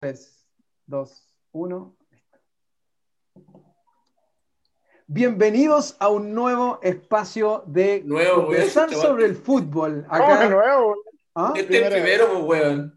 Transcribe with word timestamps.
3, 0.00 0.46
2, 0.86 1.28
1. 1.52 1.96
Bienvenidos 5.06 5.96
a 6.00 6.08
un 6.08 6.34
nuevo 6.34 6.78
espacio 6.82 7.62
de 7.66 8.02
Nuevo, 8.04 8.44
conversar 8.44 8.92
sobre 8.92 9.24
el 9.24 9.36
fútbol. 9.36 10.04
¿Cómo 10.08 10.26
que 10.26 10.32
Acá, 10.32 10.48
nuevo? 10.50 10.96
¿Ah? 11.34 11.54
Este 11.56 11.78
es 11.78 11.86
el 11.86 11.92
primero, 11.92 12.46
pues, 12.46 12.62
weón. 12.62 12.94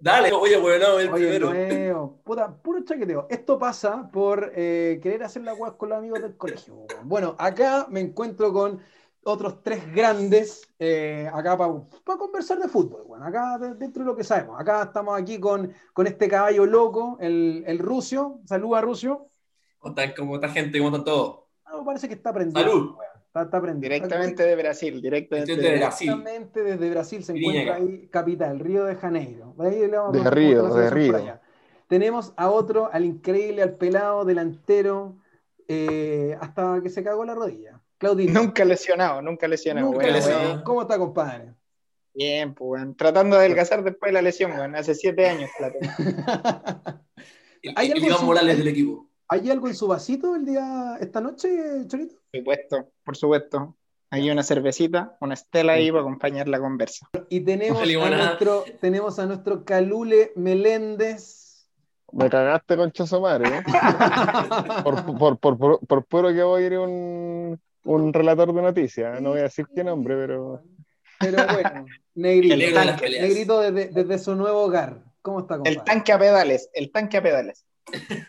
Dale, 0.00 0.32
oye, 0.32 0.58
weón, 0.58 0.80
no, 0.80 0.98
el 0.98 1.12
Oye, 1.12 1.26
primero. 1.26 1.54
nuevo. 1.54 2.20
Puta, 2.24 2.52
puro 2.60 2.82
chaqueteo. 2.82 3.28
Esto 3.30 3.56
pasa 3.58 4.10
por 4.10 4.50
eh, 4.56 4.98
querer 5.00 5.22
hacer 5.22 5.42
la 5.42 5.52
guas 5.52 5.74
con 5.74 5.90
los 5.90 5.98
amigos 5.98 6.20
del 6.20 6.36
colegio. 6.36 6.74
weón. 6.74 7.08
Bueno, 7.08 7.36
acá 7.38 7.86
me 7.90 8.00
encuentro 8.00 8.52
con 8.52 8.80
otros 9.24 9.62
tres 9.62 9.92
grandes 9.94 10.68
eh, 10.78 11.28
acá 11.32 11.56
para 11.56 12.18
conversar 12.18 12.58
de 12.58 12.68
fútbol. 12.68 13.04
Bueno, 13.06 13.24
acá 13.26 13.58
de- 13.58 13.74
dentro 13.74 14.02
de 14.02 14.06
lo 14.10 14.16
que 14.16 14.24
sabemos. 14.24 14.58
Acá 14.60 14.82
estamos 14.84 15.20
aquí 15.20 15.38
con, 15.38 15.72
con 15.92 16.06
este 16.06 16.28
caballo 16.28 16.64
loco, 16.66 17.18
el, 17.20 17.62
el 17.66 17.78
Rucio. 17.78 18.40
Saluda, 18.46 18.80
Rucio. 18.80 19.28
¿Cómo 19.78 20.34
está 20.36 20.48
gente? 20.48 20.78
¿Cómo 20.78 20.90
están 20.90 21.04
todos? 21.04 21.40
Ah, 21.64 21.82
parece 21.84 22.08
que 22.08 22.14
está 22.14 22.30
aprendiendo. 22.30 22.70
Salud. 22.70 22.94
Está, 23.26 23.42
está 23.42 23.58
aprendiendo. 23.58 23.94
Directamente 23.94 24.42
de 24.42 24.56
Brasil, 24.56 25.00
directamente 25.00 25.52
Estoy 25.52 25.64
de 25.64 25.70
de 25.72 25.78
Brasil. 25.78 26.08
Directamente 26.08 26.62
desde 26.64 26.90
Brasil 26.90 27.24
se 27.24 27.36
encuentra 27.38 27.76
ahí, 27.76 28.08
capital, 28.08 28.58
Río 28.58 28.84
de 28.84 28.96
Janeiro. 28.96 29.54
De 29.56 29.68
ahí 29.68 29.80
le 29.86 29.96
vamos 29.96 30.16
a 30.16 30.18
De 30.18 30.30
preguntar 30.30 30.34
Río, 30.34 30.74
de 30.74 30.90
Río. 30.90 31.40
Tenemos 31.86 32.32
a 32.36 32.50
otro, 32.50 32.90
al 32.92 33.04
increíble, 33.04 33.62
al 33.62 33.76
pelado, 33.76 34.24
delantero, 34.24 35.16
eh, 35.68 36.36
hasta 36.40 36.80
que 36.82 36.88
se 36.90 37.02
cagó 37.04 37.24
la 37.24 37.34
rodilla. 37.34 37.79
Claudito. 38.00 38.32
Nunca 38.32 38.64
lesionado, 38.64 39.20
nunca 39.20 39.46
lesionado. 39.46 39.86
Nunca 39.88 39.98
Bueno, 39.98 40.12
lesionado. 40.14 40.48
bueno. 40.48 40.64
¿Cómo 40.64 40.82
está, 40.82 40.98
compadre? 40.98 41.54
Bien, 42.14 42.54
pues, 42.54 42.80
weón. 42.80 42.96
Tratando 42.96 43.36
de 43.36 43.42
adelgazar 43.42 43.84
después 43.84 44.08
de 44.08 44.14
la 44.14 44.22
lesión. 44.22 44.74
Hace 44.74 44.94
siete 44.94 45.28
años 45.28 45.50
la 45.60 45.70
tengo. 45.70 45.92
El, 47.62 47.74
¿Hay 47.76 47.88
el 47.88 47.92
algo 47.92 48.06
Iván 48.06 48.18
su- 48.20 48.24
Morales 48.24 48.52
hay- 48.52 48.58
del 48.58 48.68
equipo. 48.68 49.06
¿Hay 49.28 49.50
algo 49.50 49.68
en 49.68 49.74
su 49.74 49.86
vasito 49.86 50.34
el 50.34 50.44
día, 50.46 50.96
esta 50.98 51.20
noche, 51.20 51.48
Chorito? 51.86 52.16
Por 52.32 52.40
supuesto, 52.40 52.88
por 53.04 53.16
supuesto. 53.16 53.76
Hay 54.10 54.28
una 54.30 54.42
cervecita, 54.42 55.16
una 55.20 55.34
estela 55.34 55.74
ahí 55.74 55.90
para 55.90 56.00
acompañar 56.00 56.48
la 56.48 56.58
conversa. 56.58 57.08
Y 57.28 57.40
tenemos 57.42 57.80
a, 57.80 58.10
nuestro, 58.10 58.64
tenemos 58.80 59.18
a 59.20 59.26
nuestro 59.26 59.64
Calule 59.64 60.32
Meléndez. 60.34 61.68
Me 62.12 62.28
cagaste 62.28 62.76
con 62.76 62.92
madre, 63.22 63.58
¿eh? 63.58 63.62
Por, 64.82 65.04
por, 65.16 65.38
por, 65.38 65.58
por, 65.58 65.86
por 65.86 66.04
puro 66.06 66.28
que 66.32 66.42
voy 66.42 66.62
a 66.64 66.66
ir 66.66 66.78
un, 66.78 67.60
un 67.84 68.12
relator 68.12 68.52
de 68.54 68.62
noticias. 68.62 69.20
No 69.20 69.30
voy 69.30 69.40
a 69.40 69.44
decir 69.44 69.66
qué 69.74 69.82
nombre, 69.84 70.14
pero. 70.16 70.62
Pero 71.18 71.36
bueno, 71.52 71.86
Negrito. 72.14 72.54
El 72.54 72.60
de. 72.60 73.20
Negrito 73.20 73.60
desde, 73.60 73.88
desde 73.88 74.18
su 74.18 74.34
nuevo 74.34 74.62
hogar. 74.62 75.02
¿Cómo 75.22 75.40
está, 75.40 75.56
compadre? 75.56 75.76
El 75.78 75.84
tanque 75.84 76.12
a 76.12 76.18
pedales, 76.18 76.70
el 76.72 76.90
tanque 76.90 77.16
a 77.18 77.22
pedales. 77.22 77.64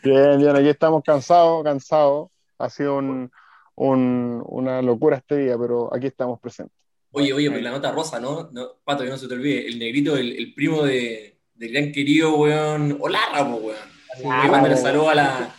Bien, 0.03 0.38
bien, 0.39 0.55
aquí 0.55 0.67
estamos 0.69 1.03
cansados, 1.03 1.63
cansados. 1.63 2.30
Ha 2.58 2.69
sido 2.69 2.97
un, 2.97 3.31
un- 3.75 4.43
una 4.47 4.81
locura 4.81 5.17
este 5.17 5.38
día, 5.38 5.58
pero 5.58 5.93
aquí 5.93 6.08
estamos 6.08 6.39
presentes. 6.39 6.75
Oye, 7.13 7.33
oye, 7.33 7.49
pues 7.52 7.61
la 7.63 7.71
nota 7.71 7.91
rosa, 7.91 8.19
¿no? 8.19 8.49
no 8.52 8.67
Pato, 8.83 9.03
que 9.03 9.09
no 9.09 9.17
se 9.17 9.27
te 9.27 9.33
olvide. 9.33 9.67
El 9.67 9.80
negrito, 9.80 10.15
el, 10.17 10.31
el 10.38 10.53
primo 10.53 10.83
de, 10.83 11.38
del 11.55 11.71
gran 11.73 11.91
querido, 11.91 12.36
weón. 12.38 12.97
Olarra, 13.02 13.49
pues, 13.49 13.63
weón. 13.63 13.77
Sí, 14.17 14.23
Que 14.23 14.49
mándale 14.49 14.75
saludos 14.77 15.09
a 15.09 15.15
la. 15.15 15.55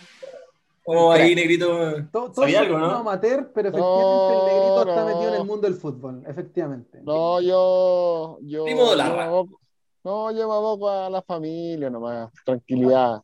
¿Cómo 0.84 1.08
va 1.08 1.14
ahí, 1.14 1.34
negrito? 1.34 1.66
Todo, 2.11 2.33
todo 2.33 2.42
¿Sabía 2.42 2.61
algo, 2.61 2.78
no? 2.78 2.91
amateur, 2.91 3.52
pero 3.55 3.69
efectivamente 3.69 4.34
el 4.34 4.47
negrito 4.47 4.89
está 4.89 5.05
metido 5.05 5.28
en 5.28 5.41
el 5.41 5.47
mundo 5.47 5.69
del 5.69 5.74
fútbol, 5.74 6.22
efectivamente. 6.27 7.00
No, 7.02 7.41
yo. 7.41 8.39
yo 8.42 8.64
Primo 8.64 8.94
no, 10.05 10.33
yo 10.33 10.48
me 10.48 10.55
aboco 10.55 10.91
a 10.91 11.08
la 11.08 11.22
familia 11.22 11.89
nomás, 11.89 12.33
tranquilidad. 12.44 13.22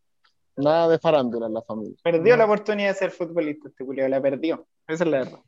Nada 0.56 0.88
de 0.88 0.98
farándula 0.98 1.46
en 1.46 1.54
la 1.54 1.62
familia. 1.62 1.96
Perdió 2.02 2.36
la 2.36 2.44
oportunidad 2.44 2.88
de 2.88 2.94
ser 2.94 3.10
futbolista, 3.10 3.68
este 3.68 3.84
culiao, 3.84 4.08
la 4.08 4.20
perdió. 4.20 4.66
Esa 4.86 5.04
es 5.04 5.10
la 5.10 5.18
verdad. 5.18 5.40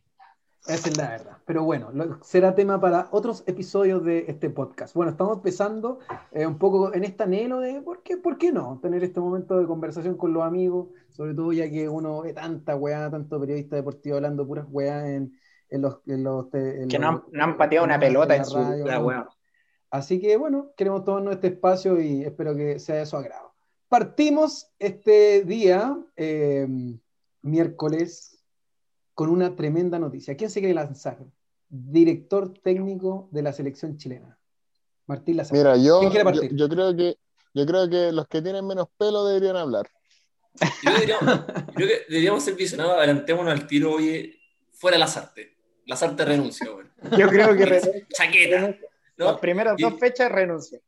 Esa 0.66 0.88
es 0.90 0.96
la 0.98 1.08
verdad. 1.08 1.38
Pero 1.46 1.64
bueno, 1.64 1.90
lo- 1.92 2.22
será 2.22 2.54
tema 2.54 2.80
para 2.80 3.08
otros 3.12 3.42
episodios 3.46 4.04
de 4.04 4.26
este 4.28 4.50
podcast. 4.50 4.94
Bueno, 4.94 5.10
estamos 5.12 5.38
empezando 5.38 6.00
eh, 6.32 6.46
un 6.46 6.58
poco 6.58 6.92
en 6.94 7.02
este 7.04 7.22
anhelo 7.22 7.60
de 7.60 7.80
¿por 7.80 8.02
qué, 8.02 8.16
¿por 8.18 8.36
qué 8.38 8.52
no? 8.52 8.78
Tener 8.82 9.02
este 9.02 9.20
momento 9.20 9.58
de 9.58 9.66
conversación 9.66 10.16
con 10.16 10.32
los 10.34 10.42
amigos, 10.42 10.88
sobre 11.08 11.34
todo 11.34 11.52
ya 11.52 11.68
que 11.70 11.88
uno 11.88 12.22
ve 12.22 12.34
tanta 12.34 12.76
weá, 12.76 13.10
tanto 13.10 13.40
periodista 13.40 13.76
deportivo 13.76 14.16
hablando 14.16 14.46
puras 14.46 14.66
weá 14.70 15.08
en, 15.10 15.32
en 15.70 15.82
los, 15.82 15.98
en 16.06 16.22
los- 16.24 16.52
en 16.54 16.88
Que 16.88 16.98
los- 16.98 17.00
no 17.00 17.08
han, 17.08 17.22
no 17.32 17.44
han 17.44 17.56
pateado 17.56 17.86
una 17.86 17.98
pelota 17.98 18.34
en 18.34 18.40
la 18.42 18.44
su 18.44 18.56
radio, 18.58 18.84
vida, 18.84 18.98
¿no? 18.98 19.06
weón. 19.06 19.24
Así 19.90 20.20
que 20.20 20.36
bueno, 20.36 20.70
queremos 20.76 21.04
tomarnos 21.04 21.34
este 21.34 21.48
espacio 21.48 22.00
y 22.00 22.22
espero 22.22 22.54
que 22.54 22.78
sea 22.78 22.96
de 22.96 23.06
su 23.06 23.16
agrado. 23.16 23.54
Partimos 23.88 24.70
este 24.78 25.42
día, 25.42 25.98
eh, 26.16 26.68
miércoles, 27.42 28.39
con 29.20 29.28
una 29.28 29.54
tremenda 29.54 29.98
noticia. 29.98 30.34
¿Quién 30.34 30.48
se 30.48 30.60
quiere 30.60 30.72
lanzar? 30.74 31.18
Director 31.68 32.54
técnico 32.54 33.28
de 33.30 33.42
la 33.42 33.52
selección 33.52 33.98
chilena. 33.98 34.38
Martín 35.06 35.36
Lazar. 35.36 35.58
Mira, 35.58 35.76
yo, 35.76 35.98
¿Quién 36.00 36.10
quiere 36.10 36.24
partir? 36.24 36.56
yo 36.56 36.66
creo 36.70 36.96
que 36.96 37.18
yo 37.52 37.66
creo 37.66 37.90
que 37.90 38.12
los 38.12 38.26
que 38.28 38.40
tienen 38.40 38.66
menos 38.66 38.86
pelo 38.96 39.26
deberían 39.26 39.56
hablar. 39.56 39.86
Yo 40.58 40.90
creo 41.74 41.86
que 41.88 42.00
deberíamos 42.08 42.42
ser 42.42 42.54
visionados, 42.54 42.96
adelantémonos 42.96 43.52
al 43.52 43.66
tiro, 43.66 43.92
oye, 43.92 44.38
fuera 44.72 44.96
Lazarte. 44.96 45.54
Lazarte 45.84 46.24
renuncia, 46.24 46.70
weón. 46.70 46.90
Yo 47.18 47.28
creo 47.28 47.54
que 47.54 47.66
re- 47.66 48.06
Chaqueta. 48.08 48.60
las 49.18 49.32
¿no? 49.34 49.38
primeras 49.38 49.74
Y- 49.78 49.82
dos 49.82 50.00
fechas 50.00 50.32
renuncia. 50.32 50.80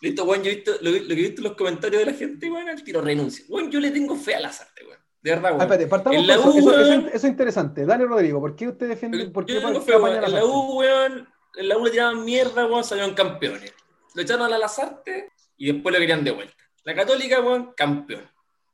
Listo, 0.00 0.22
weón, 0.26 0.44
yo 0.44 0.52
he 0.52 0.54
visto, 0.54 0.70
lo, 0.80 0.92
lo 0.92 1.08
que 1.08 1.12
he 1.12 1.16
visto 1.16 1.40
en 1.40 1.48
los 1.48 1.56
comentarios 1.56 2.04
de 2.06 2.12
la 2.12 2.16
gente, 2.16 2.48
weón, 2.48 2.68
al 2.68 2.84
tiro 2.84 3.00
renuncia. 3.00 3.44
Weón, 3.48 3.68
yo 3.68 3.80
le 3.80 3.90
tengo 3.90 4.14
fe 4.14 4.36
a 4.36 4.40
Lazarte, 4.40 4.84
weón. 4.86 4.99
De 5.22 5.30
verdad, 5.30 5.50
Ah, 5.50 5.56
weón. 5.56 5.60
espérate, 5.62 5.86
partamos 5.86 6.18
En 6.20 6.26
la 6.26 6.38
U, 6.38 6.40
eso, 6.40 6.58
eso- 6.58 6.68
weón. 6.70 7.06
eso 7.08 7.16
es 7.16 7.24
interesante. 7.24 7.84
Dale, 7.84 8.06
Rodrigo, 8.06 8.40
¿por 8.40 8.56
qué 8.56 8.68
usted 8.68 8.88
defiende? 8.88 9.28
¿Por 9.30 9.44
qué 9.44 9.54
yo 9.54 9.60
tengo 9.60 9.74
pa- 9.80 9.84
fe, 9.84 9.94
apaña 9.94 10.12
weón. 10.20 10.24
a 10.24 10.26
En 10.28 10.34
la? 10.34 10.44
U, 10.44 10.78
weón, 10.78 11.28
en 11.56 11.68
la 11.68 11.76
U 11.78 11.84
le 11.84 11.90
tiraban 11.90 12.24
mierda, 12.24 12.66
weón, 12.66 12.84
salieron 12.84 13.14
campeones. 13.14 13.72
Lo 14.14 14.22
echaron 14.22 14.46
a 14.46 14.48
la 14.48 14.58
Lazarte 14.58 15.30
y 15.56 15.72
después 15.72 15.92
lo 15.92 16.00
querían 16.00 16.24
de 16.24 16.30
vuelta. 16.30 16.54
La 16.84 16.94
Católica, 16.94 17.40
weón, 17.40 17.72
campeón. 17.76 18.22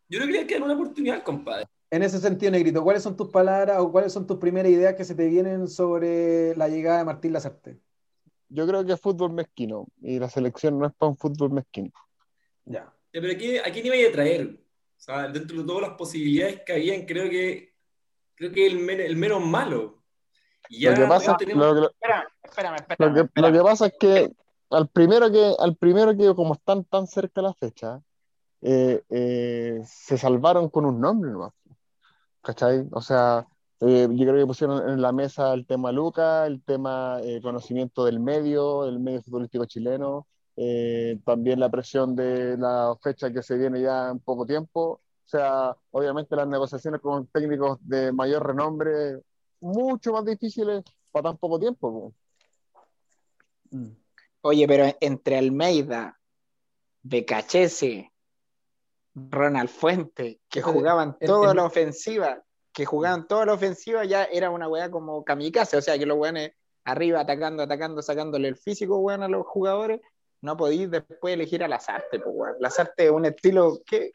Yo 0.08 0.18
creo 0.20 0.26
que 0.30 0.38
le 0.40 0.46
quedan 0.46 0.62
una 0.62 0.74
oportunidad, 0.74 1.22
compadre. 1.24 1.66
En 1.90 2.02
ese 2.02 2.18
sentido, 2.20 2.50
Negrito, 2.52 2.82
¿cuáles 2.84 3.02
son 3.02 3.16
tus 3.16 3.28
palabras 3.30 3.78
o 3.80 3.90
cuáles 3.90 4.12
son 4.12 4.26
tus 4.26 4.38
primeras 4.38 4.70
ideas 4.70 4.94
que 4.94 5.04
se 5.04 5.14
te 5.14 5.26
vienen 5.28 5.66
sobre 5.68 6.54
la 6.56 6.68
llegada 6.68 6.98
de 6.98 7.04
Martín 7.04 7.32
Lazarte? 7.32 7.78
Yo 8.48 8.66
creo 8.66 8.84
que 8.84 8.92
es 8.92 9.00
fútbol 9.00 9.32
mezquino 9.32 9.86
y 10.00 10.18
la 10.20 10.28
selección 10.28 10.78
no 10.78 10.86
es 10.86 10.92
para 10.94 11.10
un 11.10 11.16
fútbol 11.16 11.50
mezquino. 11.50 11.90
Ya. 12.64 12.92
Ya, 13.12 13.20
Pero 13.20 13.32
aquí, 13.32 13.58
¿a 13.58 13.64
quién 13.64 13.86
iba 13.86 14.08
a 14.08 14.12
traer? 14.12 14.60
O 14.96 15.00
sea, 15.00 15.28
dentro 15.28 15.58
de 15.60 15.64
todas 15.66 15.82
las 15.88 15.96
posibilidades 15.96 16.62
que 16.64 16.72
habían, 16.72 17.04
creo 17.06 17.28
que 17.30 17.74
creo 18.34 18.52
que 18.52 18.66
el, 18.66 18.78
men- 18.80 19.00
el 19.00 19.16
menos 19.16 19.44
malo. 19.44 20.02
Y 20.68 20.80
ya 20.82 20.90
Lo 20.90 20.96
que 20.96 21.06
pasa, 21.06 21.36
tenemos- 21.36 21.64
lo, 21.64 21.74
lo- 21.74 21.90
Espérame, 21.90 22.24
espérame, 22.42 22.70
lo 22.72 22.76
espérame. 22.76 23.14
que, 23.14 23.20
espérame. 23.20 23.52
lo 23.52 23.58
que 23.58 23.64
pasa 23.64 23.86
es 23.86 23.92
que 23.98 24.32
al 24.70 24.88
primero 24.88 25.30
que, 25.30 25.54
al 25.58 25.76
primero 25.76 26.16
que 26.16 26.34
como 26.34 26.54
están 26.54 26.84
tan 26.84 27.06
cerca 27.06 27.40
la 27.40 27.54
fecha, 27.54 28.02
eh, 28.62 29.02
eh, 29.10 29.80
se 29.86 30.18
salvaron 30.18 30.68
con 30.70 30.84
un 30.86 31.00
nombre 31.00 31.30
nomás. 31.30 31.52
¿Cachai? 32.42 32.86
O 32.92 33.00
sea, 33.00 33.46
eh, 33.80 34.08
yo 34.10 34.24
creo 34.26 34.36
que 34.36 34.46
pusieron 34.46 34.88
en 34.88 35.00
la 35.02 35.12
mesa 35.12 35.52
el 35.54 35.66
tema 35.66 35.92
Luca, 35.92 36.46
el 36.46 36.62
tema 36.62 37.20
eh, 37.22 37.40
conocimiento 37.42 38.04
del 38.04 38.18
medio, 38.20 38.86
el 38.88 38.98
medio 38.98 39.22
futbolístico 39.22 39.64
chileno, 39.66 40.26
eh, 40.56 41.18
también 41.24 41.60
la 41.60 41.68
presión 41.68 42.16
de 42.16 42.56
la 42.56 42.96
fecha 43.02 43.32
que 43.32 43.42
se 43.42 43.56
viene 43.56 43.80
ya 43.82 44.08
en 44.10 44.18
poco 44.20 44.46
tiempo. 44.46 45.00
O 45.24 45.28
sea, 45.28 45.76
obviamente 45.90 46.36
las 46.36 46.46
negociaciones 46.48 47.00
con 47.00 47.26
técnicos 47.26 47.78
de 47.82 48.12
mayor 48.12 48.46
renombre, 48.46 49.20
mucho 49.60 50.12
más 50.12 50.24
difíciles 50.24 50.84
para 51.12 51.30
tan 51.30 51.36
poco 51.38 51.58
tiempo. 51.58 52.12
po. 53.70 53.76
Mm. 53.76 53.90
Oye, 54.42 54.66
pero 54.68 54.84
entre 55.00 55.38
Almeida, 55.38 56.18
Becachese, 57.02 58.12
Ronald 59.14 59.68
Fuente, 59.68 60.41
que 60.48 60.62
jugaban 60.62 61.16
el- 61.20 61.26
toda 61.26 61.50
el- 61.50 61.56
la 61.56 61.64
ofensiva, 61.64 62.42
que 62.72 62.84
jugaban 62.84 63.26
toda 63.26 63.47
la 63.47 63.54
ofensiva, 63.54 64.04
ya 64.04 64.24
era 64.24 64.50
una 64.50 64.68
weá 64.68 64.91
como 64.91 65.24
kamikaze, 65.24 65.76
o 65.76 65.82
sea 65.82 65.98
que 65.98 66.06
los 66.06 66.18
weones 66.18 66.52
arriba 66.84 67.20
atacando, 67.20 67.62
atacando, 67.62 68.02
sacándole 68.02 68.48
el 68.48 68.56
físico, 68.56 68.98
weón, 68.98 69.22
a 69.22 69.28
los 69.28 69.47
jugadores, 69.47 70.00
no 70.47 70.57
podéis 70.57 70.89
después 70.89 71.34
elegir 71.34 71.65
a 71.65 71.69
Lazarte, 71.69 72.21
pues 72.21 72.34
weón. 72.34 72.54
Lazarte 72.60 73.07
es 73.07 73.10
un 73.10 73.27
estilo 73.27 73.81
que, 73.84 74.13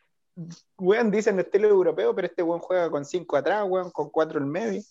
weón, 0.78 1.12
dicen 1.12 1.38
estilo 1.42 1.68
europeo, 1.68 2.16
pero 2.16 2.28
este 2.28 2.42
weón 2.42 2.62
juega 2.62 2.90
con 2.90 3.04
cinco 3.04 3.36
atrás, 3.36 3.66
weón, 3.68 3.92
con 3.92 4.10
cuatro 4.10 4.40
en 4.40 4.48
medio. 4.48 4.82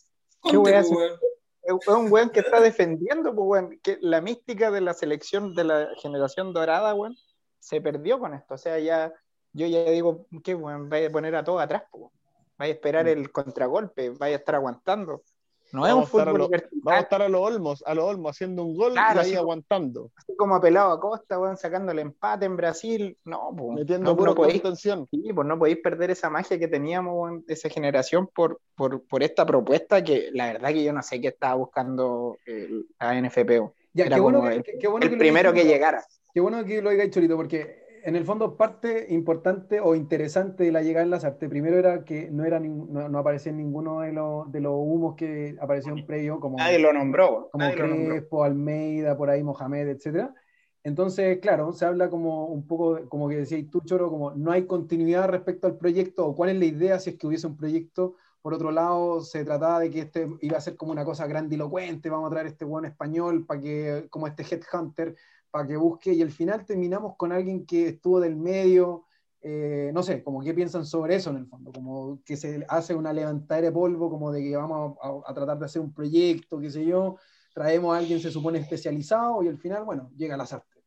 Weá 0.45 0.83
pues, 0.83 0.91
weón. 0.91 1.19
Es 1.63 1.89
un 1.89 2.13
weón 2.13 2.29
que 2.29 2.41
está 2.41 2.61
defendiendo, 2.61 3.35
pues, 3.35 3.47
weón, 3.49 3.81
que 3.83 3.97
la 4.03 4.21
mística 4.21 4.71
de 4.71 4.83
la 4.83 4.93
selección 4.93 5.55
de 5.55 5.65
la 5.65 5.89
generación 6.03 6.53
dorada, 6.53 6.95
weón, 6.95 7.17
se 7.59 7.81
perdió 7.81 8.19
con 8.19 8.35
esto. 8.35 8.55
O 8.55 8.59
sea, 8.59 8.79
ya, 8.79 9.11
yo 9.55 9.67
ya 9.67 9.85
digo, 9.85 10.27
¿qué, 10.45 10.55
weón? 10.55 10.91
Vaya 10.91 11.09
a 11.09 11.11
poner 11.11 11.35
a 11.37 11.43
todo 11.43 11.59
atrás, 11.59 11.85
pues, 11.91 12.03
weón. 12.03 12.13
Vaya 12.59 12.73
a 12.73 12.75
esperar 12.75 13.09
el 13.09 13.33
contragolpe, 13.33 14.11
vaya 14.11 14.37
a 14.37 14.39
estar 14.41 14.57
aguantando. 14.57 15.23
No 15.73 15.87
es 15.87 15.93
un 15.95 16.03
a 16.03 16.07
fútbol 16.07 16.39
lo- 16.39 16.49
Vamos 16.49 16.99
a 16.99 16.99
estar 17.01 17.23
a 17.23 17.29
los 17.29 17.41
Olmos, 17.41 17.85
a 17.87 17.95
los 17.95 18.05
Olmos 18.05 18.31
haciendo 18.33 18.65
un 18.65 18.75
gol 18.77 18.93
Claro, 18.93 19.21
y 19.21 19.23
ahí 19.25 19.27
así- 19.31 19.37
aguantando, 19.37 20.11
así 20.17 20.35
como 20.37 20.55
apelado 20.57 20.93
a 20.93 21.01
Costa, 21.01 21.39
weón, 21.39 21.57
sacando 21.57 21.93
el 21.93 21.99
empate 22.01 22.47
en 22.47 22.57
Brasil. 22.57 23.17
No, 23.25 23.55
pues, 23.57 23.79
metiendo 23.81 24.11
no, 24.11 24.17
puro 24.17 24.31
no 24.33 24.35
podéis, 24.35 24.61
contención. 24.63 25.07
sí, 25.11 25.33
pues 25.33 25.47
no 25.47 25.59
podéis 25.59 25.79
perder 25.79 26.11
esa 26.11 26.29
magia 26.31 26.59
que 26.59 26.69
teníamos 26.69 27.15
weón, 27.15 27.45
esa 27.49 27.69
generación 27.69 28.29
por, 28.35 28.61
por, 28.75 29.03
por 29.07 29.23
esta 29.23 29.47
propuesta 29.47 30.03
que 30.03 30.31
la 30.33 30.47
verdad 30.53 30.71
que 30.71 30.83
yo 30.83 30.93
no 30.93 31.03
sé 31.03 31.21
qué 31.21 31.29
estaba 31.29 31.55
buscando 31.55 32.37
el- 32.47 32.87
la 32.99 33.15
NFP. 33.21 33.61
weón. 33.61 33.73
Ya, 33.93 34.05
Era 34.07 34.17
qué 34.17 34.21
bueno 34.23 34.39
como 34.39 34.51
que, 34.51 34.57
el- 34.57 34.63
qué- 34.63 34.79
qué 34.79 34.89
bueno 34.89 35.05
el 35.05 35.11
que 35.11 35.17
lo 35.17 35.21
primero 35.21 35.53
que 35.53 35.65
llegara. 35.65 36.05
Qué 36.33 36.41
bueno 36.41 36.65
que 36.65 36.81
lo 36.81 36.91
digáis, 36.91 37.11
Cholito, 37.11 37.37
porque 37.37 37.90
en 38.05 38.17
el 38.17 38.25
fondo 38.25 38.57
parte 38.57 39.07
importante 39.11 39.81
o 39.81 39.95
interesante 39.95 40.65
de 40.65 40.73
la 40.73 40.83
llegada 40.83 41.05
en 41.05 41.11
Lazarte, 41.11 41.49
primero 41.49 41.79
era 41.79 42.05
que 42.05 42.31
no, 42.31 42.45
era 42.45 42.61
no, 42.61 43.09
no 43.09 43.19
aparecía 43.19 43.53
ninguno 43.53 44.01
de 44.01 44.13
los, 44.13 44.51
de 44.51 44.61
los 44.61 44.73
humos 44.75 45.15
que 45.17 45.57
aparecieron 45.61 46.07
previo, 46.07 46.41
como, 46.41 46.59
Nadie 46.59 46.79
lo 46.79 46.93
nombró. 46.93 47.49
como 47.51 47.65
nadie 47.65 47.77
lo 47.77 47.87
nombró. 47.87 48.11
Crespo, 48.11 48.45
Almeida, 48.45 49.17
por 49.17 49.31
ahí 49.31 49.43
Mohamed, 49.43 49.89
etcétera. 49.89 50.35
Entonces, 50.83 51.39
claro, 51.41 51.73
se 51.73 51.85
habla 51.85 52.09
como 52.09 52.47
un 52.47 52.67
poco, 52.67 53.09
como 53.09 53.29
que 53.29 53.37
decías 53.37 53.63
tú, 53.71 53.81
Choro, 53.85 54.09
como 54.09 54.33
no 54.33 54.51
hay 54.51 54.67
continuidad 54.67 55.29
respecto 55.29 55.67
al 55.67 55.77
proyecto, 55.77 56.27
o 56.27 56.35
cuál 56.35 56.51
es 56.51 56.59
la 56.59 56.65
idea 56.65 56.99
si 56.99 57.11
es 57.11 57.17
que 57.19 57.27
hubiese 57.27 57.47
un 57.47 57.57
proyecto. 57.57 58.17
Por 58.41 58.55
otro 58.55 58.71
lado, 58.71 59.21
se 59.21 59.45
trataba 59.45 59.81
de 59.81 59.91
que 59.91 60.01
este 60.01 60.27
iba 60.41 60.57
a 60.57 60.63
ser 60.63 60.77
como 60.77 60.93
una 60.93 61.05
cosa 61.05 61.27
grandilocuente, 61.27 62.09
vamos 62.09 62.29
a 62.29 62.31
traer 62.31 62.47
este 62.47 62.65
buen 62.65 62.87
español 62.87 63.45
para 63.45 63.61
que, 63.61 64.07
como 64.09 64.27
este 64.27 64.43
headhunter, 64.43 65.15
para 65.51 65.67
que 65.67 65.77
busque, 65.77 66.13
y 66.13 66.23
al 66.23 66.31
final 66.31 66.65
terminamos 66.65 67.17
con 67.17 67.33
alguien 67.33 67.67
que 67.67 67.89
estuvo 67.89 68.21
del 68.21 68.37
medio, 68.37 69.07
eh, 69.43 69.91
no 69.95 70.03
sé, 70.03 70.23
como 70.23 70.43
qué 70.43 70.53
piensan 70.55 70.85
sobre 70.87 71.17
eso 71.17 71.31
en 71.31 71.37
el 71.39 71.47
fondo, 71.47 71.73
como 71.73 72.21
que 72.25 72.37
se 72.37 72.65
hace 72.69 72.95
una 72.95 73.13
levantadera 73.13 73.69
de 73.69 73.73
polvo, 73.73 74.11
como 74.11 74.31
de 74.33 74.43
que 74.43 74.57
vamos 74.57 74.97
a, 75.03 75.09
a- 75.09 75.23
a 75.31 75.35
tratar 75.35 75.59
de 75.59 75.65
hacer 75.67 75.83
un 75.83 75.93
proyecto, 75.93 76.61
qué 76.61 76.71
sé 76.71 76.85
yo, 76.85 77.17
traemos 77.55 77.95
a 77.95 77.99
alguien 77.99 78.21
se 78.21 78.31
supone 78.31 78.59
especializado 78.59 79.43
y 79.43 79.49
al 79.49 79.59
final, 79.59 79.85
bueno, 79.85 80.11
llega 80.17 80.37
la 80.37 80.47
sartén. 80.47 80.83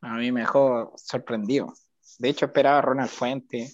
A 0.00 0.16
mí 0.16 0.30
me 0.30 0.40
dejó 0.40 0.92
sorprendido. 0.96 1.72
De 2.18 2.28
hecho, 2.28 2.46
esperaba 2.46 2.78
a 2.78 2.82
Ronald 2.82 3.10
Fuente, 3.10 3.68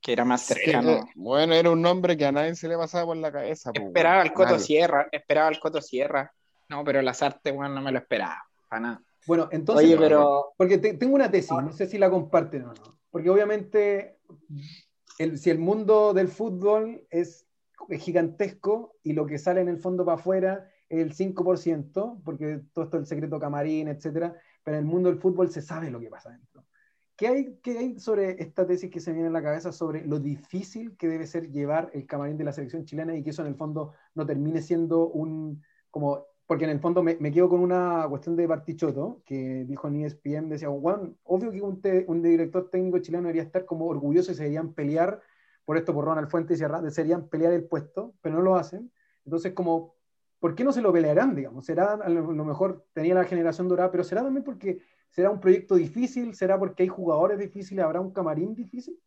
que 0.00 0.12
era 0.12 0.24
más 0.24 0.42
Sí, 0.42 0.54
cercano. 0.54 0.90
Eh, 0.90 1.00
Bueno, 1.14 1.54
era 1.54 1.70
un 1.70 1.80
nombre 1.80 2.16
que 2.16 2.26
a 2.26 2.32
nadie 2.32 2.54
se 2.54 2.68
le 2.68 2.76
pasaba 2.76 3.06
por 3.06 3.16
la 3.16 3.32
cabeza. 3.32 3.70
Esperaba 3.72 4.20
al 4.20 4.32
Coto 4.34 4.50
Nadie. 4.52 4.64
Sierra, 4.64 5.08
esperaba 5.10 5.48
al 5.48 5.58
Coto 5.58 5.80
Sierra. 5.80 6.30
No, 6.68 6.84
pero 6.84 7.02
las 7.02 7.22
artes, 7.22 7.52
weón, 7.54 7.74
no 7.74 7.82
me 7.82 7.92
lo 7.92 7.98
esperaba. 7.98 8.42
Para 8.68 8.80
nada. 8.80 9.02
Bueno, 9.26 9.48
entonces, 9.52 9.86
Oye, 9.86 9.96
pero 9.96 10.52
porque 10.56 10.78
te- 10.78 10.94
tengo 10.94 11.14
una 11.14 11.30
tesis, 11.30 11.50
no 11.50 11.72
sé 11.72 11.86
si 11.86 11.96
la 11.98 12.10
comparten 12.10 12.64
o 12.64 12.74
no, 12.74 12.98
porque 13.10 13.30
obviamente 13.30 14.18
el- 15.18 15.38
si 15.38 15.50
el 15.50 15.58
mundo 15.58 16.12
del 16.12 16.28
fútbol 16.28 17.06
es 17.10 17.46
gigantesco 17.98 18.96
y 19.02 19.12
lo 19.12 19.26
que 19.26 19.38
sale 19.38 19.60
en 19.60 19.68
el 19.68 19.78
fondo 19.78 20.04
para 20.04 20.16
afuera 20.16 20.68
es 20.88 20.98
el 21.00 21.12
5%, 21.12 22.20
porque 22.24 22.60
todo 22.72 22.84
esto 22.84 22.96
es 22.98 23.02
el 23.02 23.06
secreto 23.06 23.38
camarín, 23.40 23.88
etcétera, 23.88 24.36
pero 24.62 24.76
en 24.76 24.84
el 24.84 24.90
mundo 24.90 25.08
del 25.08 25.18
fútbol 25.18 25.50
se 25.50 25.62
sabe 25.62 25.90
lo 25.90 26.00
que 26.00 26.08
pasa 26.10 26.30
dentro. 26.30 26.64
¿Qué 27.16 27.28
hay, 27.28 27.58
qué 27.62 27.78
hay 27.78 27.98
sobre 28.00 28.42
esta 28.42 28.66
tesis 28.66 28.90
que 28.90 29.00
se 29.00 29.12
viene 29.12 29.28
en 29.28 29.32
la 29.32 29.42
cabeza 29.42 29.70
sobre 29.70 30.04
lo 30.04 30.18
difícil 30.18 30.96
que 30.96 31.06
debe 31.08 31.26
ser 31.26 31.50
llevar 31.50 31.90
el 31.94 32.06
camarín 32.06 32.36
de 32.36 32.44
la 32.44 32.52
selección 32.52 32.84
chilena 32.84 33.16
y 33.16 33.22
que 33.22 33.30
eso 33.30 33.42
en 33.42 33.48
el 33.48 33.54
fondo 33.54 33.92
no 34.14 34.26
termine 34.26 34.60
siendo 34.60 35.06
un, 35.08 35.62
como, 35.90 36.26
porque 36.46 36.64
en 36.64 36.70
el 36.70 36.80
fondo 36.80 37.02
me, 37.02 37.16
me 37.20 37.32
quedo 37.32 37.48
con 37.48 37.60
una 37.60 38.06
cuestión 38.08 38.36
de 38.36 38.46
Bartichotto, 38.46 39.22
que 39.24 39.64
dijo 39.66 39.88
en 39.88 39.96
ESPN, 40.02 40.48
decía, 40.48 40.68
Juan, 40.68 41.16
obvio 41.24 41.50
que 41.50 41.62
un, 41.62 41.80
te- 41.80 42.04
un 42.08 42.22
director 42.22 42.68
técnico 42.70 42.98
chileno 42.98 43.22
debería 43.24 43.42
estar 43.42 43.64
como 43.64 43.86
orgulloso 43.86 44.32
y 44.32 44.34
se 44.34 44.42
deberían 44.44 44.74
pelear 44.74 45.20
por 45.64 45.76
esto, 45.78 45.94
por 45.94 46.04
Ronald 46.04 46.28
Fuentes 46.28 46.60
y 46.60 46.64
Arra- 46.64 46.82
deberían 46.82 47.28
pelear 47.28 47.52
el 47.52 47.64
puesto, 47.64 48.14
pero 48.20 48.36
no 48.36 48.42
lo 48.42 48.56
hacen. 48.56 48.92
Entonces, 49.24 49.52
como, 49.54 49.94
¿por 50.38 50.54
qué 50.54 50.64
no 50.64 50.72
se 50.72 50.82
lo 50.82 50.92
pelearán, 50.92 51.34
digamos? 51.34 51.64
Será, 51.66 51.94
a 51.94 52.08
lo 52.08 52.44
mejor 52.44 52.86
tenía 52.92 53.14
la 53.14 53.24
generación 53.24 53.68
dorada, 53.68 53.90
pero 53.90 54.04
será 54.04 54.22
también 54.22 54.44
porque 54.44 54.80
será 55.10 55.30
un 55.30 55.40
proyecto 55.40 55.76
difícil, 55.76 56.34
será 56.34 56.58
porque 56.58 56.82
hay 56.82 56.88
jugadores 56.88 57.38
difíciles, 57.38 57.84
habrá 57.84 58.00
un 58.00 58.12
camarín 58.12 58.54
difícil. 58.54 58.98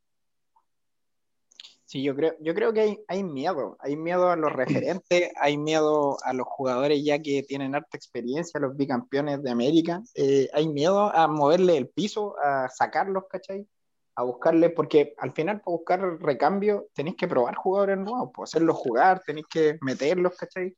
Sí, 1.88 2.04
yo 2.04 2.16
creo, 2.16 2.36
yo 2.42 2.54
creo 2.54 2.74
que 2.74 2.82
hay, 2.82 3.00
hay 3.08 3.24
miedo. 3.24 3.78
Hay 3.80 3.96
miedo 3.96 4.30
a 4.30 4.36
los 4.36 4.52
referentes, 4.52 5.32
hay 5.42 5.58
miedo 5.58 6.18
a 6.24 6.34
los 6.34 6.46
jugadores 6.48 7.04
ya 7.04 7.20
que 7.20 7.44
tienen 7.44 7.74
harta 7.74 7.98
experiencia, 7.98 8.60
los 8.60 8.76
bicampeones 8.78 9.42
de 9.42 9.50
América. 9.50 10.02
Eh, 10.14 10.50
hay 10.54 10.68
miedo 10.68 11.14
a 11.16 11.28
moverle 11.28 11.78
el 11.78 11.90
piso, 11.90 12.36
a 12.40 12.70
sacarlos, 12.70 13.24
¿cachai? 13.30 13.68
A 14.16 14.24
buscarle, 14.24 14.70
porque 14.70 15.14
al 15.18 15.34
final 15.34 15.62
para 15.62 15.78
buscar 15.78 16.02
recambio 16.20 16.88
tenéis 16.94 17.16
que 17.16 17.28
probar 17.28 17.56
jugadores 17.56 17.98
nuevos, 17.98 18.32
pues 18.34 18.50
hacerlos 18.50 18.76
jugar, 18.76 19.22
tenéis 19.26 19.48
que 19.50 19.78
meterlos, 19.82 20.36
¿cachai? 20.36 20.76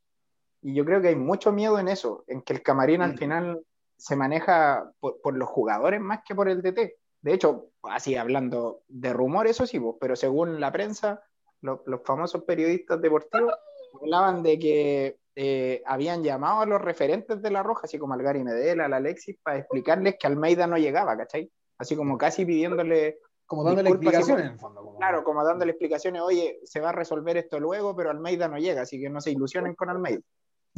Y 0.61 0.75
yo 0.75 0.85
creo 0.85 1.01
que 1.01 1.07
hay 1.07 1.15
mucho 1.15 1.51
miedo 1.51 1.79
en 1.79 1.88
eso, 1.88 2.23
en 2.27 2.41
que 2.41 2.53
el 2.53 2.61
camarín 2.61 3.01
al 3.01 3.17
final 3.17 3.61
se 3.97 4.15
maneja 4.15 4.91
por, 5.00 5.19
por 5.21 5.35
los 5.35 5.50
jugadores 5.50 6.00
más 6.01 6.19
que 6.25 6.35
por 6.35 6.50
el 6.50 6.61
DT. 6.61 6.98
De 7.21 7.33
hecho, 7.33 7.71
así 7.83 8.16
hablando 8.16 8.83
de 8.88 9.12
rumor, 9.13 9.48
eso 9.48 9.66
sí, 9.66 9.80
pero 10.00 10.16
según 10.16 10.60
la 10.60 10.71
prensa, 10.71 11.24
lo- 11.62 11.83
los 11.86 12.01
famosos 12.06 12.44
periodistas 12.44 13.01
deportivos 13.01 13.54
hablaban 14.01 14.42
de 14.44 14.57
que 14.60 15.19
eh, 15.36 15.81
habían 15.86 16.24
llamado 16.24 16.62
a 16.62 16.66
los 16.66 16.81
referentes 16.81 17.42
de 17.42 17.51
La 17.51 17.63
Roja, 17.63 17.81
así 17.86 17.98
como 17.98 18.13
al 18.13 18.21
Gary 18.21 18.44
Medel, 18.44 18.81
al 18.81 18.94
Alexis, 18.94 19.38
para 19.42 19.57
explicarles 19.57 20.16
que 20.19 20.27
Almeida 20.27 20.68
no 20.68 20.77
llegaba, 20.77 21.16
¿cachai? 21.18 21.50
Así 21.77 21.95
como 21.95 22.18
casi 22.18 22.45
pidiéndole, 22.45 23.19
Como 23.45 23.63
dándole 23.63 23.89
explicaciones 23.89 24.45
en 24.45 24.51
el 24.54 24.60
fondo. 24.60 24.83
como- 24.83 24.98
claro, 24.98 25.24
como 25.24 25.44
dándole 25.45 25.71
explicaciones, 25.71 26.21
oye, 26.21 26.60
se 26.66 26.81
va 26.81 26.89
a 26.89 26.94
resolver 26.94 27.38
esto 27.38 27.57
luego, 27.60 27.95
pero 27.95 28.10
Almeida 28.12 28.48
no 28.50 28.57
llega, 28.57 28.81
así 28.81 29.00
que 29.00 29.10
no 29.10 29.21
se 29.21 29.31
ilusionen 29.31 29.75
con 29.75 29.89
Almeida. 29.89 30.19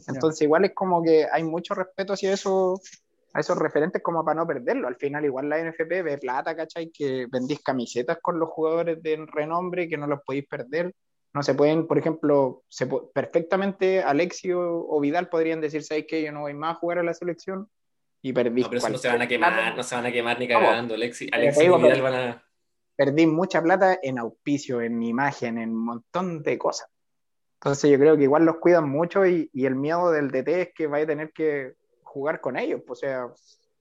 Entonces, 0.08 0.42
igual 0.44 0.66
es 0.66 0.74
como 0.76 1.02
que 1.04 1.28
hay 1.32 1.44
mucho 1.44 1.74
respeto 1.74 2.14
hacia 2.14 2.32
eso, 2.34 2.80
a 3.34 3.40
esos 3.40 3.58
referentes 3.58 4.02
como 4.02 4.24
para 4.26 4.40
no 4.42 4.48
perderlo. 4.48 4.88
Al 4.88 4.96
final, 4.98 5.24
igual 5.26 5.50
la 5.50 5.60
NFP 5.60 6.02
ve 6.04 6.18
plata, 6.18 6.56
¿cachai? 6.56 6.92
Que 6.92 7.28
vendís 7.32 7.62
camisetas 7.64 8.18
con 8.22 8.40
los 8.40 8.50
jugadores 8.50 9.02
de 9.02 9.26
renombre 9.32 9.88
que 9.88 9.98
no 9.98 10.08
los 10.08 10.20
podéis 10.26 10.48
perder. 10.48 10.94
No 11.34 11.42
se 11.44 11.54
pueden, 11.56 11.88
por 11.88 11.98
ejemplo, 11.98 12.64
se 12.68 12.90
pu- 12.90 13.10
perfectamente 13.14 14.04
Alexio 14.04 14.60
o 14.62 15.00
Vidal 15.00 15.30
podrían 15.30 15.62
decir, 15.62 15.82
¿sabes 15.84 16.06
qué? 16.08 16.22
Yo 16.24 16.32
no 16.34 16.42
voy 16.42 16.54
más 16.54 16.76
a 16.76 16.80
jugar 16.80 17.00
a 17.00 17.04
la 17.04 17.14
selección 17.14 17.70
y 18.22 18.34
perdí. 18.34 18.64
No, 18.64 18.68
pero 18.70 18.80
eso 18.80 18.90
no 18.90 18.98
se 18.98 19.08
van 19.08 19.22
a 19.22 19.28
quemar, 19.28 19.54
plata. 19.54 19.76
no 19.78 19.84
se 19.84 19.96
van 19.96 20.06
a 20.08 20.12
quemar 20.12 20.38
ni 20.40 20.48
cagando. 20.48 20.94
Alexis, 20.96 21.30
te 21.32 21.36
Alexis 21.38 21.64
digo, 21.64 21.80
y 21.80 21.84
Vidal 21.84 22.02
van 22.02 22.14
a. 22.16 22.44
perdí 22.98 23.28
mucha 23.28 23.62
plata 23.62 23.98
en 24.04 24.20
auspicio, 24.20 24.82
en 24.82 25.02
imagen, 25.02 25.58
en 25.58 25.70
un 25.70 25.86
montón 25.86 26.44
de 26.44 26.58
cosas. 26.58 26.90
Entonces 27.62 27.90
yo 27.92 27.98
creo 27.98 28.18
que 28.18 28.24
igual 28.24 28.44
los 28.44 28.58
cuidan 28.58 28.90
mucho 28.90 29.26
y, 29.26 29.50
y 29.54 29.66
el 29.66 29.76
miedo 29.76 30.12
del 30.12 30.32
DT 30.32 30.48
es 30.62 30.70
que 30.76 30.88
vaya 30.88 31.04
a 31.06 31.08
tener 31.08 31.32
que 31.32 31.76
jugar 32.12 32.42
con 32.42 32.58
ellos. 32.58 32.82
pues, 32.86 33.00
O 33.00 33.02
sea, 33.02 33.28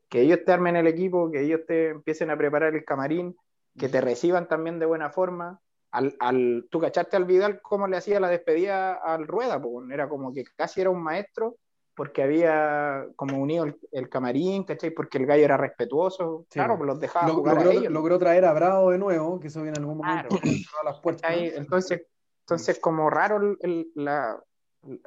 que 0.08 0.20
ellos 0.22 0.40
te 0.44 0.52
armen 0.52 0.76
el 0.76 0.86
equipo, 0.86 1.30
que 1.30 1.42
ellos 1.42 1.60
te 1.66 1.88
empiecen 1.88 2.30
a 2.30 2.36
preparar 2.36 2.74
el 2.74 2.84
camarín, 2.84 3.36
que 3.78 3.88
te 3.88 4.00
reciban 4.00 4.48
también 4.48 4.78
de 4.78 4.86
buena 4.86 5.10
forma. 5.10 5.60
Al, 5.92 6.14
al, 6.20 6.66
tú 6.70 6.80
cachaste 6.80 7.16
al 7.16 7.24
Vidal 7.24 7.60
cómo 7.62 7.88
le 7.88 7.96
hacía 7.96 8.20
la 8.20 8.28
despedida 8.28 8.94
al 8.94 9.26
Rueda, 9.26 9.60
pues, 9.60 9.90
era 9.90 10.08
como 10.08 10.32
que 10.32 10.44
casi 10.56 10.80
era 10.80 10.90
un 10.90 11.02
maestro 11.02 11.56
porque 11.96 12.22
había 12.22 13.06
como 13.16 13.38
unido 13.42 13.64
el, 13.64 13.76
el 13.92 14.08
camarín, 14.08 14.62
¿cachai? 14.64 14.90
Porque 14.90 15.18
el 15.18 15.26
gallo 15.26 15.44
era 15.44 15.56
respetuoso, 15.56 16.46
Sí. 16.48 16.58
claro, 16.60 16.76
pues 16.78 16.86
los 16.86 17.00
dejaba 17.00 17.26
Lo- 17.28 17.34
jugar 17.34 17.58
a 17.58 17.64
logró, 17.64 17.78
ellos. 17.78 17.92
logró 17.92 18.18
traer 18.18 18.44
a 18.44 18.52
Bravo 18.52 18.90
de 18.92 18.98
nuevo, 18.98 19.38
que 19.40 19.48
eso 19.48 19.60
viene 19.62 19.76
en 19.76 19.82
algún 19.82 19.98
momento 19.98 20.28
Claro. 20.28 20.50
las 20.84 21.00
puertas. 21.00 21.30
Entonces, 21.36 22.02
entonces 22.42 22.78
como 22.78 23.10
raro 23.10 23.56
el- 23.60 23.90
la, 23.96 24.40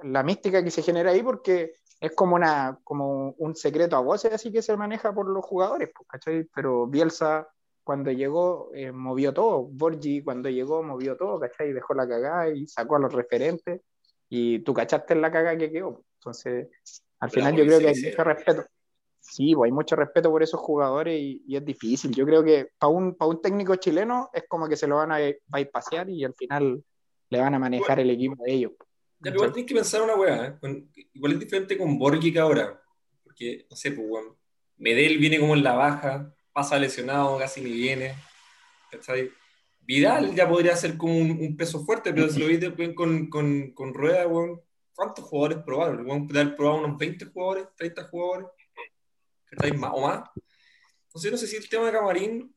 la 0.04 0.24
mística 0.24 0.64
que 0.64 0.70
se 0.70 0.82
genera 0.84 1.12
ahí 1.12 1.24
porque 1.24 1.74
es 2.04 2.14
como 2.14 2.36
una 2.36 2.78
como 2.84 3.34
un 3.38 3.56
secreto 3.56 3.96
a 3.96 4.02
voces 4.02 4.34
así 4.34 4.52
que 4.52 4.62
se 4.62 4.76
maneja 4.76 5.14
por 5.14 5.30
los 5.30 5.46
jugadores, 5.46 5.90
pues, 5.96 6.06
¿cachai? 6.06 6.44
Pero 6.54 6.86
Bielsa 6.86 7.48
cuando 7.82 8.12
llegó 8.12 8.72
eh, 8.74 8.92
movió 8.92 9.34
todo, 9.34 9.64
Borgi 9.64 10.22
cuando 10.22 10.50
llegó 10.50 10.84
movió 10.84 11.16
todo, 11.16 11.40
¿cachai? 11.40 11.72
Dejó 11.72 11.94
la 11.94 12.06
cagada 12.06 12.50
y 12.50 12.68
sacó 12.68 12.98
a 12.98 13.00
los 13.00 13.14
referentes 13.14 13.80
y 14.28 14.60
tú 14.60 14.74
cachaste 14.74 15.14
en 15.14 15.22
la 15.22 15.32
cagada 15.32 15.58
que 15.58 15.72
quedó. 15.72 16.04
Entonces, 16.20 16.68
al 17.20 17.30
Pero 17.30 17.46
final 17.46 17.56
yo 17.56 17.66
creo 17.68 17.80
que 17.80 17.88
hay 17.88 18.04
mucho 18.04 18.24
respeto. 18.26 18.66
Sí, 19.22 19.56
pues 19.56 19.70
hay 19.70 19.72
mucho 19.72 19.96
respeto 19.96 20.30
por 20.30 20.44
esos 20.44 20.60
jugadores 20.60 21.18
y, 21.18 21.42
y 21.48 21.56
es 21.56 21.64
difícil. 21.64 22.14
Yo 22.14 22.26
creo 22.26 22.44
que 22.44 22.68
para 22.78 22.92
un, 22.92 23.16
para 23.16 23.30
un 23.30 23.42
técnico 23.42 23.78
chileno 23.78 24.30
es 24.34 24.44
como 24.50 24.68
que 24.68 24.76
se 24.76 24.88
lo 24.88 24.98
van 24.98 25.14
a 25.14 25.20
bypasear 25.48 26.10
y 26.10 26.26
al 26.26 26.34
final 26.34 26.84
le 27.30 27.40
van 27.40 27.56
a 27.56 27.60
manejar 27.60 28.02
el 28.02 28.10
equipo 28.10 28.44
de 28.44 28.52
ellos. 28.52 28.74
Ya, 29.24 29.32
pero 29.32 29.36
igual 29.36 29.54
tienes 29.54 29.70
que 29.70 29.76
pensar 29.76 30.02
una 30.02 30.16
weá. 30.16 30.48
¿eh? 30.48 30.58
Con- 30.60 30.92
igual 31.14 31.34
es 31.34 31.40
diferente 31.40 31.78
con 31.78 31.98
Borgi 31.98 32.32
que 32.32 32.40
ahora. 32.40 32.82
Porque, 33.24 33.66
no 33.70 33.76
sé, 33.76 33.92
pues, 33.92 34.08
weón. 34.10 34.38
Medel 34.78 35.18
viene 35.18 35.40
como 35.40 35.54
en 35.56 35.64
la 35.64 35.74
baja, 35.74 36.34
pasa 36.52 36.78
lesionado, 36.80 37.38
casi 37.38 37.62
ni 37.62 37.72
viene. 37.72 38.16
¿Cachai? 38.92 39.32
Vidal 39.80 40.34
ya 40.36 40.48
podría 40.48 40.76
ser 40.76 40.98
como 40.98 41.18
un, 41.18 41.32
un 41.32 41.58
peso 41.58 41.84
fuerte, 41.86 42.14
pero 42.14 42.30
si 42.30 42.40
lo 42.40 42.48
viste 42.48 42.70
bien 42.70 42.96
con, 42.96 43.30
con, 43.30 43.72
con 43.74 43.94
Rueda, 43.94 44.28
weón, 44.28 44.62
¿cuántos 44.94 45.26
jugadores 45.26 45.64
probaron? 45.66 46.06
Weón, 46.06 46.28
haber 46.32 46.56
probado 46.56 46.86
unos 46.86 46.98
20 46.98 47.26
jugadores, 47.26 47.68
30 47.76 48.04
jugadores, 48.06 48.48
¿cachai? 49.46 49.78
Más, 49.78 49.92
o 49.94 50.02
más. 50.02 50.30
Entonces, 51.08 51.32
no 51.32 51.38
sé 51.38 51.48
si 51.48 51.58
el 51.58 51.68
tema 51.70 51.86
de 51.88 51.92
Camarín 51.92 52.56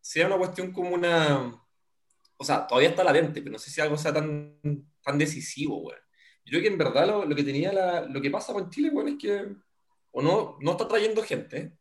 sea 0.00 0.26
una 0.26 0.36
cuestión 0.38 0.72
como 0.72 0.90
una 0.90 1.60
o 2.38 2.44
sea, 2.44 2.66
todavía 2.66 2.90
está 2.90 3.02
latente, 3.02 3.40
pero 3.40 3.52
no 3.52 3.58
sé 3.58 3.70
si 3.70 3.80
algo 3.80 3.96
sea 3.96 4.12
tan, 4.12 4.58
tan 5.02 5.18
decisivo, 5.18 5.78
weón. 5.78 6.00
Yo 6.46 6.50
creo 6.50 6.62
que 6.62 6.68
en 6.68 6.78
verdad 6.78 7.06
lo, 7.08 7.24
lo 7.24 7.34
que 7.34 7.42
tenía 7.42 7.72
la, 7.72 8.02
lo 8.02 8.20
que 8.22 8.30
pasa 8.30 8.52
con 8.52 8.70
Chile, 8.70 8.90
weón, 8.90 9.08
es 9.08 9.16
que 9.18 9.48
o 10.12 10.22
no, 10.22 10.56
no 10.60 10.70
está 10.70 10.86
trayendo 10.88 11.22
gente, 11.22 11.76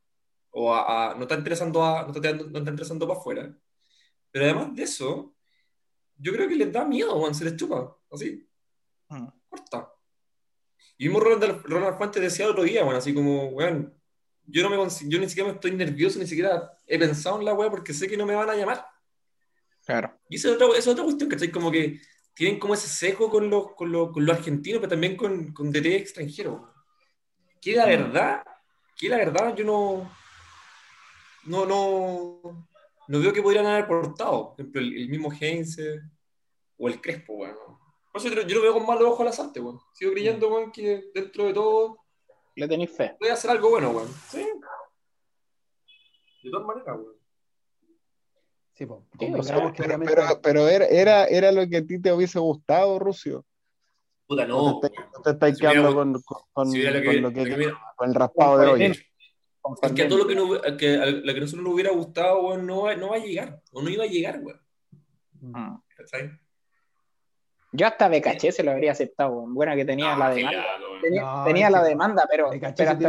o 0.49 0.73
a- 0.73 1.11
a- 1.11 1.15
no 1.15 1.21
está 1.21 1.35
interesando 1.35 1.83
a, 1.85 2.03
no 2.07 2.11
está, 2.13 2.33
no 2.33 2.57
está 2.57 2.69
interesando 2.71 3.07
para 3.07 3.19
afuera. 3.19 3.57
Pero 4.31 4.45
además 4.45 4.75
de 4.75 4.83
eso, 4.83 5.35
yo 6.17 6.33
creo 6.33 6.49
que 6.49 6.55
les 6.55 6.71
da 6.71 6.83
miedo, 6.83 7.15
weón, 7.15 7.35
se 7.35 7.45
les 7.45 7.55
chupa, 7.55 7.95
así, 8.11 8.45
Mm. 9.07 9.27
corta. 9.47 9.91
Y 10.97 11.05
mismo 11.05 11.19
Ronald, 11.19 11.61
Ronald 11.65 11.97
Fuentes 11.97 12.21
decía 12.23 12.45
el 12.45 12.51
otro 12.51 12.63
día, 12.63 12.83
bueno, 12.83 12.97
así 12.97 13.13
como, 13.13 13.49
weón, 13.49 13.93
yo, 14.47 14.63
no 14.63 14.69
me, 14.69 14.77
yo 15.07 15.19
ni 15.19 15.29
siquiera 15.29 15.47
me 15.49 15.55
estoy 15.55 15.71
nervioso, 15.73 16.17
ni 16.17 16.25
siquiera 16.27 16.71
he 16.87 16.97
pensado 16.97 17.37
en 17.39 17.45
la 17.45 17.53
weá 17.53 17.69
porque 17.69 17.93
sé 17.93 18.07
que 18.07 18.17
no 18.17 18.25
me 18.25 18.33
van 18.35 18.49
a 18.49 18.55
llamar. 18.55 18.85
Claro. 19.85 20.19
Y 20.29 20.37
esa 20.37 20.49
es 20.49 20.55
otra, 20.55 20.67
esa 20.69 20.79
es 20.79 20.87
otra 20.87 21.03
cuestión, 21.03 21.29
¿cachai? 21.29 21.51
Como 21.51 21.69
que 21.71 21.99
tienen 22.35 22.59
como 22.59 22.73
ese 22.73 22.87
sesgo 22.87 23.29
con 23.29 23.49
los, 23.49 23.73
con 23.73 23.91
los, 23.91 24.11
con 24.11 24.25
los 24.25 24.37
argentinos, 24.37 24.79
pero 24.79 24.89
también 24.89 25.15
con, 25.15 25.53
con 25.53 25.71
DT 25.71 25.85
extranjeros. 25.95 26.61
Que 27.61 27.75
la 27.75 27.85
verdad, 27.85 28.43
que 28.95 29.09
la 29.09 29.17
verdad 29.17 29.55
yo 29.55 29.63
no, 29.63 30.11
no, 31.45 31.65
no, 31.65 32.67
no 33.07 33.19
veo 33.19 33.31
que 33.33 33.41
podrían 33.41 33.65
haber 33.65 33.87
portado. 33.87 34.49
Por 34.51 34.59
ejemplo, 34.59 34.81
el, 34.81 34.97
el 34.97 35.09
mismo 35.09 35.31
Heinze 35.31 36.01
o 36.77 36.87
el 36.89 36.99
Crespo, 37.01 37.33
weón. 37.35 37.55
Por 38.11 38.21
eso 38.21 38.29
yo, 38.29 38.41
yo 38.41 38.55
lo 38.57 38.61
veo 38.61 38.73
con 38.73 38.85
malos 38.85 39.05
ojos 39.05 39.21
a 39.21 39.25
las 39.25 39.39
artes, 39.39 39.63
weón. 39.63 39.79
Sigo 39.93 40.11
creyendo, 40.11 40.49
weón, 40.49 40.71
que 40.71 41.05
dentro 41.13 41.45
de 41.45 41.53
todo 41.53 41.97
Le 42.55 42.67
tenéis 42.67 42.91
fe. 42.91 43.15
puede 43.17 43.31
hacer 43.31 43.49
algo 43.49 43.69
bueno, 43.69 43.91
weón. 43.91 44.09
Sí. 44.29 44.45
De 46.43 46.51
todas 46.51 46.67
maneras, 46.67 46.95
weón. 46.97 47.14
Sí, 48.77 48.83
o 48.85 49.41
sea, 49.43 49.55
que 49.71 49.83
Pero, 49.83 49.95
obviamente- 49.95 50.13
pero, 50.13 50.41
pero 50.41 50.67
era, 50.67 50.85
era, 50.87 51.25
era 51.27 51.51
lo 51.51 51.67
que 51.69 51.77
a 51.77 51.85
ti 51.85 52.01
te 52.01 52.11
hubiese 52.11 52.39
gustado, 52.39 52.99
Rucio. 52.99 53.45
Puta, 54.27 54.45
no. 54.45 54.61
No 54.73 54.79
te, 54.81 54.87
weón. 54.87 55.09
no 55.15 55.21
te 55.21 55.29
estáis 55.31 55.57
Si 55.57 55.63
hubiera- 55.65 55.79
quedando 55.81 55.95
con, 55.95 56.13
con, 56.23 56.41
con- 56.51 56.71
Si 56.71 56.79
hubiera 56.79 56.97
lo 56.97 56.99
que, 56.99 57.05
con 57.05 57.21
lo 57.23 57.31
que- 57.31 57.45
lo 57.49 57.57
que 57.57 57.65
me- 57.67 57.73
con 57.95 58.09
el 58.09 58.15
raspado 58.15 58.57
de 58.57 58.67
hoy. 58.67 58.83
Es 58.83 59.91
que 59.93 60.01
a 60.03 60.07
todo 60.09 60.17
lo 60.19 60.27
que, 60.27 60.35
no, 60.35 60.53
a 60.55 60.77
que, 60.77 60.95
a 60.95 61.05
lo 61.05 61.23
que 61.33 61.37
a 61.37 61.41
nosotros 61.41 61.63
nos 61.63 61.73
hubiera 61.73 61.91
gustado, 61.91 62.41
weón, 62.41 62.65
no, 62.67 62.81
va- 62.81 62.95
no 62.95 63.09
va 63.09 63.15
a 63.15 63.19
llegar. 63.19 63.61
O 63.71 63.81
no 63.81 63.89
iba 63.89 64.03
a 64.03 64.07
llegar, 64.07 64.39
weón. 64.43 64.59
Mm. 65.41 65.77
¿Cachai? 65.95 66.31
Yo 67.71 67.87
hasta 67.87 68.07
BKC 68.09 68.51
se 68.51 68.63
lo 68.63 68.71
habría 68.71 68.91
aceptado, 68.91 69.31
weón. 69.31 69.53
Buena 69.53 69.75
que 69.75 69.85
tenía 69.85 70.15
la 70.17 70.29
demanda. 70.31 70.63
Tenía, 71.01 71.21
No, 71.21 71.43
tenía 71.45 71.65
es 71.67 71.71
la 71.71 71.81
que- 71.83 71.89
demanda, 71.89 72.27
pero, 72.29 72.51
hasta 72.51 72.75
sí, 72.75 72.99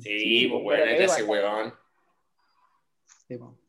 Sí, 0.00 0.18
Sí, 0.18 0.48
pues, 0.48 0.62
pero 0.64 0.82
weón, 0.84 0.88
es 0.88 0.98
de 0.98 1.04
ese 1.04 1.20
igual. 1.22 1.42
weón. 1.42 1.74
Sí, 3.38 3.62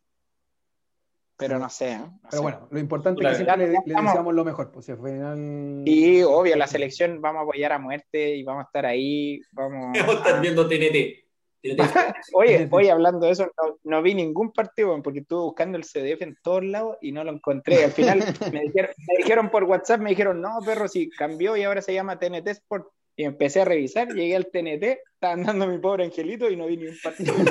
pero 1.37 1.59
no 1.59 1.69
sé. 1.69 1.91
¿eh? 1.93 1.97
No 1.97 2.19
Pero 2.21 2.37
sé. 2.37 2.41
bueno, 2.41 2.67
lo 2.71 2.79
importante 2.79 3.23
es 3.23 3.29
que 3.29 3.35
siempre 3.43 3.57
le, 3.57 3.71
le 3.73 3.77
estamos. 3.79 4.11
deseamos 4.11 4.33
lo 4.33 4.45
mejor. 4.45 4.71
Pues 4.71 4.85
si 4.85 4.91
al 4.91 4.97
final. 4.99 5.83
Y 5.85 6.21
obvio, 6.23 6.55
la 6.55 6.67
selección 6.67 7.21
vamos 7.21 7.41
a 7.41 7.43
apoyar 7.43 7.71
a 7.73 7.79
muerte 7.79 8.35
y 8.35 8.43
vamos 8.43 8.63
a 8.63 8.67
estar 8.67 8.85
ahí. 8.85 9.41
Vamos 9.51 9.91
Vamos 9.99 10.15
a 10.15 10.17
estar 10.19 10.41
viendo 10.41 10.67
TNT. 10.67 11.23
Oye, 12.33 12.67
oye, 12.71 12.91
hablando 12.91 13.25
de 13.25 13.31
eso, 13.31 13.45
no, 13.45 13.77
no 13.85 14.01
vi 14.01 14.13
ningún 14.13 14.51
partido, 14.51 15.01
porque 15.01 15.19
estuve 15.19 15.43
buscando 15.43 15.77
el 15.77 15.85
CDF 15.85 16.21
en 16.21 16.35
todos 16.43 16.61
lados 16.61 16.97
y 17.01 17.13
no 17.13 17.23
lo 17.23 17.31
encontré. 17.31 17.85
Al 17.85 17.91
final 17.91 18.19
me 18.51 18.61
dijeron, 18.63 18.91
me 18.97 19.17
dijeron 19.17 19.49
por 19.49 19.63
WhatsApp, 19.63 20.01
me 20.01 20.09
dijeron, 20.09 20.41
no, 20.41 20.59
perro, 20.65 20.89
si 20.89 21.09
cambió 21.09 21.55
y 21.55 21.63
ahora 21.63 21.81
se 21.81 21.93
llama 21.93 22.19
TNT 22.19 22.49
Sport. 22.49 22.87
Y 23.15 23.25
empecé 23.25 23.61
a 23.61 23.65
revisar, 23.65 24.07
llegué 24.11 24.35
al 24.35 24.47
TNT, 24.47 24.97
estaban 25.13 25.43
dando 25.43 25.67
mi 25.67 25.77
pobre 25.77 26.03
angelito 26.05 26.49
y 26.49 26.55
no 26.55 26.65
vi 26.65 26.77
ni 26.77 26.87
un 26.87 26.97
partido. 27.03 27.33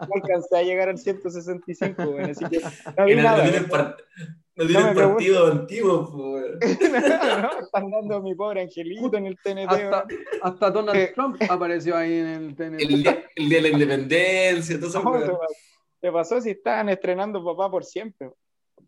No 0.00 0.14
alcancé 0.14 0.56
a 0.56 0.62
llegar 0.62 0.88
al 0.88 0.98
165, 0.98 2.02
weón, 2.02 2.30
así 2.30 2.44
que 2.46 2.60
no 2.96 3.04
vi 3.06 3.14
no- 3.16 3.22
nada. 3.22 3.44
no 3.44 3.50
tienen, 3.50 3.68
par- 3.68 3.96
no 4.56 4.64
No 4.64 4.94
partido 4.94 5.46
antiguo, 5.52 6.10
pues, 6.12 6.60
weón. 6.90 7.42
No, 7.42 7.50
están 7.60 7.90
dando 7.90 8.22
mi 8.22 8.34
pobre 8.34 8.62
angelito 8.62 9.16
en 9.16 9.26
el 9.26 9.36
TNT. 9.36 9.68
hasta, 9.70 10.04
hasta 10.42 10.70
Donald 10.70 10.98
Eh. 10.98 11.12
Trump 11.14 11.36
apareció 11.48 11.96
ahí 11.96 12.18
en 12.18 12.26
el 12.26 12.54
TNT. 12.56 12.80
El, 12.82 13.02
día- 13.02 13.24
el 13.34 13.48
día 13.48 13.58
de 13.58 13.62
la 13.62 13.68
independencia, 13.68 14.78
todo 14.78 15.16
eso. 15.16 15.40
¿Te 16.00 16.10
pasó 16.12 16.40
si 16.40 16.50
estaban 16.50 16.88
estrenando 16.88 17.44
Papá 17.44 17.70
por 17.70 17.84
siempre? 17.84 18.30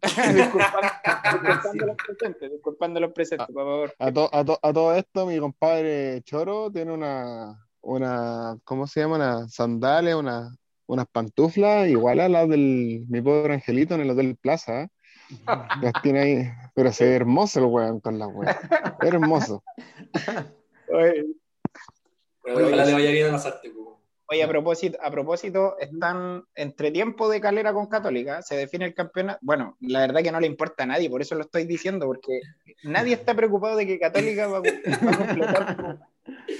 disculpando, 0.34 1.86
los 1.86 1.96
presentes, 1.96 2.50
disculpando 2.52 3.00
los 3.00 3.12
presentes, 3.12 3.46
por 3.46 3.54
favor. 3.64 3.94
A, 3.98 4.12
to- 4.12 4.30
a, 4.32 4.44
to- 4.44 4.58
a 4.62 4.72
todo 4.72 4.94
esto, 4.94 5.26
mi 5.26 5.38
compadre 5.38 6.22
Choro 6.22 6.70
tiene 6.72 6.92
una, 6.92 7.64
una 7.80 8.56
¿cómo 8.64 8.86
se 8.86 9.00
llama? 9.00 9.16
Una 9.16 9.48
sandalia, 9.48 10.16
una, 10.16 10.54
unas 10.86 11.06
pantuflas 11.06 11.88
igual 11.88 12.20
a 12.20 12.28
las 12.28 12.48
del 12.48 13.04
mi 13.08 13.20
pobre 13.20 13.54
angelito 13.54 13.94
en 13.94 14.00
el 14.02 14.10
Hotel 14.10 14.36
Plaza. 14.36 14.82
¿eh? 14.82 14.88
Las 15.80 15.92
tiene 16.02 16.20
ahí, 16.20 16.44
pero 16.74 16.92
se 16.92 17.04
ve 17.06 17.14
hermoso 17.14 17.60
el 17.60 17.66
weón 17.66 18.00
con 18.00 18.18
las 18.18 18.28
weas. 18.32 18.56
Hermoso. 19.00 19.62
Oye, 20.88 21.26
Pero 22.42 22.66
Ojalá 22.66 22.84
le 22.84 22.92
vaya 22.92 23.10
bien 23.12 23.28
a 23.28 23.32
las 23.32 23.46
artes, 23.46 23.72
pues. 23.74 23.81
Oye, 24.32 24.42
a 24.42 24.48
propósito, 24.48 24.98
a 25.02 25.10
propósito, 25.10 25.76
están 25.78 26.44
entre 26.54 26.90
tiempo 26.90 27.28
de 27.28 27.40
calera 27.40 27.72
con 27.72 27.86
Católica, 27.86 28.40
se 28.42 28.56
define 28.56 28.86
el 28.86 28.94
campeonato. 28.94 29.38
Bueno, 29.42 29.76
la 29.80 30.00
verdad 30.00 30.22
que 30.22 30.32
no 30.32 30.40
le 30.40 30.46
importa 30.46 30.84
a 30.84 30.86
nadie, 30.86 31.10
por 31.10 31.20
eso 31.20 31.34
lo 31.34 31.42
estoy 31.42 31.64
diciendo, 31.66 32.06
porque 32.06 32.40
nadie 32.82 33.14
está 33.14 33.34
preocupado 33.34 33.76
de 33.76 33.86
que 33.86 33.98
Católica 33.98 34.46
va, 34.48 34.58
a- 34.58 34.60
va 34.62 35.10
a 35.10 35.18
completar 35.18 35.98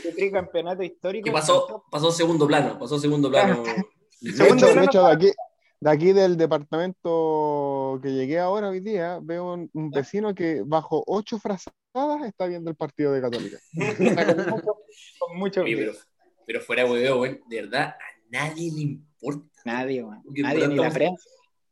su, 0.02 0.14
tricampeonato 0.14 0.83
histórico. 0.83 1.25
Que 1.25 1.33
pasó, 1.33 1.85
pasó 1.91 2.12
segundo 2.12 2.47
plano, 2.47 2.79
pasó 2.79 2.99
segundo 2.99 3.31
plano. 3.31 3.62
De 4.21 4.31
Segundo 4.31 4.67
hecho, 4.69 4.79
de, 4.79 4.85
hecho, 4.85 5.02
de 5.05 5.12
aquí, 5.12 5.33
de 5.81 5.91
aquí 5.91 6.12
del 6.12 6.37
departamento 6.37 7.99
que 8.00 8.12
llegué 8.12 8.38
ahora 8.38 8.69
hoy 8.69 8.79
día, 8.79 9.19
veo 9.21 9.55
un, 9.55 9.69
un 9.73 9.91
vecino 9.91 10.33
que 10.33 10.62
bajo 10.64 11.02
ocho 11.09 11.41
frazadas 11.41 11.75
está 12.25 12.47
viendo 12.47 12.71
el 12.71 12.76
partido 12.76 13.12
de 13.12 13.21
Católica. 13.21 13.59
con 13.75 14.50
mucho, 14.50 14.76
con 15.19 15.38
mucho 15.38 15.64
pero, 15.64 15.93
pero 16.53 16.65
fuera 16.65 16.85
de 16.85 16.91
huevo, 16.91 17.21
weón, 17.23 17.41
de 17.49 17.63
verdad, 17.63 17.83
a 17.89 17.97
nadie 18.31 18.71
le 18.73 18.81
importa. 18.83 19.49
Nadie, 19.65 20.03
weón. 20.05 20.23
Porque 20.23 20.43
nadie, 20.43 20.69
ni 20.69 20.75
la 20.77 20.91
prensa. 20.91 21.29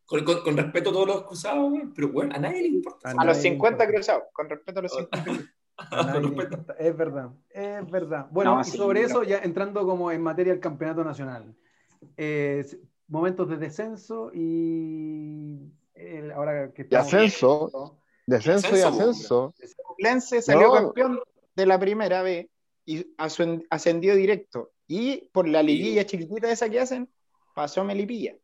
Con, 0.06 0.24
con- 0.24 0.42
con 0.42 0.56
respeto 0.56 0.90
a 0.90 0.92
todos 0.92 1.06
los 1.06 1.22
cruzados, 1.24 1.70
weón, 1.70 1.92
pero 1.94 2.08
bueno, 2.08 2.34
a 2.34 2.38
nadie 2.38 2.62
le 2.62 2.68
importa. 2.68 3.08
A 3.08 3.12
A 3.12 3.14
los 3.14 3.36
nadie 3.36 3.42
le 3.42 3.48
50 3.50 3.84
importa. 3.84 3.92
cruzados, 3.94 4.22
con 4.32 4.48
respeto 4.48 4.78
a 4.78 4.82
los 4.82 4.92
50 4.92 5.24
cruzados. 5.24 5.50
A 5.76 5.96
nadie 5.96 6.12
Con 6.12 6.22
le 6.22 6.28
respeto. 6.28 6.56
importa. 6.60 6.82
Es 6.82 6.96
verdad, 6.96 7.30
es 7.50 7.90
verdad. 7.90 8.26
Bueno, 8.30 8.54
No, 8.54 8.60
y 8.62 8.64
sobre 8.64 9.00
pero- 9.02 9.08
eso, 9.10 9.22
ya 9.24 9.38
entrando 9.40 9.86
como 9.86 10.10
en 10.10 10.22
materia 10.22 10.52
del 10.52 10.60
campeonato 10.62 11.04
nacional. 11.04 11.54
Eh, 12.16 12.64
momentos 13.08 13.48
de 13.50 13.56
descenso 13.58 14.30
y 14.32 15.58
el- 15.94 16.32
ahora 16.32 16.72
que 16.72 16.82
Y 16.82 16.84
estamos- 16.84 17.06
ascenso, 17.12 17.98
descenso 18.26 18.68
y 18.76 18.80
Ascenso, 18.80 19.00
ascenso. 19.10 19.54
Lense 19.98 20.40
salió 20.42 20.68
No. 20.68 20.72
campeón 20.74 21.20
de 21.54 21.66
la 21.66 21.78
primera 21.78 22.22
vez 22.22 22.46
y 22.86 23.04
ascen- 23.16 23.66
ascendió 23.70 24.14
directo. 24.16 24.72
Y 24.86 25.28
por 25.32 25.46
la 25.48 25.62
liguilla 25.62 26.04
chiquitita 26.04 26.50
esa 26.50 26.68
que 26.68 26.80
hacen, 26.80 27.08
pasó 27.54 27.84
Melipilla. 27.84 28.34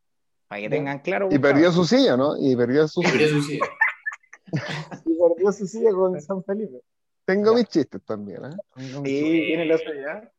Para 0.49 0.61
que 0.63 0.71
tengan 0.71 1.01
claro. 1.01 1.29
Y 1.31 1.39
perdió 1.39 1.73
su 1.73 1.85
silla, 1.85 2.17
¿no? 2.17 2.35
Y 2.39 2.55
perdió 2.55 2.87
su 2.89 3.03
silla. 3.03 3.67
Y 5.05 5.19
perdió 5.19 5.51
su 5.53 5.67
silla 5.67 5.91
con 5.91 6.21
San 6.21 6.43
Felipe. 6.45 6.81
Tengo 7.25 7.55
mis 7.55 7.67
chistes 7.67 8.01
también, 8.05 8.45
¿eh? 8.45 8.51
Sí, 9.05 9.21
tiene 9.49 9.65
lo 9.67 9.77
suyo. 9.77 10.09
¿eh? 10.09 10.31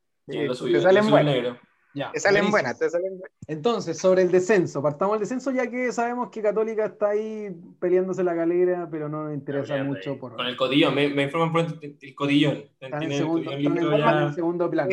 Lo 0.46 0.54
Sí, 0.54 0.60
suyo, 0.60 0.78
te 0.78 0.84
salen 0.84 1.10
lo 1.12 1.18
suyo. 1.20 1.58
Ya, 1.98 2.12
Te 2.12 2.20
salen 2.20 2.52
buenas, 2.52 2.78
te 2.78 2.90
salen 2.90 3.18
buenas. 3.18 3.36
Entonces, 3.48 3.98
sobre 3.98 4.22
el 4.22 4.30
descenso, 4.32 4.84
partamos 4.84 5.16
del 5.16 5.22
descenso 5.22 5.50
ya 5.52 5.68
que 5.70 5.92
sabemos 5.92 6.30
que 6.30 6.44
Católica 6.44 6.86
está 6.86 7.10
ahí 7.10 7.50
peleándose 7.80 8.24
la 8.24 8.36
galera, 8.36 8.88
pero 8.92 9.10
no 9.10 9.24
nos 9.24 9.34
interesa 9.34 9.84
mucho 9.84 10.20
por 10.20 10.36
Con 10.36 10.46
el 10.46 10.56
codillón, 10.56 10.94
me, 10.94 11.10
me 11.10 11.24
informan 11.24 11.52
por 11.52 11.62
el, 11.84 11.98
el 12.00 12.16
codillón. 12.16 12.58
están 12.80 12.94
en 12.94 13.00
Tiene 13.00 13.16
el 13.16 13.22
segundo, 13.22 13.52
codillón 13.52 13.78
están 13.96 14.24
en 14.28 14.34
segundo 14.36 14.70
plano. 14.70 14.90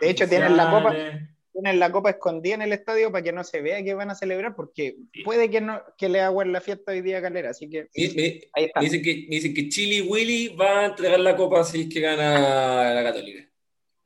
De 0.00 0.10
hecho, 0.10 0.28
tienen 0.28 0.56
la 0.56 0.70
copa. 0.70 0.88
artificiales. 0.88 1.28
Tienen 1.52 1.78
la 1.78 1.92
copa 1.92 2.08
escondida 2.10 2.54
en 2.54 2.62
el 2.62 2.72
estadio 2.72 3.12
para 3.12 3.22
que 3.22 3.30
no 3.32 3.44
se 3.44 3.60
vea 3.60 3.84
que 3.84 3.92
van 3.92 4.10
a 4.10 4.14
celebrar, 4.14 4.56
porque 4.56 4.96
Sí. 5.12 5.22
puede 5.22 5.50
que 5.50 5.60
no 5.60 5.82
que 5.98 6.08
le 6.08 6.22
hagan 6.22 6.50
la 6.50 6.62
fiesta 6.62 6.92
hoy 6.92 7.02
día 7.02 7.18
a 7.18 7.20
Calera. 7.22 7.50
Así 7.50 7.68
que 7.68 7.88
Me, 7.94 8.08
me- 8.14 8.40
ahí 8.54 8.64
está. 8.64 8.80
me 8.80 8.86
dicen 8.86 9.02
que, 9.02 9.26
me 9.28 9.34
dicen 9.36 9.52
que 9.54 9.68
Chili 9.68 10.00
Willy 10.00 10.48
va 10.56 10.80
a 10.80 10.86
entregar 10.86 11.20
la 11.20 11.36
copa 11.36 11.62
si 11.62 11.82
es 11.82 11.88
que 11.92 12.00
gana 12.00 12.94
la 12.94 13.02
Católica. 13.04 13.46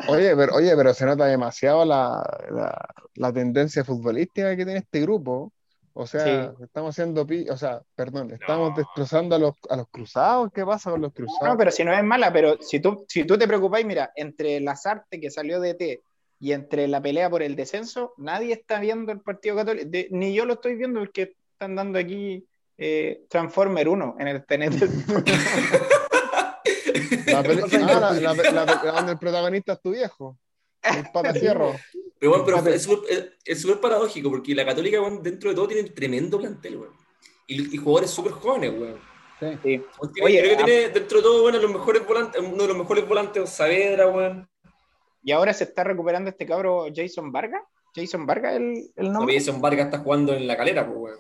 Oye, 0.09 0.37
pero, 0.37 0.55
oye, 0.55 0.77
pero 0.77 0.93
se 0.95 1.07
nota 1.07 1.27
demasiado 1.27 1.85
la, 1.85 2.23
la, 2.51 2.89
la 3.15 3.33
tendencia 3.33 3.83
futbolística 3.85 4.51
que 4.57 4.65
tiene 4.65 4.81
este 4.81 5.01
grupo. 5.01 5.53
O 5.99 6.07
sea, 6.07 6.53
estamos 6.63 6.91
haciendo, 6.91 7.27
pi- 7.27 7.49
o 7.49 7.57
sea, 7.57 7.81
perdón, 7.95 8.31
estamos 8.31 8.71
No. 8.71 8.77
destrozando 8.77 9.35
a 9.35 9.39
los, 9.39 9.55
a 9.71 9.77
los 9.77 9.89
cruzados. 9.89 10.51
¿Qué 10.53 10.63
pasa 10.65 10.91
con 10.91 11.01
los 11.01 11.15
cruzados? 11.15 11.49
No, 11.49 11.57
pero 11.57 11.71
si 11.71 11.85
no 11.85 11.95
es 11.95 12.05
mala, 12.05 12.31
pero 12.31 12.59
si 12.61 12.81
tú, 12.81 13.07
si 13.09 13.25
tú 13.25 13.39
te 13.39 13.49
preocupáis, 13.49 13.87
mira, 13.87 14.13
entre 14.15 14.61
Lazarte 14.61 15.19
que 15.19 15.31
salió 15.31 15.59
de 15.59 15.73
T 15.73 16.03
y 16.39 16.53
entre 16.53 16.87
la 16.87 17.01
pelea 17.01 17.31
por 17.31 17.43
el 17.43 17.57
descenso, 17.57 18.13
nadie 18.19 18.53
está 18.53 18.79
viendo 18.79 19.11
el 19.11 19.23
partido 19.23 19.57
católico, 19.57 19.89
de- 19.89 20.09
ni 20.11 20.35
yo 20.35 20.45
lo 20.45 20.53
estoy 20.55 20.75
viendo 20.77 21.01
porque 21.01 21.33
están 21.53 21.75
dando 21.75 21.99
aquí 21.99 22.47
eh, 22.77 23.23
Transformer 23.31 23.89
1 23.89 24.17
en 24.19 24.29
el 24.29 24.45
TNT. 24.45 24.83
La 27.27 27.39
ah, 27.39 27.43
la, 28.11 28.35
la- 28.35 28.35
la- 28.35 28.65
la- 28.65 28.93
donde 28.93 29.13
el 29.13 29.19
protagonista 29.19 29.73
es 29.75 29.81
tu 29.83 29.91
viejo. 29.91 30.39
El 30.83 31.05
patacierro. 31.13 31.75
Pero 32.19 32.31
bueno, 32.31 32.45
pero 32.63 32.69
es 32.75 32.83
súper 32.83 33.11
es- 33.13 33.27
es 33.45 33.61
súper 33.61 33.81
paradójico 33.81 34.31
porque 34.31 34.55
la 34.55 34.65
Católica, 34.65 35.01
weón, 35.01 35.23
dentro 35.23 35.51
de 35.51 35.57
todo 35.57 35.69
tiene 35.69 35.89
un 35.89 35.95
tremendo 35.95 36.39
plantel, 36.39 36.77
weón. 36.77 36.93
Y, 37.47 37.75
y 37.75 37.77
jugadores 37.79 38.11
súper 38.11 38.33
jóvenes, 38.33 38.73
weón. 38.79 38.99
Sí. 39.41 39.47
Sí. 39.63 39.85
Weón, 40.01 40.13
tiene- 40.13 40.27
Oye, 40.27 40.41
creo 40.43 40.57
que 40.57 40.63
a- 40.63 40.67
tiene 40.67 40.89
dentro 40.91 41.19
de 41.19 41.23
todo, 41.23 41.43
bueno, 41.43 41.59
los 41.59 41.71
mejores 41.73 42.07
volantes, 42.07 42.41
uno 42.41 42.63
de 42.63 42.69
los 42.69 42.77
mejores 42.79 43.07
volantes, 43.09 43.51
Saavedra, 43.51 44.09
weón. 44.09 44.49
Y 45.23 45.33
ahora 45.33 45.53
se 45.53 45.65
está 45.65 45.83
recuperando 45.85 46.31
este 46.31 46.47
cabro 46.47 46.87
Jason 46.95 47.33
Vargas. 47.33 47.63
Jason 47.95 48.27
Vargas, 48.27 48.55
el, 48.57 48.91
el 48.95 49.13
nombre. 49.13 49.35
Jason 49.39 49.61
Vargas 49.61 49.87
está 49.87 49.99
jugando 49.99 50.35
en 50.35 50.47
la 50.47 50.57
calera, 50.57 50.87
pues, 50.87 50.99
weón. 50.99 51.19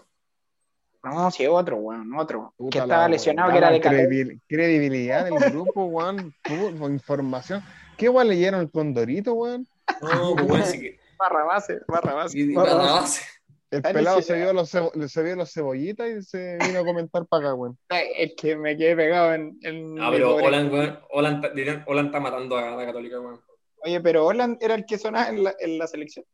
No, 1.07 1.31
sí, 1.31 1.47
otro, 1.47 1.77
weón, 1.77 2.13
otro. 2.19 2.53
Puta 2.57 2.71
que 2.71 2.79
estaba 2.83 3.09
lesionado, 3.09 3.53
que 3.53 3.59
era 3.59 3.71
de 3.71 3.81
credibil- 3.81 4.41
Credibilidad 4.49 5.25
del 5.25 5.35
grupo, 5.53 5.85
weón. 5.85 6.35
Tuvo 6.43 6.89
información. 6.89 7.63
¿Qué 7.97 8.09
weón 8.09 8.29
leyeron 8.29 8.61
el 8.61 8.71
Condorito, 8.71 9.35
weón? 9.35 9.67
No, 10.03 10.35
pues, 10.37 10.51
weón, 10.51 10.63
sí 10.65 10.81
que. 10.81 10.99
Barra 11.19 11.45
base, 11.45 11.81
barra 11.89 12.13
base. 12.15 13.23
El 13.71 13.83
pelado 13.83 14.23
se 14.23 14.35
vio, 14.37 14.53
los 14.53 14.73
cebo- 14.73 15.09
se 15.09 15.23
vio 15.23 15.35
los 15.35 15.53
cebollitas 15.53 16.09
y 16.09 16.23
se 16.23 16.57
vino 16.59 16.81
a 16.81 16.85
comentar 16.85 17.27
para 17.27 17.47
acá, 17.49 17.55
weón. 17.55 17.77
Es 17.91 18.35
que 18.37 18.55
me 18.57 18.77
quedé 18.77 18.95
pegado 18.97 19.35
en. 19.35 19.59
en 19.63 19.95
No, 19.95 20.09
el 20.09 20.13
pero 20.13 20.35
Holland, 20.37 20.73
weón, 20.73 21.01
Holland, 21.11 21.45
está- 21.45 21.55
dirían, 21.55 21.85
Holland 21.87 22.07
está 22.09 22.21
matando 22.21 22.57
a 22.57 22.77
la 22.77 22.87
Católica, 22.87 23.19
weón. 23.21 23.41
Oye, 23.83 24.01
pero 24.01 24.27
Holland 24.27 24.59
era 24.61 24.75
el 24.75 24.85
que 24.87 24.99
sonaba 24.99 25.29
en 25.29 25.45
la, 25.45 25.55
en 25.59 25.79
la 25.79 25.87
selección. 25.87 26.25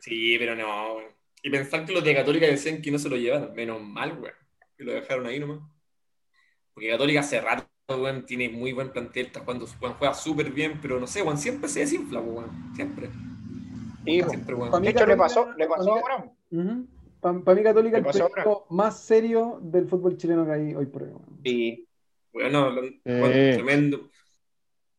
Sí, 0.00 0.36
pero 0.38 0.54
no, 0.56 0.94
weón. 0.94 1.12
Y 1.42 1.50
pensar 1.50 1.84
que 1.84 1.92
los 1.92 2.04
de 2.04 2.14
Católica 2.14 2.46
decían 2.46 2.80
que 2.80 2.90
no 2.90 2.98
se 2.98 3.08
lo 3.08 3.16
llevaron. 3.16 3.52
Menos 3.54 3.82
mal, 3.82 4.12
weón. 4.18 4.34
Que 4.76 4.84
lo 4.84 4.92
dejaron 4.92 5.26
ahí 5.26 5.40
nomás. 5.40 5.58
Porque 6.72 6.90
Católica 6.90 7.20
hace 7.20 7.40
rato, 7.40 7.66
weón, 7.88 8.24
tiene 8.24 8.48
muy 8.48 8.72
buen 8.72 8.90
plantel, 8.90 9.26
está 9.26 9.40
jugando, 9.40 9.66
weón, 9.80 9.94
juega 9.94 10.14
súper 10.14 10.50
bien, 10.52 10.78
pero 10.80 10.98
no 11.00 11.06
sé, 11.06 11.22
weón, 11.22 11.38
siempre 11.38 11.68
se 11.68 11.80
desinfla, 11.80 12.20
weón. 12.20 12.72
Siempre. 12.74 13.10
Sí, 14.04 14.22
po. 14.22 14.30
Siempre, 14.30 14.54
weón. 14.54 14.82
De 14.82 14.90
hecho, 14.90 15.06
le 15.06 15.16
pasó, 15.16 15.52
le 15.56 15.66
pasó 15.66 15.96
a. 15.96 16.24
Para 17.20 17.54
mí, 17.54 17.62
Católica, 17.62 17.92
¿Qué 17.96 17.98
el 17.98 18.04
pasó 18.04 18.28
proyecto 18.28 18.66
más 18.70 19.00
serio 19.00 19.58
del 19.62 19.86
fútbol 19.88 20.16
chileno 20.16 20.44
que 20.44 20.52
hay 20.52 20.74
hoy 20.74 20.86
por 20.86 21.02
hoy. 21.02 21.10
weón. 21.10 21.40
Sí. 21.44 21.88
Bueno, 22.32 22.70
Eh. 23.04 23.52
tremendo. 23.54 24.10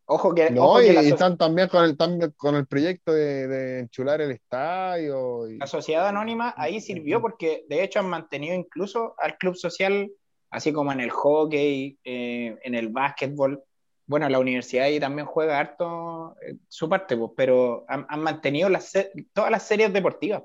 Ojo 0.05 0.35
que, 0.35 0.49
No, 0.51 0.65
ojo 0.65 0.81
y, 0.81 0.85
que 0.87 0.93
la, 0.93 1.01
y 1.01 1.07
so- 1.09 1.13
están 1.15 1.37
también 1.37 1.69
con 1.69 1.83
el, 1.85 1.95
también 1.97 2.33
con 2.35 2.55
el 2.55 2.67
proyecto 2.67 3.13
de, 3.13 3.47
de 3.47 3.79
enchular 3.79 4.19
el 4.21 4.31
estadio. 4.31 5.49
y- 5.49 5.57
la 5.57 5.67
sociedad 5.67 6.07
anónima 6.07 6.53
ahí 6.57 6.81
sirvió 6.81 7.21
porque 7.21 7.65
de 7.69 7.83
hecho 7.83 7.99
han 7.99 8.09
mantenido 8.09 8.55
incluso 8.55 9.15
al 9.17 9.37
club 9.37 9.55
social, 9.55 10.11
así 10.49 10.73
como 10.73 10.91
en 10.91 10.99
el 10.99 11.09
hockey, 11.09 11.97
eh, 12.03 12.57
en 12.63 12.75
el 12.75 12.89
básquetbol. 12.89 13.63
Bueno, 14.05 14.27
la 14.27 14.39
universidad 14.39 14.85
ahí 14.85 14.99
también 14.99 15.25
juega 15.25 15.57
harto 15.57 16.35
eh, 16.45 16.55
su 16.67 16.89
parte, 16.89 17.15
pues, 17.15 17.31
pero 17.37 17.85
han, 17.87 18.05
han 18.09 18.19
mantenido 18.19 18.67
las 18.67 18.91
todas 19.31 19.49
las 19.49 19.63
series 19.63 19.93
deportivas. 19.93 20.43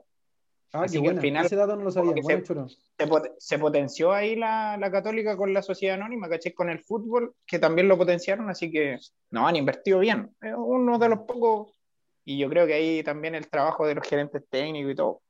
Ah, 0.73 0.83
Así 0.83 0.99
qué 0.99 1.03
que 1.05 1.09
al 1.11 1.21
final, 1.21 1.47
Ese 1.47 1.57
dato 1.57 1.77
no 1.77 1.85
lo 1.85 1.91
sabía. 1.91 2.13
Bueno, 2.23 2.45
se- 2.45 2.55
se, 2.99 3.07
pot- 3.09 3.35
se 3.39 3.59
potenció 3.59 4.13
ahí 4.13 4.37
la, 4.37 4.77
la 4.77 4.91
católica 4.91 5.37
con 5.37 5.53
la 5.55 5.63
sociedad 5.63 5.97
anónima, 5.97 6.29
¿cachai? 6.29 6.53
Con 6.53 6.69
el 6.69 6.81
fútbol, 6.81 7.35
que 7.47 7.59
también 7.59 7.89
lo 7.89 7.97
potenciaron, 7.97 8.51
así 8.51 8.71
que 8.71 8.99
no, 9.31 9.47
han 9.47 9.57
invertido 9.57 9.99
bien. 10.01 10.31
Es 10.43 10.55
uno 10.57 10.99
de 10.99 11.09
los 11.09 11.21
pocos, 11.21 11.73
y 12.25 12.39
yo 12.39 12.49
creo 12.51 12.67
que 12.67 12.75
ahí 12.75 13.03
también 13.03 13.35
el 13.35 13.49
trabajo 13.49 13.87
de 13.87 13.95
los 13.95 14.07
gerentes 14.07 14.43
técnicos 14.51 14.93
y 14.93 14.95
todo. 14.95 15.23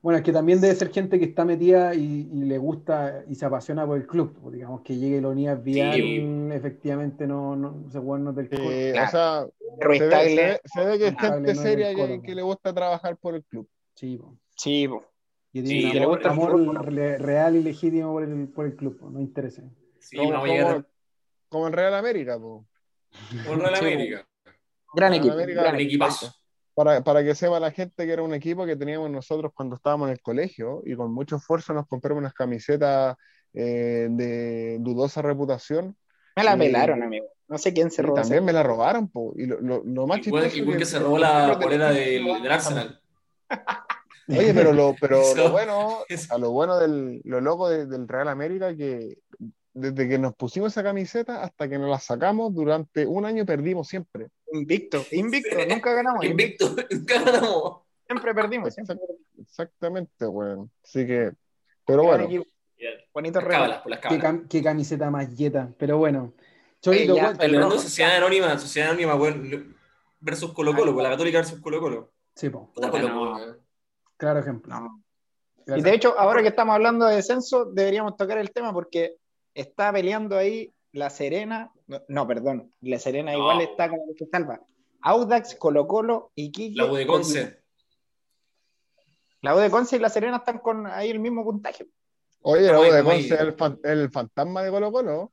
Bueno, 0.00 0.18
es 0.18 0.22
que 0.24 0.32
también 0.32 0.60
debe 0.60 0.74
ser 0.74 0.92
gente 0.92 1.18
que 1.18 1.24
está 1.24 1.46
metida 1.46 1.94
y, 1.94 2.28
y 2.30 2.44
le 2.44 2.58
gusta 2.58 3.24
y 3.26 3.34
se 3.36 3.46
apasiona 3.46 3.86
por 3.86 3.96
el 3.96 4.06
club. 4.06 4.38
pues, 4.38 4.54
digamos 4.54 4.82
que 4.82 4.96
llegue 4.96 5.20
unidad 5.30 5.62
bien, 5.62 6.52
efectivamente 6.52 7.26
no, 7.26 7.56
no 7.56 7.90
se 7.90 7.98
no 7.98 8.34
del 8.34 8.50
club. 8.50 8.60
Eh, 8.70 8.90
Claro. 8.92 9.06
O 9.06 9.10
sea, 9.10 9.46
se 9.98 10.06
ve, 10.06 10.10
se 10.10 10.36
ve- 10.36 10.60
se 10.62 10.84
ve 10.84 10.98
que 10.98 11.06
es 11.08 11.16
gente 11.18 11.54
no 11.54 11.62
seria 11.62 11.86
del 11.88 11.96
que, 11.96 12.22
que 12.22 12.34
le 12.34 12.42
gusta 12.42 12.74
trabajar 12.74 13.16
por 13.16 13.34
el 13.34 13.44
club. 13.44 13.66
Sí, 13.94 14.18
po. 14.18 14.36
Sí, 14.54 14.88
que 15.52 15.60
Sí, 15.60 15.66
tiene 15.66 15.92
que 15.92 15.98
le 15.98 16.04
amor, 16.04 16.16
gusta 16.16 16.28
el 16.28 16.32
amor 16.34 16.50
fútbol. 16.52 16.86
re- 16.86 17.18
real 17.18 17.56
y 17.56 17.62
legítimo 17.62 18.12
por 18.12 18.22
el, 18.24 18.48
por 18.48 18.66
el 18.66 18.76
club, 18.76 18.98
po, 18.98 19.10
no 19.10 19.20
interesa. 19.20 19.62
Sí, 20.00 20.16
como, 20.16 20.34
a 20.34 20.40
como- 21.48 21.66
en 21.68 21.72
Real 21.72 21.94
América, 21.94 22.38
po. 22.38 22.66
un 23.50 23.60
Real 23.60 23.76
Sí, 23.76 23.84
América. 23.86 24.26
Gran 24.94 25.12
Real 25.12 25.14
equipo. 25.14 25.34
América, 25.34 25.60
gran 25.62 25.74
Un 25.74 25.80
equipo. 25.80 26.04
equipazo. 26.04 26.34
Para, 26.74 27.04
para 27.04 27.22
que 27.22 27.34
sepa 27.36 27.60
la 27.60 27.70
gente 27.70 28.04
que 28.04 28.12
era 28.12 28.22
un 28.22 28.34
equipo 28.34 28.66
que 28.66 28.74
teníamos 28.74 29.08
nosotros 29.08 29.52
cuando 29.54 29.76
estábamos 29.76 30.08
en 30.08 30.12
el 30.14 30.20
colegio 30.20 30.82
y 30.84 30.96
con 30.96 31.12
mucho 31.14 31.36
esfuerzo 31.36 31.72
nos 31.72 31.86
compramos 31.86 32.20
unas 32.20 32.34
camisetas 32.34 33.16
eh, 33.52 34.08
de 34.10 34.78
dudosa 34.80 35.22
reputación. 35.22 35.96
Me 36.34 36.42
la 36.42 36.54
Sí. 36.54 36.58
pelaron, 36.58 37.02
amigo. 37.04 37.26
No 37.46 37.58
sé 37.58 37.72
quién 37.72 37.92
se 37.92 38.02
robó. 38.02 38.14
también 38.16 38.44
me 38.44 38.52
la 38.52 38.64
robaron, 38.64 39.08
po. 39.08 39.32
Y 39.36 39.46
lo, 39.46 39.60
lo- 39.60 39.84
lo 39.84 40.06
más 40.08 40.26
Igual, 40.26 40.44
chistoso 40.44 40.56
igual 40.62 40.76
que- 40.76 40.78
que 40.80 40.86
se 40.86 40.98
robó 40.98 41.18
la 41.18 41.56
polera 41.60 41.92
del, 41.92 42.24
del 42.24 42.50
Arsenal. 42.52 43.00
Oye, 44.28 44.54
pero 44.54 44.72
lo, 44.72 44.94
pero 45.00 45.20
Eso- 45.20 45.36
lo 45.36 45.50
bueno, 45.50 45.98
eso. 46.08 46.34
a 46.34 46.38
lo 46.38 46.50
bueno 46.50 46.78
del, 46.78 47.20
lo 47.24 47.40
loco 47.40 47.68
de- 47.68 47.86
del 47.86 48.08
Real 48.08 48.28
América 48.28 48.74
que 48.76 49.18
desde 49.72 50.08
que 50.08 50.18
nos 50.18 50.34
pusimos 50.36 50.72
esa 50.72 50.82
camiseta 50.84 51.42
hasta 51.42 51.68
que 51.68 51.78
nos 51.78 51.90
la 51.90 51.98
sacamos 51.98 52.54
durante 52.54 53.06
un 53.06 53.24
año 53.24 53.44
perdimos 53.44 53.88
siempre. 53.88 54.28
Invicto, 54.52 55.02
invicto. 55.10 55.56
Sí. 55.58 55.66
Nunca 55.68 55.92
ganamos. 55.94 56.24
invicto. 56.24 56.66
Invicto, 56.66 56.94
nunca 56.94 57.22
ganamos. 57.22 57.80
Siempre 58.06 58.34
perdimos. 58.34 58.74
Siempre. 58.74 58.96
Exactamente, 59.40 60.26
weón. 60.26 60.70
Así 60.82 61.06
que, 61.06 61.32
pero 61.86 62.04
bueno, 62.04 62.24
equipo. 62.24 62.44
Bonito 63.12 63.38
Las 63.40 63.44
regalo. 63.48 63.62
cábalas, 63.64 63.82
por 63.82 63.90
las 63.90 64.00
Qué, 64.00 64.08
cábalas. 64.08 64.24
cam- 64.24 64.48
qué 64.48 64.62
camiseta 64.62 65.10
más 65.10 65.34
yeta. 65.34 65.72
Pero 65.78 65.98
bueno, 65.98 66.34
Chorito, 66.82 67.12
Oye, 67.14 67.20
ya, 67.20 67.26
cuenta- 67.28 67.44
Hablando 67.44 67.66
de 67.68 67.74
rojo. 67.74 67.82
Sociedad 67.82 68.16
Anónima, 68.16 68.58
Sociedad 68.58 68.90
Anónima, 68.90 69.14
weón, 69.16 69.76
versus 70.20 70.52
Colo 70.52 70.74
Colo, 70.74 71.00
la 71.02 71.10
Católica 71.10 71.38
versus 71.38 71.60
Colo 71.60 71.80
Colo. 71.80 72.12
Sí, 72.34 72.50
po, 72.50 72.70
Puta 72.72 72.90
Puta, 72.90 73.02
Colo 73.02 73.08
no. 73.38 73.56
Claro 74.16 74.40
ejemplo. 74.40 74.74
No. 74.80 75.02
Y 75.76 75.80
de 75.82 75.94
hecho, 75.94 76.18
ahora 76.18 76.42
que 76.42 76.48
estamos 76.48 76.74
hablando 76.74 77.06
de 77.06 77.16
descenso, 77.16 77.64
deberíamos 77.66 78.16
tocar 78.16 78.38
el 78.38 78.50
tema 78.52 78.72
porque 78.72 79.16
está 79.54 79.92
peleando 79.92 80.36
ahí 80.36 80.72
La 80.92 81.10
Serena. 81.10 81.72
No, 81.86 82.02
no, 82.08 82.26
perdón. 82.26 82.72
La 82.80 82.98
Serena 82.98 83.32
No. 83.32 83.38
igual 83.38 83.60
está 83.62 83.88
como 83.88 84.06
que 84.08 84.24
se 84.24 84.30
salva. 84.30 84.60
Audax, 85.02 85.56
Colo 85.56 85.86
Colo 85.86 86.32
y 86.34 86.50
Quique. 86.52 86.76
La 86.76 86.86
U 86.90 86.94
de 86.94 87.06
Conce. 87.06 87.62
La 89.40 89.54
U 89.54 89.58
de 89.58 89.70
Conce 89.70 89.96
y 89.96 89.98
La 89.98 90.08
Serena 90.08 90.38
están 90.38 90.58
con 90.58 90.86
ahí 90.86 91.10
el 91.10 91.18
mismo 91.20 91.44
puntaje. 91.44 91.86
oye, 92.42 92.62
la 92.62 92.78
Estamos 92.78 92.88
U 92.88 92.92
de. 92.92 93.04
Conce 93.04 93.34
es 93.34 93.40
el, 93.40 93.52
fan- 93.54 93.80
el 93.84 94.10
fantasma 94.10 94.62
de 94.62 94.70
Colo 94.70 94.92
Colo. 94.92 95.32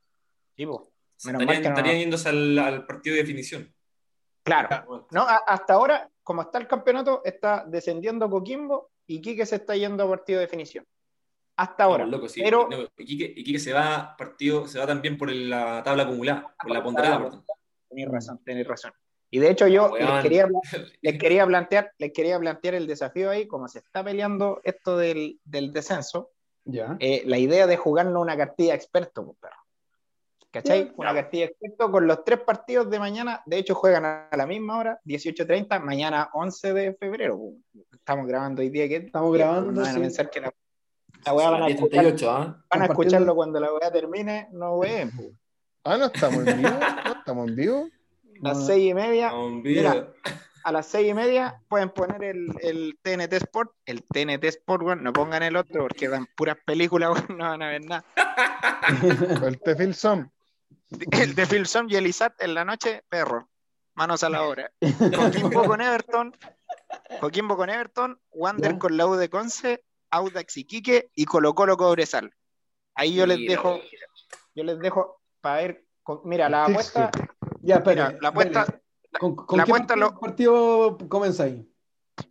Sí, 0.56 0.66
mal 0.66 1.42
Estarían, 1.42 1.62
que 1.62 1.68
no- 1.68 1.74
estarían 1.76 1.98
yéndose 2.00 2.28
al, 2.28 2.58
al 2.58 2.86
partido 2.86 3.14
de 3.16 3.22
definición. 3.22 3.74
Claro. 4.42 5.06
No, 5.10 5.22
a- 5.22 5.42
hasta 5.46 5.74
ahora, 5.74 6.10
como 6.22 6.42
está 6.42 6.58
el 6.58 6.66
campeonato, 6.68 7.22
está 7.24 7.64
descendiendo 7.66 8.28
Coquimbo 8.30 8.90
y 9.06 9.20
Quique 9.20 9.44
se 9.46 9.56
está 9.56 9.76
yendo 9.76 10.04
a 10.04 10.08
partido 10.08 10.38
de 10.40 10.46
definición. 10.46 10.86
Hasta 11.56 11.84
ahora. 11.84 12.06
sí. 12.28 12.40
Pero 12.42 12.68
No, 12.70 12.78
Iquique, 12.96 13.32
Iquique 13.36 13.58
se 13.58 13.72
va 13.72 14.14
partido, 14.16 14.66
se 14.66 14.78
va 14.78 14.86
también 14.86 15.18
por 15.18 15.30
el- 15.30 15.50
la 15.50 15.82
tabla 15.82 16.04
acumulada, 16.04 16.54
por 16.60 16.70
la 16.72 16.82
ponderada, 16.82 17.30
tenéis 17.88 18.08
razón, 18.08 18.40
tenéis 18.44 18.66
razón. 18.66 18.92
Y 19.30 19.38
de 19.38 19.50
hecho 19.50 19.66
yo 19.66 19.90
Weón. 19.90 20.14
les 20.14 20.22
quería, 20.22 20.48
les 21.02 21.18
quería 21.18 21.46
plantear, 21.46 21.92
les 21.98 22.12
quería 22.12 22.38
plantear 22.38 22.74
el 22.74 22.86
desafío 22.86 23.30
ahí, 23.30 23.46
como 23.46 23.68
se 23.68 23.78
está 23.80 24.02
peleando 24.02 24.60
esto 24.64 24.96
del, 24.96 25.40
del 25.44 25.72
descenso, 25.72 26.30
Ya. 26.64 26.96
eh, 27.00 27.22
la 27.26 27.38
idea 27.38 27.66
de 27.66 27.76
jugarnos 27.76 28.20
una 28.22 28.36
cartilla 28.36 28.74
experto, 28.74 29.24
pues, 29.24 29.38
perro. 29.38 29.56
¿Cachai? 30.52 30.92
Una 30.96 31.14
cartilla 31.14 31.46
experto 31.46 31.90
con 31.90 32.06
los 32.06 32.24
tres 32.24 32.40
partidos 32.40 32.90
de 32.90 32.98
mañana. 32.98 33.42
De 33.46 33.56
hecho, 33.56 33.74
juegan 33.74 34.04
a 34.04 34.28
la 34.36 34.46
misma 34.46 34.76
hora, 34.78 35.00
18.30, 35.06 35.80
mañana 35.80 36.28
11 36.34 36.74
de 36.74 36.94
febrero. 36.94 37.40
Estamos 37.90 38.26
grabando 38.26 38.60
hoy 38.60 38.68
día 38.68 38.86
que 38.86 38.96
Estamos 38.96 39.32
grabando, 39.32 39.72
No 39.72 39.80
van 39.80 39.90
a 39.90 39.94
sí. 39.94 40.00
pensar 40.00 40.28
que 40.28 40.40
la, 40.42 40.52
la 41.24 41.32
weá 41.34 41.48
van 41.50 41.62
a, 41.62 41.68
escuchar- 41.68 42.04
10:38, 42.04 42.28
¿ah? 42.28 42.62
van 42.70 42.82
a 42.82 42.84
escucharlo 42.84 43.34
cuando 43.34 43.60
la 43.60 43.72
weá 43.72 43.90
termine, 43.90 44.48
no 44.52 44.74
ween. 44.76 45.10
Ah, 45.84 45.96
no 45.96 46.04
estamos 46.06 46.46
en 46.46 46.58
vivo. 46.58 46.70
No 47.06 47.12
estamos 47.14 47.48
en 47.48 47.56
vivo. 47.56 47.88
A 48.44 48.48
las 48.48 48.66
seis 48.66 48.90
y 48.90 48.94
media, 48.94 49.32
Mira. 49.62 50.08
a 50.64 50.72
las 50.72 50.84
seis 50.86 51.08
y 51.08 51.14
media 51.14 51.62
pueden 51.68 51.88
poner 51.90 52.22
el, 52.24 52.48
el 52.60 52.98
TNT 53.00 53.32
Sport, 53.34 53.70
el 53.86 54.02
TNT 54.02 54.44
Sport, 54.44 54.82
weón, 54.82 55.02
no 55.02 55.12
pongan 55.14 55.42
el 55.44 55.56
otro 55.56 55.82
porque 55.82 56.08
dan 56.08 56.26
puras 56.36 56.58
películas, 56.66 57.10
weón, 57.12 57.38
no 57.38 57.44
van 57.48 57.62
a 57.62 57.68
ver 57.68 57.84
nada. 57.86 58.04
El 59.46 59.60
Tefil 59.60 59.94
Som. 59.94 60.28
El 61.10 61.34
de 61.34 61.46
Filson 61.46 61.86
y 61.90 61.96
Elizat 61.96 62.40
en 62.42 62.54
la 62.54 62.64
noche, 62.64 63.04
perro, 63.08 63.48
manos 63.94 64.22
a 64.22 64.30
la 64.30 64.42
obra. 64.44 64.72
Coquimbo 65.14 65.64
con 65.66 65.80
Everton, 65.80 66.36
Coquimbo 67.20 67.56
con 67.56 67.70
Everton, 67.70 68.20
Wander 68.30 68.72
Ya. 68.72 68.78
con 68.78 68.96
la 68.96 69.06
U 69.06 69.14
de 69.16 69.28
Conce, 69.30 69.84
Audax 70.10 70.56
y 70.58 70.64
Quique 70.64 71.10
y 71.14 71.24
Colo 71.24 71.54
Colo 71.54 71.76
Cobresal. 71.76 72.34
Ahí 72.94 73.14
yo 73.14 73.26
les 73.26 73.38
Mira, 73.38 73.52
dejo, 73.52 73.80
yo 74.54 74.64
les 74.64 74.78
dejo 74.78 75.20
para 75.40 75.56
ver, 75.56 75.86
con- 76.02 76.20
mira, 76.24 76.48
la 76.48 76.64
apuesta, 76.66 77.10
Ya, 77.62 77.76
espera. 77.76 78.08
mira, 78.08 78.18
la 78.20 78.28
apuesta, 78.28 78.80
¿Con, 79.18 79.34
con 79.36 79.58
la 79.58 79.64
qué 79.64 79.70
apuesta 79.72 79.94
partido, 79.94 80.10
lo- 80.10 80.20
partido 80.20 80.98
comienza 81.08 81.44
ahí? 81.44 81.68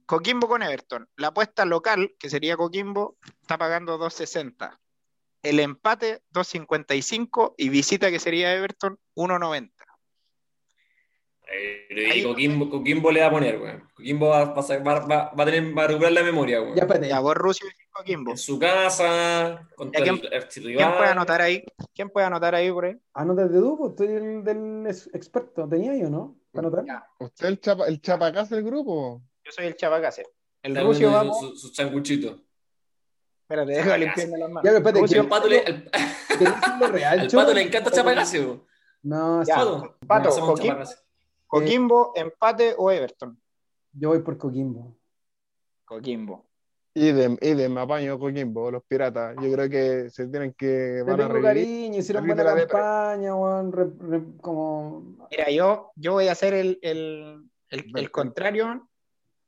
Coquimbo 0.05 0.47
con 0.47 0.61
Everton. 0.61 1.09
La 1.15 1.27
apuesta 1.27 1.65
local, 1.65 2.13
que 2.19 2.29
sería 2.29 2.57
Coquimbo, 2.57 3.17
está 3.41 3.57
pagando 3.57 3.97
2.60. 3.97 4.77
El 5.43 5.59
empate, 5.59 6.21
2.55. 6.33 7.55
Y 7.57 7.69
visita, 7.69 8.11
que 8.11 8.19
sería 8.19 8.53
Everton, 8.53 8.97
1.90. 9.15 9.71
Eh, 11.53 12.17
Y 12.17 12.23
Coquimbo, 12.23 12.69
Coquimbo 12.69 13.11
le 13.11 13.19
va 13.21 13.27
a 13.27 13.31
poner, 13.31 13.59
weón. 13.59 13.83
Coquimbo 13.93 14.29
va, 14.29 14.45
va 14.45 14.61
va- 14.61 14.99
va- 15.05 15.33
va 15.33 15.43
a 15.43 15.45
tener, 15.45 15.77
va 15.77 15.83
a 15.83 15.87
recuperar 15.87 16.13
la 16.13 16.23
memoria, 16.23 16.61
weón. 16.61 16.75
Ya, 16.75 16.83
espérate. 16.83 17.09
Ya, 17.09 17.19
vos, 17.19 17.35
Rusio 17.35 17.67
y 17.67 17.89
Coquimbo. 17.91 18.31
En 18.31 18.37
su 18.37 18.57
casa, 18.57 19.67
contra 19.75 20.05
Ya, 20.05 20.11
el 20.13 20.19
¿quién-. 20.21 20.31
¿Quién 20.77 20.91
puede 20.93 21.09
anotar 21.09 21.41
ahí? 21.41 21.63
¿Quién 21.93 22.09
puede 22.09 22.25
anotar 22.27 22.55
ahí 22.55 22.71
por 22.71 22.85
ahí? 22.85 22.95
Anota 23.13 23.47
de 23.47 23.59
tú, 23.59 23.77
pues 23.77 23.95
tú 23.95 24.03
el 24.03 24.43
del 24.43 24.85
ex- 24.87 25.09
experto. 25.13 25.67
¿Tenía 25.67 25.95
yo, 25.97 26.09
no? 26.09 26.37
¿Para 26.53 26.67
anotar? 26.67 26.85
Ya, 26.85 27.05
¿Usted 27.19 27.47
el 27.47 27.59
chapa, 27.59 27.87
el 27.87 27.99
chapacás 28.01 28.49
del 28.49 28.63
grupo? 28.63 29.21
yo 29.43 29.51
soy 29.51 29.65
el 29.65 29.75
Chavacácer. 29.75 30.25
El 30.63 30.73
Está 30.73 30.83
Rusio 30.83 31.11
vamos. 31.11 31.39
Su, 31.39 31.47
su, 31.57 31.67
su 31.69 31.73
sanguchito. 31.73 32.43
Espérate, 33.51 33.71
deja 33.73 33.97
limpiarme 33.97 34.37
las 34.37 34.47
Ya, 34.47 34.53
manos. 34.53 34.61
pero 34.63 34.77
espérate, 34.77 34.97
Al 34.99 35.01
Rusio, 35.03 35.21
¿qué- 35.23 35.27
pato 35.29 35.47
le, 35.49 35.59
al, 35.59 35.65
¿Querés 36.39 36.55
decirlo 36.61 36.87
real, 36.87 37.19
al 37.19 37.27
pato 37.29 37.53
le 37.53 37.61
encanta 37.61 37.91
chapacase, 37.91 38.39
weón. 38.39 38.63
No, 39.03 39.43
Ya. 39.43 39.55
Pato, 39.55 39.97
Pato, 40.07 40.29
hacemos 40.29 40.59
un 40.59 40.85
Coquimbo. 41.47 42.13
empate 42.15 42.73
o 42.77 42.89
Everton. 42.91 43.37
yo 43.93 44.09
voy 44.09 44.19
por 44.19 44.37
Coquimbo. 44.37 44.95
Coquimbo. 45.85 46.45
Idem, 46.93 47.37
idem, 47.41 47.77
apaño 47.77 48.17
Coquimbo, 48.19 48.69
los 48.71 48.83
piratas. 48.83 49.35
Yo 49.41 49.51
creo 49.51 49.69
que 49.69 50.09
se 50.09 50.27
tienen 50.27 50.53
que 50.53 51.03
van 51.05 51.19
a 51.21 51.27
tengo 51.27 51.41
cariño, 51.41 51.97
hicieron 51.99 52.25
buena 52.25 52.43
la 52.43 52.55
campaña, 52.67 53.35
weón, 53.35 53.71
re- 53.71 53.91
re- 53.99 54.37
como... 54.41 55.27
Mira, 55.29 55.49
yo, 55.51 55.91
yo 55.95 56.13
voy 56.13 56.27
a 56.27 56.33
hacer 56.33 56.53
el, 56.53 56.79
el, 56.81 57.43
el, 57.69 58.11
contrario 58.11 58.87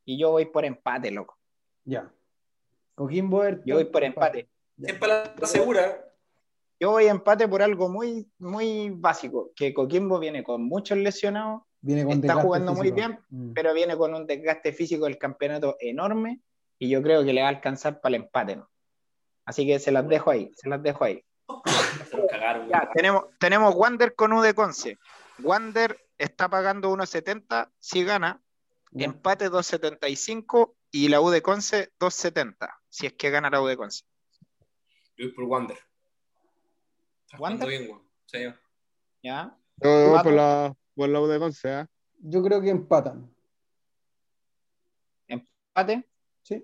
y 0.05 0.17
yo 0.17 0.31
voy 0.31 0.45
por 0.45 0.65
empate, 0.65 1.11
loco. 1.11 1.37
Ya. 1.85 2.11
Coquimbo, 2.95 3.43
Everton, 3.43 3.65
Yo 3.65 3.75
voy 3.75 3.85
por 3.85 4.03
empate. 4.03 4.49
Siempre 4.77 5.07
la 5.07 5.33
la 5.39 5.47
segura. 5.47 6.05
Yo 6.79 6.91
voy 6.91 7.05
empate 7.07 7.47
por 7.47 7.61
algo 7.61 7.87
muy, 7.89 8.27
muy 8.39 8.89
básico, 8.89 9.51
que 9.55 9.73
Coquimbo 9.73 10.19
viene 10.19 10.43
con 10.43 10.63
muchos 10.63 10.97
lesionados, 10.97 11.61
Viene 11.81 12.03
con 12.03 12.13
está 12.13 12.35
jugando 12.35 12.73
muy 12.73 12.91
bien, 12.91 13.19
Mm. 13.29 13.53
pero 13.53 13.73
viene 13.73 13.95
con 13.97 14.13
un 14.13 14.25
desgaste 14.25 14.73
físico 14.73 15.05
del 15.05 15.17
campeonato 15.17 15.77
enorme 15.79 16.41
y 16.79 16.89
yo 16.89 17.01
creo 17.01 17.23
que 17.23 17.33
le 17.33 17.41
va 17.41 17.47
a 17.47 17.51
alcanzar 17.51 18.01
para 18.01 18.15
el 18.15 18.23
empate, 18.23 18.55
¿no? 18.57 18.69
Así 19.45 19.65
que 19.67 19.79
se 19.79 19.91
las 19.91 20.07
dejo 20.07 20.31
ahí, 20.31 20.51
se 20.55 20.69
las 20.69 20.81
dejo 20.81 21.03
ahí. 21.03 21.23
Ya, 22.69 22.89
tenemos, 22.93 23.25
tenemos 23.39 23.75
Wander 23.75 24.15
con 24.15 24.33
U 24.33 24.41
de 24.41 24.53
Conce. 24.53 24.97
Wander 25.39 25.97
está 26.17 26.49
pagando 26.49 26.91
1.70 26.91 27.69
si 27.79 28.03
gana, 28.03 28.41
empate 28.93 29.49
2.75 29.49 30.73
y 30.91 31.09
la 31.09 31.21
U 31.21 31.29
de 31.29 31.41
Conce 31.41 31.91
2.70 31.99 32.69
si 32.93 33.07
es 33.07 33.13
que 33.13 33.31
gana 33.31 33.49
la 33.49 33.59
U 33.59 33.65
de 33.65 33.75
Conce. 33.75 34.03
Yo 35.17 35.25
voy 35.25 35.33
por 35.33 35.45
Wander. 35.45 35.77
¿Wander? 37.39 37.67
bien. 37.67 37.99
Sí. 38.27 38.45
¿Ya? 39.23 39.57
Yo 39.77 40.09
voy 40.11 40.21
por 40.21 40.33
la, 40.33 40.75
por 40.93 41.09
la 41.09 41.19
U 41.19 41.25
de 41.25 41.39
Conce, 41.39 41.71
¿ah? 41.71 41.89
Yo 42.19 42.43
creo 42.43 42.61
que 42.61 42.69
empatan. 42.69 43.33
Empate. 45.27 46.07
¿Sí? 46.43 46.63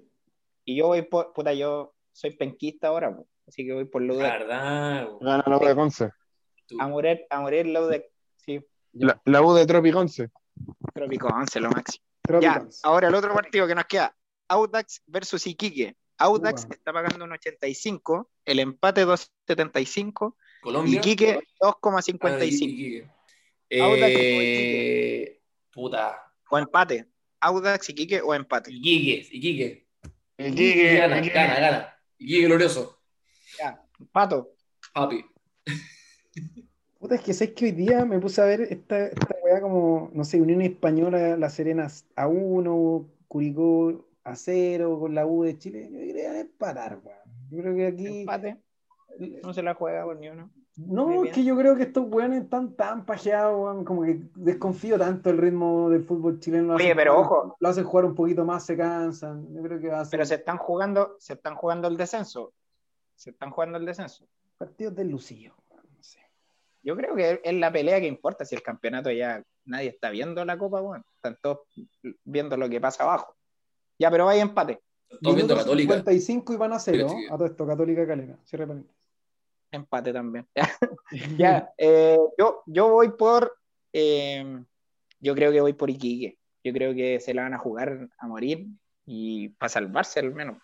Y 0.66 0.78
yo 0.78 0.88
voy 0.88 1.02
por, 1.02 1.34
puta, 1.34 1.52
yo 1.54 1.96
soy 2.12 2.38
penquista 2.38 2.90
ahora, 2.90 3.18
así 3.48 3.66
que 3.66 3.74
voy 3.74 3.86
por 3.86 4.04
la 4.04 4.14
U 4.14 4.18
de 4.18 4.24
verdad. 4.24 5.10
Gana 5.20 5.44
la 5.48 5.58
U 5.58 5.66
de 5.66 5.76
Conce. 5.76 6.12
A 6.80 6.88
morir, 6.88 7.26
a 7.32 7.40
morir 7.42 7.66
la 7.66 7.82
U 7.82 7.88
de 7.88 8.08
sí, 8.38 8.64
La, 8.92 9.20
la 9.26 9.42
U 9.42 9.56
de 9.56 9.66
Tropiconce. 9.66 10.30
Trópico 10.94 11.28
11, 11.28 11.60
lo 11.60 11.72
máximo. 11.72 12.06
Ya, 12.40 12.68
ahora 12.84 13.08
el 13.08 13.16
otro 13.16 13.34
partido 13.34 13.66
que 13.66 13.74
nos 13.74 13.86
queda, 13.86 14.16
Audax 14.48 15.02
versus 15.08 15.48
Iquique. 15.48 15.98
Audax 16.20 16.66
Uva. 16.66 16.76
está 16.76 16.94
pagando 16.94 17.26
un 17.26 17.32
85, 17.32 18.30
el 18.46 18.60
empate 18.60 19.06
2.75 19.06 20.36
Colombia. 20.62 20.98
Iquique 21.00 21.40
Ah, 21.62 21.76
2,55 21.82 22.64
Iquique. 22.64 23.10
Audax 23.82 24.16
o 24.16 24.20
Eh, 24.20 25.40
puta. 25.72 26.22
o 26.50 26.58
empate. 26.58 27.06
Audax, 27.42 27.90
Iquique 27.90 28.22
o 28.22 28.34
empate. 28.34 28.72
Iquique, 28.72 29.28
Iquique. 29.32 29.88
Iquique, 30.38 30.96
Gana, 30.98 31.20
Iquique. 31.20 31.34
gana, 31.34 31.60
gana. 31.60 31.96
Iquique 32.18 32.46
glorioso. 32.48 33.00
Ya, 33.58 33.82
Pato, 34.12 34.56
Papi. 34.94 35.24
Puta, 37.00 37.16
es 37.16 37.22
que 37.22 37.34
sabes 37.34 37.54
que 37.54 37.66
hoy 37.66 37.72
día 37.72 38.04
me 38.04 38.20
puse 38.20 38.42
a 38.42 38.46
ver 38.46 38.62
esta, 38.62 39.08
esta 39.08 39.36
weá 39.44 39.62
como, 39.62 40.12
no 40.14 40.24
sé, 40.26 40.42
Unión 40.42 40.62
Española, 40.62 41.38
La 41.38 41.50
Serena 41.50 41.88
a 42.16 42.28
1, 42.28 43.10
Curicó 43.28 44.09
a 44.30 44.36
0, 44.36 44.98
con 45.00 45.16
la 45.16 45.26
U 45.26 45.44
de 45.44 45.58
Chile. 45.58 45.90
Yo 45.92 45.98
diría 46.00 46.40
empatar, 46.40 47.00
weón. 47.04 47.20
Yo 47.50 47.62
creo 47.62 47.76
que 47.76 47.88
aquí. 47.88 48.20
empate. 48.22 48.58
No 49.44 49.54
se 49.54 49.64
la 49.64 49.74
juega 49.74 50.04
por 50.06 50.18
ni 50.18 50.30
uno. 50.30 50.50
No, 50.78 51.26
es 51.26 51.34
que 51.34 51.44
yo 51.44 51.58
creo 51.58 51.76
que 51.76 51.84
estos 51.84 52.06
weones 52.10 52.44
están 52.44 52.74
tan 52.74 53.06
pajeados, 53.06 53.60
weón, 53.60 53.84
como 53.84 54.04
que 54.04 54.22
desconfío 54.36 54.98
tanto 54.98 55.30
el 55.30 55.38
ritmo 55.38 55.90
del 55.90 56.06
fútbol 56.06 56.40
chileno. 56.40 56.76
Oye, 56.76 56.96
pero 56.96 57.16
jugar- 57.16 57.26
ojo. 57.26 57.58
Lo 57.60 57.68
hacen 57.70 57.84
jugar 57.84 58.06
un 58.06 58.16
poquito 58.16 58.46
más, 58.46 58.66
se 58.66 58.78
cansan. 58.78 59.54
Yo 59.54 59.62
creo 59.62 59.80
que 59.82 59.90
va 59.90 60.00
a 60.00 60.06
ser 60.06 60.12
Pero 60.12 60.26
se 60.26 60.36
están 60.36 60.58
jugando, 60.58 61.16
se 61.20 61.34
están 61.34 61.56
jugando 61.56 61.88
el 61.90 61.98
descenso. 61.98 62.54
Se 63.16 63.32
están 63.32 63.50
jugando 63.52 63.78
el 63.78 63.86
descenso. 63.86 64.26
partidos 64.58 64.96
del 64.96 65.10
Lucillo. 65.10 65.54
weón, 65.70 65.84
no 65.98 66.02
sé. 66.04 66.20
Yo 66.82 66.96
creo 66.96 67.14
que 67.16 67.42
es 67.44 67.54
la 67.56 67.72
pelea 67.72 68.00
que 68.00 68.08
importa 68.08 68.46
si 68.46 68.56
el 68.56 68.62
campeonato 68.64 69.12
ya 69.12 69.44
nadie 69.66 69.90
está 69.90 70.10
viendo 70.12 70.44
la 70.46 70.58
copa, 70.58 70.80
bueno, 70.80 71.04
están 71.16 71.38
todos 71.42 71.60
viendo 72.24 72.56
lo 72.56 72.70
que 72.70 72.80
pasa 72.80 73.04
abajo. 73.04 73.36
Ya, 74.00 74.10
pero 74.10 74.30
hay 74.30 74.40
empate. 74.40 74.80
Estamos 75.10 75.36
viendo 75.36 75.56
Católica. 75.56 75.94
55 75.96 76.54
y 76.54 76.58
van 76.58 76.74
a 76.74 76.80
0. 76.80 77.10
Sí, 77.10 77.16
sí. 77.16 77.26
A 77.28 77.36
todo 77.38 77.46
esto, 77.46 77.68
Católica 77.68 78.08
Calera. 78.08 78.38
Cierre 78.46 78.66
paréntesis. 78.66 78.98
Empate 79.72 80.14
también. 80.14 80.48
Ya, 81.38 81.74
eh, 81.76 82.20
yo, 82.38 82.62
yo 82.68 82.90
voy 82.90 83.10
por. 83.10 83.52
eh, 83.92 84.64
yo 85.20 85.34
creo 85.36 85.52
que 85.52 85.60
voy 85.62 85.74
por 85.74 85.90
Iquique. 85.90 86.38
Yo 86.64 86.72
creo 86.72 86.94
que 86.94 87.20
se 87.20 87.34
la 87.34 87.44
van 87.44 87.56
a 87.56 87.58
jugar 87.58 88.10
a 88.18 88.28
morir 88.28 88.68
y 89.06 89.50
para 89.50 89.70
salvarse 89.70 90.20
al 90.20 90.34
menos. 90.34 90.58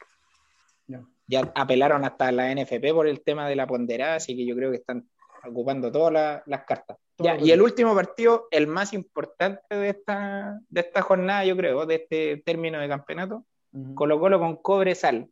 Ya. 0.88 1.04
Ya 1.28 1.52
apelaron 1.56 2.06
hasta 2.06 2.32
la 2.32 2.54
NFP 2.54 2.93
por 2.93 3.08
el 3.08 3.21
tema 3.21 3.50
de 3.50 3.56
la 3.56 3.65
ponderada, 3.65 4.15
así 4.15 4.36
que 4.36 4.45
yo 4.45 4.56
creo 4.56 4.69
que 4.69 4.78
están 4.78 5.10
ocupando 5.47 5.91
todas 5.91 6.13
la- 6.13 6.43
las 6.45 6.65
cartas. 6.65 6.97
Ya, 7.17 7.38
y 7.38 7.51
el 7.51 7.62
último 7.62 7.95
partido, 7.95 8.47
el 8.51 8.67
más 8.67 8.91
importante 8.93 9.73
de 9.75 9.89
esta, 9.89 10.60
de 10.67 10.81
esta 10.81 11.01
jornada, 11.01 11.45
yo 11.45 11.55
creo, 11.55 11.86
de 11.86 11.95
este 11.95 12.38
término 12.45 12.79
de 12.79 12.89
campeonato, 12.89 13.45
Ujú. 13.71 13.95
Colo 13.95 14.19
Colo 14.19 14.39
con 14.39 14.58
Cobresal. 14.58 15.29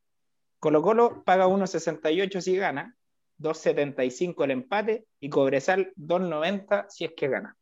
Colo 0.60 0.82
Colo 0.82 1.24
paga 1.26 1.48
1.68 1.48 2.40
si 2.42 2.56
gana, 2.56 2.96
2.75 3.38 4.44
el 4.46 4.52
empate 4.52 5.06
y 5.20 5.30
Cobresal 5.30 5.92
2.90 5.98 6.86
si 6.90 7.04
es 7.06 7.12
que 7.18 7.28
gana. 7.28 7.58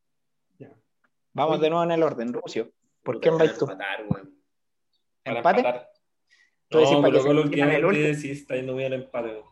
Ya. 0.59 0.69
Vamos 1.33 1.59
de 1.61 1.69
nuevo 1.69 1.83
en 1.83 1.91
el 1.91 2.03
orden, 2.03 2.33
Rucio. 2.33 2.71
¿Por 3.03 3.19
para 3.19 3.35
vais 3.37 3.57
tú? 3.57 3.65
empatar, 3.65 4.01
¿Empate? 5.23 5.59
empatar. 5.61 5.89
No, 6.69 6.79
Colo 7.01 7.19
Colo 7.19 7.31
el 7.31 7.37
últimamente 7.45 7.85
último. 7.85 8.13
sí 8.15 8.31
está 8.31 8.55
yendo 8.55 8.73
muy 8.73 8.83
al 8.85 8.93
empate. 8.93 9.43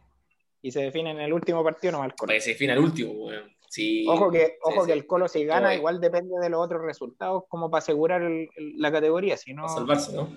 Y 0.62 0.72
se 0.72 0.82
define 0.82 1.12
en 1.12 1.19
el 1.19 1.32
último 1.34 1.63
partido, 1.63 1.93
no 1.93 2.00
va 2.00 2.06
el 2.06 2.15
Colo. 2.15 2.34
Que 2.34 2.41
se 2.41 2.52
defina 2.52 2.74
el 2.74 2.80
último, 2.80 3.12
weón. 3.13 3.50
Sí. 3.69 4.06
Ojo 4.10 4.32
que, 4.32 4.58
ojo 4.63 4.82
sí. 4.82 4.88
que 4.88 4.93
el 4.93 5.06
Colo 5.06 5.28
si 5.28 5.45
gana, 5.45 5.67
Oye. 5.69 5.78
igual 5.78 6.02
depende 6.02 6.34
de 6.41 6.50
los 6.50 6.60
otros 6.60 6.82
resultados, 6.82 7.43
como 7.48 7.69
para 7.69 7.80
asegurar 7.80 8.22
el- 8.24 8.50
el- 8.56 8.78
la 8.82 8.91
categoría. 8.91 9.38
Si 9.38 9.54
no, 9.54 9.63
Para 9.63 9.74
salvarse, 9.76 10.13
¿no? 10.15 10.28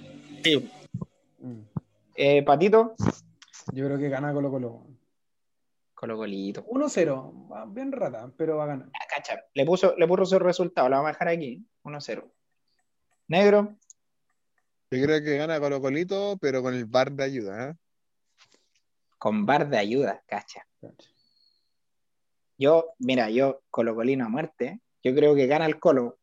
Sí. 0.45 0.71
Mm. 1.39 1.61
Eh, 2.15 2.43
Patito, 2.43 2.95
Yo 3.73 3.87
creo 3.87 3.97
que 3.99 4.09
gana 4.09 4.33
Colo 4.35 4.51
Colo. 4.51 4.87
Colo 5.95 6.17
Colito. 6.17 6.65
1-0. 6.67 7.49
Va 7.51 7.65
Bien 7.65 7.91
rata, 7.93 8.31
pero 8.37 8.57
va 8.57 8.65
a 8.65 8.67
ganar. 8.67 8.89
Ah, 8.93 9.07
cacha, 9.09 9.41
le 9.55 9.65
puso, 9.65 9.95
le 9.97 10.07
puso 10.09 10.27
su 10.27 10.39
resultado, 10.39 10.89
la 10.89 10.97
vamos 10.97 11.11
a 11.11 11.13
dejar 11.13 11.29
aquí, 11.29 11.65
1-0. 11.85 12.31
Negro, 13.29 13.77
Yo 14.91 15.03
creo 15.03 15.23
que 15.23 15.37
gana 15.39 15.59
Colo 15.59 15.81
Colito, 15.81 16.37
pero 16.41 16.61
con 16.63 16.75
el 16.75 16.85
bar 16.85 17.13
de 17.13 17.25
ayuda, 17.25 17.71
¿eh? 17.71 17.75
Con 19.23 19.47
bar 19.47 19.69
de 19.71 19.79
ayuda, 19.79 20.21
cacha. 20.27 20.67
Yo, 22.59 22.89
mira, 22.99 23.31
yo 23.31 23.63
colocolino 23.71 24.25
a 24.25 24.29
muerte, 24.29 24.81
yo 25.01 25.15
creo 25.15 25.37
que 25.37 25.47
gana 25.47 25.65
el 25.65 25.79
Colo 25.79 26.19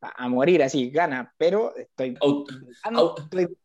a, 0.00 0.24
a 0.24 0.28
morir 0.28 0.62
así, 0.62 0.88
gana, 0.90 1.34
pero 1.36 1.74
estoy, 1.74 2.14
Aut- 2.20 2.46
dudando, 2.48 3.16
estoy, 3.18 3.58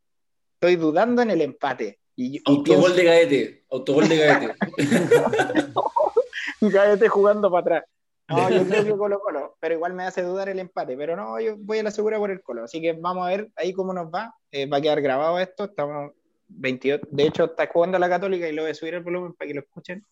estoy 0.56 0.76
dudando 0.76 1.22
en 1.22 1.30
el 1.30 1.42
empate. 1.42 2.00
Y, 2.16 2.38
y 2.38 2.42
Autogol 2.48 2.64
pienso, 2.64 2.94
de 2.96 3.04
Gaete. 3.04 3.66
Autogol 3.70 4.10
de 4.10 4.18
Gaete. 4.18 4.56
Gaete 6.62 7.08
jugando 7.08 7.52
para 7.52 7.62
atrás. 7.78 7.84
No, 8.28 8.50
yo 8.50 8.66
creo 8.66 8.84
que 8.86 8.98
Colo 8.98 9.20
Colo, 9.20 9.56
pero 9.60 9.76
igual 9.76 9.94
me 9.94 10.04
hace 10.04 10.24
dudar 10.24 10.50
el 10.50 10.58
empate. 10.58 10.98
Pero 10.98 11.16
no, 11.16 11.40
yo 11.40 11.58
voy 11.60 11.78
a 11.78 11.84
la 11.84 11.92
segura 11.92 12.18
por 12.18 12.32
el 12.32 12.42
Colo. 12.42 12.64
Así 12.64 12.82
que 12.82 12.94
vamos 12.94 13.28
a 13.28 13.30
ver 13.30 13.52
ahí 13.56 13.72
cómo 13.72 13.94
nos 13.94 14.08
va. 14.08 14.34
Eh, 14.50 14.66
va 14.66 14.78
a 14.78 14.82
quedar 14.82 15.00
grabado 15.00 15.38
esto. 15.38 15.66
Estamos 15.66 16.12
28. 16.48 17.08
De 17.12 17.26
hecho, 17.26 17.46
está 17.46 17.68
jugando 17.68 18.00
la 18.00 18.10
Católica 18.10 18.48
y 18.48 18.54
lo 18.54 18.64
voy 18.64 18.72
a 18.72 18.76
subir 18.76 18.96
el 18.96 19.04
volumen 19.04 19.34
para 19.34 19.48
que 19.48 19.54
lo 19.54 19.62
escuchen, 19.62 20.06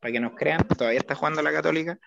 para 0.00 0.12
que 0.12 0.20
nos 0.20 0.34
crean. 0.34 0.66
Todavía 0.66 1.00
está 1.00 1.14
jugando 1.14 1.42
la 1.42 1.52
Católica. 1.52 1.98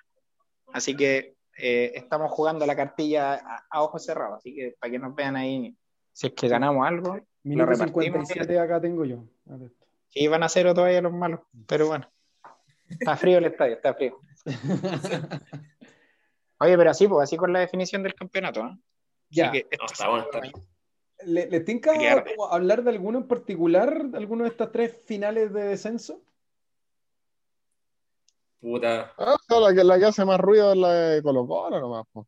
Así 0.73 0.95
que 0.95 1.36
eh, 1.57 1.91
estamos 1.95 2.31
jugando 2.31 2.65
la 2.65 2.75
cartilla 2.75 3.33
a, 3.33 3.65
a 3.69 3.81
ojos 3.83 4.05
cerrados. 4.05 4.38
Así 4.38 4.55
que 4.55 4.75
para 4.79 4.91
que 4.91 4.99
nos 4.99 5.15
vean 5.15 5.36
ahí, 5.36 5.75
si 6.12 6.27
es 6.27 6.33
que 6.33 6.47
ganamos 6.47 6.88
algo. 6.88 7.19
Minuto 7.43 7.65
repartimos. 7.69 8.27
57 8.27 8.59
acá 8.59 8.79
tengo 8.79 9.03
yo. 9.05 9.25
Sí, 10.09 10.27
van 10.27 10.43
a 10.43 10.49
cero 10.49 10.73
todavía 10.73 11.01
los 11.01 11.12
malos. 11.12 11.41
Pero 11.67 11.88
bueno, 11.88 12.09
está 12.88 13.17
frío 13.17 13.39
el 13.39 13.45
estadio, 13.45 13.75
está 13.75 13.93
frío. 13.93 14.19
Oye, 16.59 16.77
pero 16.77 16.91
así, 16.91 17.07
pues 17.07 17.23
así 17.23 17.36
con 17.36 17.51
la 17.51 17.59
definición 17.59 18.03
del 18.03 18.13
campeonato. 18.15 18.63
¿no? 18.63 18.79
Ya. 19.29 19.49
Así 19.49 19.63
que 19.63 19.77
No, 19.77 19.86
está 19.86 20.07
bueno, 20.07 20.25
está. 20.31 20.41
¿Le, 21.25 21.49
le 21.49 21.59
tinca 21.62 21.91
como 22.23 22.47
hablar 22.51 22.83
de 22.83 22.91
alguno 22.91 23.19
en 23.19 23.27
particular, 23.27 24.05
de 24.05 24.17
alguno 24.17 24.43
de 24.43 24.49
estas 24.49 24.71
tres 24.71 25.01
finales 25.05 25.53
de 25.53 25.63
descenso? 25.63 26.21
Puta. 28.59 29.13
Ah, 29.17 29.36
la, 29.49 29.73
que, 29.73 29.83
la 29.83 29.99
que 29.99 30.05
hace 30.05 30.23
más 30.25 30.39
ruido 30.39 30.71
es 30.71 30.77
la 30.77 30.93
de 30.93 31.21
Colo 31.23 31.45
Colo 31.45 31.79
nomás. 31.79 32.05
po. 32.12 32.27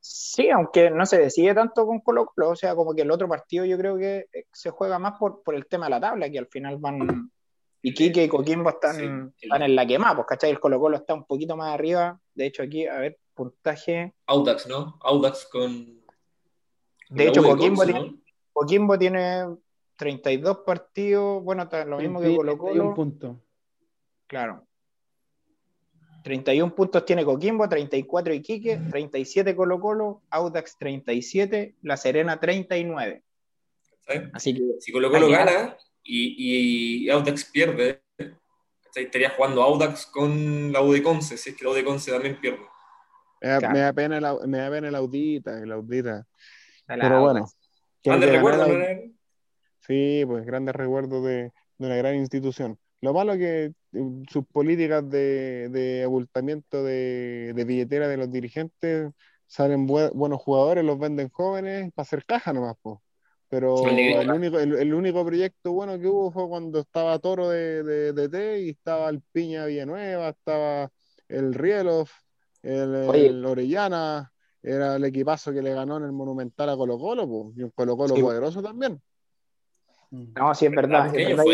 Sí, 0.00 0.48
aunque 0.48 0.90
no 0.90 1.04
se 1.04 1.18
decide 1.18 1.54
tanto 1.54 1.84
con 1.86 2.00
Colo 2.00 2.26
Colo, 2.26 2.50
o 2.50 2.56
sea, 2.56 2.74
como 2.74 2.94
que 2.94 3.02
el 3.02 3.10
otro 3.10 3.28
partido 3.28 3.64
yo 3.64 3.76
creo 3.76 3.98
que 3.98 4.26
eh, 4.32 4.44
se 4.52 4.70
juega 4.70 4.98
más 4.98 5.18
por, 5.18 5.42
por 5.42 5.54
el 5.54 5.66
tema 5.66 5.86
de 5.86 5.90
la 5.90 6.00
tabla, 6.00 6.30
que 6.30 6.38
al 6.38 6.46
final 6.46 6.78
van 6.78 6.98
Iquique 7.82 8.24
y 8.24 8.28
Coquimbo 8.28 8.70
están, 8.70 8.96
Sí, 8.96 9.02
el- 9.04 9.32
están 9.40 9.62
en 9.62 9.76
la 9.76 9.86
quemada, 9.86 10.14
pues, 10.16 10.26
¿cachai? 10.28 10.50
El 10.50 10.60
Colo 10.60 10.80
Colo 10.80 10.96
está 10.96 11.14
un 11.14 11.24
poquito 11.24 11.56
más 11.56 11.74
arriba, 11.74 12.18
de 12.34 12.46
hecho 12.46 12.62
aquí, 12.62 12.86
a 12.86 12.98
ver, 12.98 13.18
puntaje, 13.34 14.14
Audax, 14.26 14.66
¿no? 14.66 14.98
Audax 15.02 15.46
con. 15.46 15.98
De 17.10 17.24
la 17.24 17.30
hecho 17.30 17.42
Coquimbo, 17.42 17.84
tiene, 17.84 18.00
¿no? 18.00 18.18
Coquimbo 18.52 18.98
tiene 18.98 19.44
32 19.96 20.58
partidos, 20.58 21.42
bueno, 21.42 21.64
está 21.64 21.84
lo 21.84 21.98
mismo 21.98 22.20
que 22.20 22.34
Colo 22.34 22.52
31 22.56 22.58
Colo, 22.82 22.94
puntos. 22.94 23.36
claro. 24.26 24.64
31 26.24 26.74
puntos 26.74 27.04
tiene 27.06 27.24
Coquimbo, 27.24 27.68
34 27.68 28.34
Iquique, 28.34 28.76
37 28.90 29.56
Colo 29.56 29.80
Colo, 29.80 30.22
Audax 30.30 30.76
37, 30.78 31.76
La 31.82 31.96
Serena 31.96 32.38
39. 32.38 33.22
¿sabes? 34.04 34.30
Así 34.34 34.54
que 34.54 34.62
Si 34.80 34.92
Colo 34.92 35.10
Colo 35.10 35.28
gana 35.30 35.76
y, 36.02 37.04
y 37.06 37.10
Audax 37.10 37.44
pierde, 37.46 38.02
estaría 38.94 39.30
jugando 39.30 39.62
Audax 39.62 40.06
con 40.06 40.70
la 40.72 40.82
U 40.82 40.92
de 40.92 41.02
Conce, 41.02 41.36
si 41.38 41.50
es 41.50 41.56
que 41.56 41.64
la 41.64 41.70
U 41.70 41.74
de 41.74 41.84
Conce 41.84 42.10
también 42.10 42.38
pierde. 42.40 42.60
Me 43.40 43.48
da, 43.48 43.58
Claro. 43.60 43.74
me 43.74 43.80
da 43.80 43.92
pena 43.92 44.20
la, 44.20 44.36
me 44.46 44.58
da 44.58 44.70
pena 44.70 44.88
el 44.88 44.94
audita, 44.96 45.58
el 45.62 45.72
audita. 45.72 46.26
Pero 46.88 47.20
bueno. 47.20 47.40
Audax. 47.40 47.56
tiene 48.00 48.18
Grande 48.18 48.26
que 48.26 48.36
recuerdo, 48.36 48.58
ganar 48.60 48.68
¿no? 48.78 48.78
la- 48.84 48.90
era? 48.90 49.02
Sí, 49.80 50.24
pues 50.26 50.44
grandes 50.44 50.74
recuerdos 50.74 51.24
de, 51.24 51.52
de 51.78 51.86
una 51.86 51.96
gran 51.96 52.16
institución. 52.16 52.78
Lo 53.00 53.12
malo 53.14 53.32
es 53.34 53.38
que 53.38 53.64
eh, 53.66 53.72
sus 54.28 54.44
políticas 54.46 55.08
de, 55.08 55.68
de 55.70 56.02
abultamiento 56.02 56.82
de, 56.82 57.52
de 57.54 57.64
billetera 57.64 58.08
de 58.08 58.16
los 58.16 58.30
dirigentes 58.30 59.12
salen 59.46 59.86
bue- 59.88 60.10
buenos 60.12 60.40
jugadores, 60.40 60.84
los 60.84 60.98
venden 60.98 61.30
jóvenes 61.30 61.92
para 61.94 62.02
hacer 62.02 62.24
caja 62.24 62.52
nomás, 62.52 62.74
pues. 62.82 62.98
Pero 63.48 63.86
El 64.20 64.30
único, 64.30 64.58
el, 64.58 64.74
el 64.74 64.92
único 64.92 65.24
proyecto 65.24 65.72
bueno 65.72 65.98
que 65.98 66.06
hubo 66.06 66.30
fue 66.30 66.46
cuando 66.48 66.80
estaba 66.80 67.18
Toro 67.18 67.48
de, 67.48 67.82
de, 67.82 68.12
de 68.12 68.28
T 68.28 68.60
y 68.60 68.68
estaba 68.70 69.08
el 69.08 69.22
Piña 69.32 69.64
Villanueva, 69.64 70.28
estaba 70.28 70.90
el 71.28 71.54
Rielov, 71.54 72.08
el, 72.62 72.94
el 72.94 73.44
Orellana, 73.46 74.30
era 74.62 74.96
el 74.96 75.04
equipazo 75.04 75.52
que 75.52 75.62
le 75.62 75.72
ganó 75.74 75.96
en 75.98 76.04
el 76.04 76.12
Monumental 76.12 76.68
a 76.70 76.76
Colo 76.76 76.98
Colo, 76.98 77.26
pues, 77.28 77.56
y 77.58 77.62
un 77.62 77.70
Colo 77.70 77.96
Colo 77.96 78.14
Sí. 78.16 78.22
poderoso 78.22 78.62
también. 78.62 79.00
Mm. 80.10 80.32
No, 80.36 80.54
sí, 80.54 80.66
es 80.66 80.72
verdad. 80.72 81.12
¿Qué 81.12 81.22
Es 81.22 81.36
verdad 81.36 81.44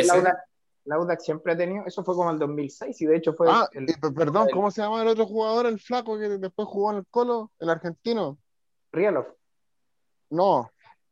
siempre 1.19 1.55
ha 1.55 1.57
tenido, 1.57 1.85
eso 1.87 2.05
fue 2.05 2.15
como 2.15 2.31
el 2.31 2.39
2006 2.39 3.01
y 3.01 3.07
de 3.07 3.17
hecho 3.17 3.33
fue 3.35 3.49
Ah, 3.51 3.69
el 3.73 3.87
perdón, 4.15 4.49
el- 4.49 4.55
¿cómo 4.55 4.71
se 4.71 4.83
llama 4.83 5.01
el 5.03 5.09
otro 5.09 5.27
jugador, 5.27 5.67
el 5.67 5.79
flaco 5.81 6.19
que 6.19 6.29
después 6.39 6.69
jugó 6.69 6.91
en 6.93 6.99
el 6.99 7.07
Colo, 7.07 7.51
el 7.59 7.71
argentino? 7.71 8.39
Rielov. 8.93 9.27
No, 10.31 10.71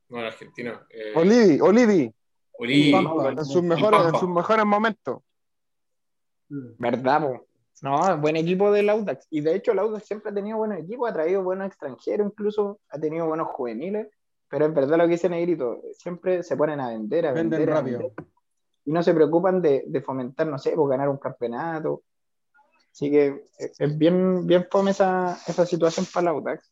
No, 0.09 0.19
el 0.19 0.27
argentino. 0.27 0.81
Eh, 0.91 1.13
Olivi, 1.17 1.59
Olivi, 1.61 2.15
Oli- 2.59 2.93
Pampa. 2.93 3.31
en 3.31 3.45
sus 3.47 3.63
mejores, 3.63 4.01
en 4.13 4.15
sus 4.21 4.29
mejores 4.29 4.65
momentos. 4.67 5.23
¿Verdad, 6.49 7.23
po? 7.23 7.47
No, 7.83 8.17
buen 8.19 8.37
equipo 8.37 8.71
del 8.73 8.89
Audax. 8.89 9.27
Y 9.31 9.41
de 9.41 9.57
hecho 9.57 9.73
el 9.73 9.81
Audax 9.81 10.07
siempre 10.07 10.31
ha 10.31 10.35
tenido 10.35 10.57
buenos 10.57 10.79
equipos, 10.79 11.11
ha 11.11 11.13
traído 11.13 11.43
buenos 11.43 11.67
extranjeros 11.67 12.27
incluso, 12.29 12.79
ha 12.89 12.99
tenido 12.99 13.27
buenos 13.27 13.49
juveniles. 13.49 14.09
Pero 14.49 14.67
es 14.67 14.75
verdad 14.75 14.99
lo 14.99 15.05
que 15.05 15.11
dice 15.13 15.29
Negrito, 15.29 15.81
siempre 15.95 16.43
se 16.43 16.57
ponen 16.57 16.79
a 16.81 16.89
vender, 16.91 17.27
a 17.27 17.33
Venden 17.33 17.59
vender, 17.59 17.71
a 17.71 17.75
rápido. 17.81 17.99
vender. 17.99 18.25
Y 18.85 18.93
no 18.93 19.03
se 19.03 19.15
preocupan 19.15 19.61
de, 19.63 19.85
de 19.87 20.01
fomentar, 20.01 20.47
no 20.47 20.59
sé, 20.59 20.73
por 20.73 20.89
ganar 20.91 21.09
un 21.09 21.17
campeonato. 21.19 22.03
Así 22.93 23.11
que 23.11 23.45
es 23.59 23.81
es 23.81 23.99
bien, 23.99 24.47
bien 24.47 24.67
fome 24.71 24.91
esa, 24.91 25.39
esa 25.47 25.65
situación 25.67 26.07
para 26.13 26.23
el 26.31 26.37
Audax. 26.37 26.71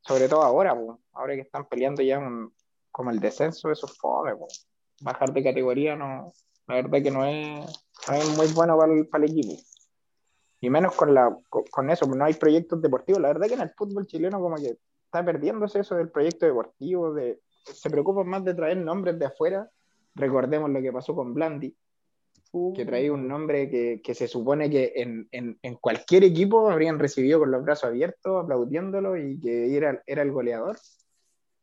Sobre 0.00 0.28
todo 0.28 0.42
ahora, 0.42 0.74
po. 0.74 1.00
ahora 1.12 1.34
que 1.34 1.42
están 1.42 1.66
peleando 1.66 2.02
ya 2.02 2.18
un- 2.18 2.52
como 2.90 3.10
el 3.10 3.20
descenso, 3.20 3.70
eso 3.70 3.86
es 3.86 3.96
fome. 3.98 4.34
po. 4.36 4.48
Bajar 5.02 5.32
de 5.32 5.44
categoría, 5.44 5.94
no, 5.96 6.32
la 6.66 6.74
verdad 6.76 7.02
que 7.02 7.10
no 7.10 7.24
es, 7.24 7.66
no 8.08 8.14
es 8.14 8.36
muy 8.36 8.46
bueno 8.54 8.76
para 8.78 8.92
el, 8.94 9.06
para 9.08 9.24
el 9.24 9.30
equipo. 9.32 9.54
Y 10.64 10.70
menos 10.70 10.94
con, 10.94 11.12
la, 11.12 11.36
con, 11.50 11.64
con 11.70 11.90
eso, 11.90 12.06
no 12.06 12.24
hay 12.24 12.32
proyectos 12.32 12.80
deportivos. 12.80 13.20
La 13.20 13.28
verdad 13.28 13.48
que 13.48 13.54
en 13.54 13.60
el 13.60 13.70
fútbol 13.76 14.06
chileno 14.06 14.40
como 14.40 14.56
que 14.56 14.78
está 15.04 15.22
perdiéndose 15.22 15.80
eso 15.80 15.94
del 15.96 16.08
proyecto 16.08 16.46
deportivo, 16.46 17.12
de, 17.12 17.40
se 17.64 17.90
preocupan 17.90 18.26
más 18.28 18.42
de 18.44 18.54
traer 18.54 18.78
nombres 18.78 19.18
de 19.18 19.26
afuera. 19.26 19.68
Recordemos 20.14 20.70
lo 20.70 20.80
que 20.80 20.90
pasó 20.90 21.14
con 21.14 21.34
Blandi, 21.34 21.74
que 22.74 22.86
traía 22.86 23.12
un 23.12 23.28
nombre 23.28 23.68
que, 23.68 24.00
que 24.02 24.14
se 24.14 24.26
supone 24.26 24.70
que 24.70 24.92
en, 24.96 25.28
en, 25.32 25.58
en 25.60 25.74
cualquier 25.74 26.24
equipo 26.24 26.70
habrían 26.70 26.98
recibido 26.98 27.40
con 27.40 27.50
los 27.50 27.62
brazos 27.62 27.90
abiertos, 27.90 28.42
aplaudiéndolo 28.42 29.18
y 29.18 29.38
que 29.38 29.76
era, 29.76 30.02
era 30.06 30.22
el 30.22 30.32
goleador. 30.32 30.78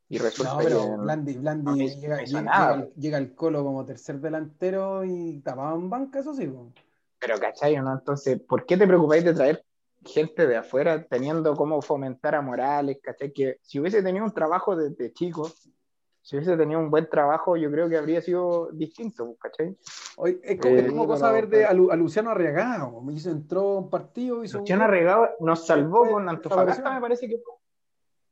Y 0.10 0.20
resulta 0.20 0.52
No, 0.52 0.60
pero 0.60 0.80
que 0.92 0.98
Blandi, 0.98 1.34
Blandi 1.38 1.66
no 1.66 1.76
llega, 1.76 2.24
llega- 2.24 2.88
llega 2.98 3.18
al- 3.18 3.34
colo 3.34 3.64
como 3.64 3.84
tercer 3.84 4.20
delantero 4.20 5.04
y 5.06 5.40
tapaban 5.40 5.90
banca, 5.90 6.20
eso 6.20 6.36
sí. 6.36 6.46
po. 6.46 6.68
Pero, 7.22 7.38
¿cachai? 7.40 7.76
¿no? 7.78 7.94
Entonces, 7.94 8.42
¿por 8.42 8.66
qué 8.66 8.76
te 8.78 8.88
preocupáis 8.88 9.24
de 9.24 9.34
traer 9.36 9.64
gente 10.04 10.48
de 10.48 10.58
afuera 10.58 11.06
teniendo 11.08 11.56
cómo 11.56 11.80
fomentar 11.82 12.34
a 12.34 12.42
Morales? 12.42 12.98
¿cachai? 13.02 13.32
Que 13.32 13.58
si 13.62 13.80
hubiese 13.80 14.02
tenido 14.02 14.26
un 14.26 14.34
trabajo 14.34 14.76
desde 14.76 15.14
chico, 15.14 15.48
si 16.20 16.36
hubiese 16.36 16.58
tenido 16.58 16.80
un 16.80 16.90
buen 16.90 17.08
trabajo, 17.08 17.56
yo 17.58 17.70
creo 17.72 17.88
que 17.88 17.98
habría 17.98 18.22
sido 18.22 18.70
distinto, 18.72 19.36
¿cachai? 19.40 19.78
Hoy, 20.18 20.40
es 20.44 20.60
como, 20.60 20.76
Eh, 20.76 20.88
como 20.88 21.08
cosa 21.08 21.32
ver 21.32 21.48
de, 21.48 21.66
a, 21.66 21.74
Lu- 21.74 21.92
a 21.92 21.96
Luciano 21.96 22.32
Arriagada. 22.32 22.90
po. 22.90 23.04
Hizo, 23.12 23.30
entró 23.30 23.78
un 23.78 23.90
partido, 23.90 24.44
hizo 24.44 24.58
Luciano 24.60 24.84
gol. 24.84 24.94
Arregado 24.94 25.30
nos 25.40 25.66
salvó 25.66 26.10
con 26.10 26.28
Antofagasta, 26.28 26.92
me 26.92 27.02
parece 27.02 27.28
que. 27.28 27.40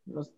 Nos- 0.06 0.34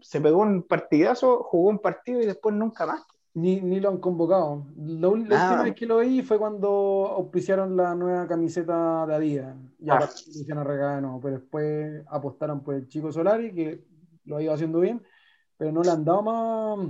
se 0.00 0.20
pegó 0.20 0.38
un 0.42 0.62
partidazo, 0.62 1.42
jugó 1.42 1.68
un 1.70 1.80
partido 1.80 2.20
y 2.20 2.26
después 2.26 2.54
nunca 2.54 2.86
más. 2.86 3.02
Ni, 3.34 3.60
ni 3.60 3.78
lo 3.78 3.90
han 3.90 3.98
convocado. 3.98 4.66
La, 4.76 5.08
ul- 5.08 5.28
la 5.28 5.36
Nada. 5.36 5.48
última 5.50 5.62
vez 5.64 5.74
que 5.74 5.86
lo 5.86 5.98
vi 5.98 6.22
fue 6.22 6.38
cuando 6.38 6.68
auspiciaron 7.16 7.76
la 7.76 7.94
nueva 7.94 8.26
camiseta 8.26 9.06
de 9.06 9.14
Adidas. 9.14 9.56
Y 9.78 9.90
Ah. 9.90 10.00
Luciano 10.26 10.64
no, 11.00 11.20
pero 11.22 11.38
después 11.38 12.02
apostaron 12.08 12.62
por 12.62 12.74
el 12.74 12.88
chico 12.88 13.12
Solari, 13.12 13.52
que 13.54 13.84
lo 14.24 14.36
ha 14.38 14.42
ido 14.42 14.52
haciendo 14.52 14.80
bien, 14.80 15.02
pero 15.56 15.70
no 15.72 15.82
le 15.82 15.90
han 15.90 16.04
dado 16.04 16.22
más, 16.22 16.88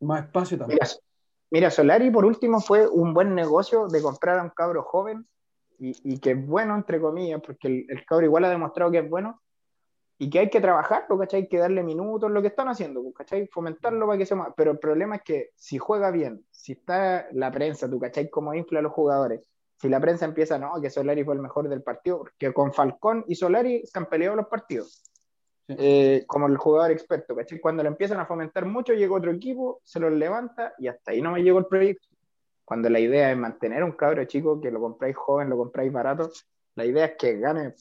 más 0.00 0.24
espacio 0.24 0.58
tampoco. 0.58 0.74
Mira, 0.80 0.86
mira, 1.50 1.70
Solari 1.70 2.10
por 2.10 2.24
último 2.26 2.60
fue 2.60 2.86
un 2.86 3.14
buen 3.14 3.34
negocio 3.34 3.88
de 3.88 4.02
comprar 4.02 4.38
a 4.38 4.42
un 4.42 4.50
cabro 4.50 4.82
joven 4.82 5.26
y, 5.78 5.92
y 6.04 6.18
que 6.18 6.32
es 6.32 6.46
bueno, 6.46 6.74
entre 6.74 7.00
comillas, 7.00 7.40
porque 7.40 7.68
el, 7.68 7.86
el 7.88 8.04
cabro 8.04 8.26
igual 8.26 8.44
ha 8.44 8.50
demostrado 8.50 8.90
que 8.90 8.98
es 8.98 9.08
bueno 9.08 9.40
y 10.20 10.28
que 10.28 10.40
hay 10.40 10.50
que 10.50 10.60
trabajarlo, 10.60 11.16
¿cachai? 11.16 11.42
Hay 11.42 11.48
que 11.48 11.58
darle 11.58 11.84
minutos, 11.84 12.30
lo 12.30 12.42
que 12.42 12.48
están 12.48 12.68
haciendo, 12.68 13.02
¿cachai? 13.12 13.46
Fomentarlo 13.46 14.04
para 14.06 14.18
que 14.18 14.26
se 14.26 14.34
mueva. 14.34 14.52
Pero 14.56 14.72
el 14.72 14.78
problema 14.78 15.16
es 15.16 15.22
que 15.22 15.50
si 15.54 15.78
juega 15.78 16.10
bien, 16.10 16.44
si 16.50 16.72
está 16.72 17.28
la 17.32 17.52
prensa, 17.52 17.88
¿tú 17.88 18.00
cachai? 18.00 18.28
Cómo 18.28 18.52
infla 18.52 18.80
a 18.80 18.82
los 18.82 18.92
jugadores. 18.92 19.42
Si 19.80 19.88
la 19.88 20.00
prensa 20.00 20.24
empieza, 20.24 20.58
no, 20.58 20.72
que 20.82 20.90
Solari 20.90 21.22
fue 21.22 21.34
el 21.34 21.40
mejor 21.40 21.68
del 21.68 21.84
partido, 21.84 22.18
porque 22.18 22.52
con 22.52 22.72
Falcón 22.72 23.24
y 23.28 23.36
Solari 23.36 23.86
se 23.86 23.96
han 23.96 24.06
peleado 24.06 24.34
los 24.34 24.48
partidos. 24.48 25.04
Sí. 25.68 25.76
Eh, 25.78 26.24
como 26.26 26.48
el 26.48 26.56
jugador 26.56 26.90
experto, 26.90 27.36
¿cachai? 27.36 27.60
Cuando 27.60 27.84
lo 27.84 27.88
empiezan 27.88 28.18
a 28.18 28.26
fomentar 28.26 28.64
mucho, 28.66 28.94
llega 28.94 29.14
otro 29.14 29.30
equipo, 29.30 29.80
se 29.84 30.00
los 30.00 30.12
levanta 30.12 30.74
y 30.78 30.88
hasta 30.88 31.12
ahí 31.12 31.22
no 31.22 31.30
me 31.30 31.44
llegó 31.44 31.60
el 31.60 31.66
proyecto. 31.66 32.08
Cuando 32.64 32.90
la 32.90 32.98
idea 32.98 33.30
es 33.30 33.38
mantener 33.38 33.84
un 33.84 33.92
cabro 33.92 34.24
chico, 34.24 34.60
que 34.60 34.72
lo 34.72 34.80
compráis 34.80 35.16
joven, 35.16 35.48
lo 35.48 35.56
compráis 35.56 35.92
barato, 35.92 36.28
la 36.74 36.84
idea 36.84 37.04
es 37.04 37.16
que 37.16 37.38
gane 37.38 37.74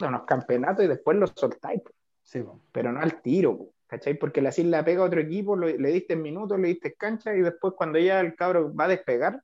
unos 0.00 0.24
campeonatos 0.24 0.84
y 0.84 0.88
después 0.88 1.16
lo 1.16 1.26
soltáis, 1.26 1.80
po, 1.82 1.90
Sí, 2.22 2.40
po. 2.42 2.60
pero 2.72 2.92
no 2.92 3.00
al 3.00 3.20
tiro, 3.22 3.56
po, 3.58 3.74
¿cachai? 3.86 4.14
Porque 4.18 4.40
le 4.42 4.48
hacís 4.48 4.66
la 4.66 4.84
pega 4.84 5.02
a 5.02 5.06
otro 5.06 5.20
equipo, 5.20 5.56
lo- 5.56 5.66
le 5.68 5.88
diste 5.92 6.16
minutos, 6.16 6.58
le 6.58 6.68
diste 6.68 6.94
cancha 6.94 7.34
y 7.34 7.40
después 7.42 7.74
cuando 7.76 7.98
ya 7.98 8.20
el 8.20 8.34
cabro 8.34 8.74
va 8.74 8.84
a 8.84 8.88
despegar, 8.88 9.40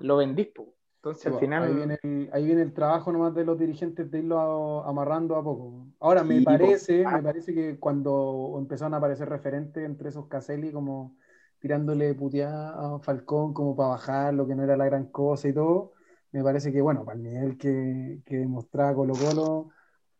lo 0.00 0.16
vendís, 0.16 0.48
po. 0.48 0.74
Entonces 0.96 1.22
Sí, 1.22 1.28
al 1.28 1.34
po. 1.34 1.40
final... 1.40 1.62
Ahí 1.64 1.74
viene, 1.74 1.98
el, 2.02 2.30
ahí 2.32 2.44
viene 2.46 2.62
el 2.62 2.72
trabajo 2.74 3.12
nomás 3.12 3.34
de 3.34 3.44
los 3.44 3.58
dirigentes 3.58 4.10
de 4.10 4.18
irlo 4.18 4.38
a- 4.38 4.88
amarrando 4.88 5.36
a 5.36 5.42
poco. 5.44 5.86
Ahora, 6.00 6.24
me 6.24 6.38
Sí, 6.38 6.44
parece, 6.44 7.04
Ah. 7.06 7.16
me 7.16 7.22
parece 7.22 7.54
que 7.54 7.78
cuando 7.78 8.56
empezaron 8.58 8.94
a 8.94 8.96
aparecer 8.98 9.28
referentes 9.28 9.84
entre 9.84 10.08
esos 10.10 10.26
Caselli, 10.28 10.72
como 10.72 11.16
tirándole 11.60 12.14
puteada 12.14 12.96
a 12.96 12.98
Falcón 13.00 13.52
como 13.54 13.74
para 13.76 13.90
bajar 13.90 14.34
lo 14.34 14.46
que 14.46 14.54
no 14.54 14.62
era 14.64 14.76
la 14.76 14.86
gran 14.86 15.06
cosa 15.06 15.48
y 15.48 15.52
todo, 15.52 15.92
me 16.32 16.42
parece 16.42 16.72
que, 16.72 16.80
bueno, 16.80 17.04
para 17.04 17.16
el 17.16 17.22
nivel 17.24 17.58
que, 17.58 18.20
que 18.24 18.36
demostraba 18.38 18.94
Colo 18.94 19.14
Colo, 19.14 19.70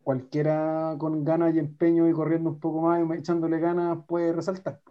cualquiera 0.03 0.95
con 0.97 1.23
ganas 1.23 1.53
y 1.53 1.59
empeño 1.59 2.07
y 2.09 2.13
corriendo 2.13 2.49
un 2.49 2.59
poco 2.59 2.81
más 2.81 2.99
y 2.99 3.13
echándole 3.19 3.59
ganas 3.59 3.99
puede 4.07 4.33
resaltar. 4.33 4.81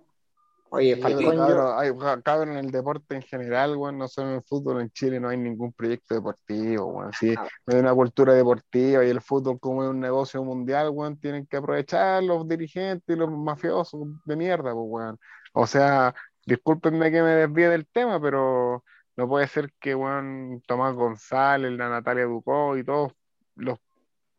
Oye, 0.70 0.96
Falcón, 0.96 1.40
hay- 1.78 1.90
cabrón, 2.22 2.50
en 2.50 2.58
el 2.58 2.70
deporte 2.70 3.16
en 3.16 3.22
general, 3.22 3.74
weón, 3.76 3.96
no 3.96 4.06
solo 4.06 4.28
en 4.28 4.34
el 4.34 4.42
fútbol, 4.42 4.82
en 4.82 4.90
Chile 4.90 5.18
no 5.18 5.30
hay 5.30 5.38
ningún 5.38 5.72
proyecto 5.72 6.14
deportivo, 6.14 6.84
weón. 6.84 7.12
Sí, 7.14 7.34
Ah. 7.38 7.48
no 7.66 7.74
hay 7.74 7.80
una 7.80 7.94
cultura 7.94 8.34
deportiva 8.34 9.02
y 9.02 9.08
el 9.08 9.22
fútbol 9.22 9.58
como 9.58 9.82
es 9.82 9.88
un 9.88 9.98
negocio 9.98 10.44
mundial, 10.44 10.90
weón, 10.90 11.18
tienen 11.18 11.46
que 11.46 11.56
aprovechar 11.56 12.22
los 12.22 12.46
dirigentes 12.46 13.16
y 13.16 13.18
los 13.18 13.30
mafiosos 13.30 14.02
de 14.26 14.36
mierda, 14.36 14.74
pues, 14.74 14.86
weón. 14.88 15.18
O 15.54 15.66
sea, 15.66 16.14
discúlpenme 16.44 17.10
que 17.10 17.22
me 17.22 17.30
desvíe 17.30 17.68
del 17.70 17.86
tema, 17.86 18.20
pero 18.20 18.84
no 19.18 19.28
puede 19.28 19.48
ser 19.48 19.72
que, 19.80 19.94
weón, 19.94 20.62
Tomás 20.66 20.94
González, 20.94 21.72
la 21.72 21.90
Natalia 21.90 22.24
Ducó 22.26 22.78
y 22.78 22.84
todos 22.84 23.12
los 23.56 23.78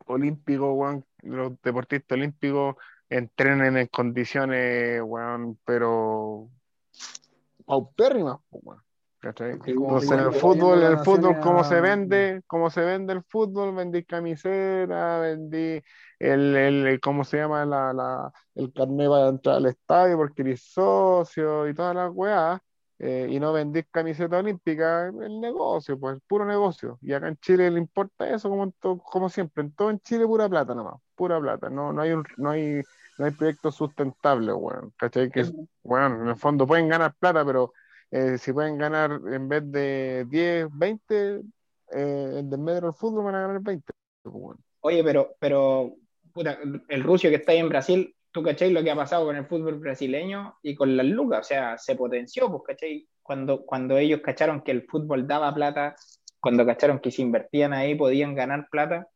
olímpicos, 0.06 0.70
weón, 0.74 1.04
los 1.22 1.52
deportistas 1.62 2.16
olímpicos 2.16 2.76
entrenen 3.10 3.76
en 3.76 3.86
condiciones, 3.88 5.02
weón, 5.04 5.58
pero 5.64 6.50
paupérrimas, 7.66 8.38
Entonces 9.22 10.10
en 10.12 10.20
el 10.20 10.32
fútbol, 10.32 10.82
el 10.82 10.98
fútbol, 10.98 11.38
¿cómo 11.40 11.62
se 11.64 11.80
vende? 11.80 12.42
¿Cómo 12.46 12.70
se 12.70 12.80
vende 12.82 13.12
el 13.12 13.22
fútbol? 13.24 13.74
Vendí 13.74 14.04
camiseta, 14.04 15.18
vendí 15.20 15.82
el, 16.18 16.56
el, 16.56 16.86
el- 16.86 17.00
¿cómo 17.00 17.24
se 17.24 17.38
llama? 17.38 17.64
La, 17.66 17.92
la, 17.92 18.32
el 18.54 18.72
carnet 18.72 19.08
para 19.08 19.28
entrar 19.28 19.56
al 19.56 19.66
estadio 19.66 20.16
porque 20.16 20.42
eres 20.42 20.62
socio 20.72 21.68
y 21.68 21.74
todas 21.74 21.94
las 21.94 22.10
weas. 22.12 22.60
Eh, 23.02 23.28
y 23.30 23.40
no 23.40 23.54
vendís 23.54 23.86
camiseta 23.90 24.38
olímpica, 24.38 25.06
el 25.06 25.40
negocio, 25.40 25.98
pues, 25.98 26.18
puro 26.28 26.44
negocio. 26.44 26.98
Y 27.00 27.14
acá 27.14 27.28
en 27.28 27.36
Chile 27.38 27.70
le 27.70 27.78
importa 27.78 28.28
eso 28.28 28.50
como, 28.50 28.70
como 28.98 29.30
siempre. 29.30 29.64
En 29.64 29.72
todo 29.72 29.88
en 29.88 30.00
Chile 30.00 30.26
pura 30.26 30.50
plata 30.50 30.74
nomás, 30.74 31.00
pura 31.14 31.40
plata. 31.40 31.70
No, 31.70 31.94
no 31.94 32.02
hay 32.02 32.12
un, 32.12 32.24
no 32.36 32.50
hay, 32.50 32.82
no 33.16 33.24
hay 33.24 33.30
proyectos 33.30 33.74
sustentables, 33.74 34.54
weón. 34.54 34.92
¿Cachai? 34.98 35.30
Que, 35.30 35.46
bueno, 35.82 36.20
en 36.20 36.28
el 36.28 36.36
fondo 36.36 36.66
pueden 36.66 36.88
ganar 36.90 37.14
plata, 37.18 37.42
pero 37.42 37.72
eh, 38.10 38.36
si 38.36 38.52
pueden 38.52 38.76
ganar 38.76 39.18
en 39.32 39.48
vez 39.48 39.62
de 39.72 40.26
10, 40.28 40.68
20, 40.70 41.36
eh, 41.36 41.40
en 41.92 42.50
desmedro 42.50 42.88
del 42.88 42.94
fútbol 42.94 43.24
van 43.24 43.34
a 43.34 43.40
ganar 43.40 43.62
20. 43.62 43.92
pues. 44.24 44.58
Oye, 44.80 45.02
pero, 45.02 45.36
pero 45.38 45.94
puta, 46.34 46.58
el 46.88 47.02
rucio 47.02 47.30
que 47.30 47.36
está 47.36 47.52
ahí 47.52 47.58
en 47.60 47.70
Brasil, 47.70 48.14
tú 48.32 48.42
cachai 48.42 48.70
lo 48.72 48.82
que 48.82 48.90
ha 48.90 48.96
pasado 48.96 49.26
con 49.26 49.36
el 49.36 49.46
fútbol 49.46 49.78
brasileño 49.78 50.56
y 50.62 50.74
con 50.74 50.96
las 50.96 51.06
lucas, 51.06 51.40
o 51.40 51.44
sea, 51.48 51.78
se 51.78 51.96
potenció, 51.96 52.48
pues, 52.50 52.62
cachai, 52.66 53.08
cuando, 53.22 53.64
cuando 53.64 53.98
ellos 53.98 54.20
cacharon 54.22 54.62
que 54.62 54.72
el 54.72 54.82
fútbol 54.86 55.26
daba 55.26 55.54
plata, 55.54 55.94
cuando 56.40 56.64
cacharon 56.66 57.00
que 57.00 57.10
si 57.10 57.22
invertían 57.22 57.72
ahí 57.72 57.94
podían 57.94 58.34
ganar 58.34 58.68
plata, 58.70 59.08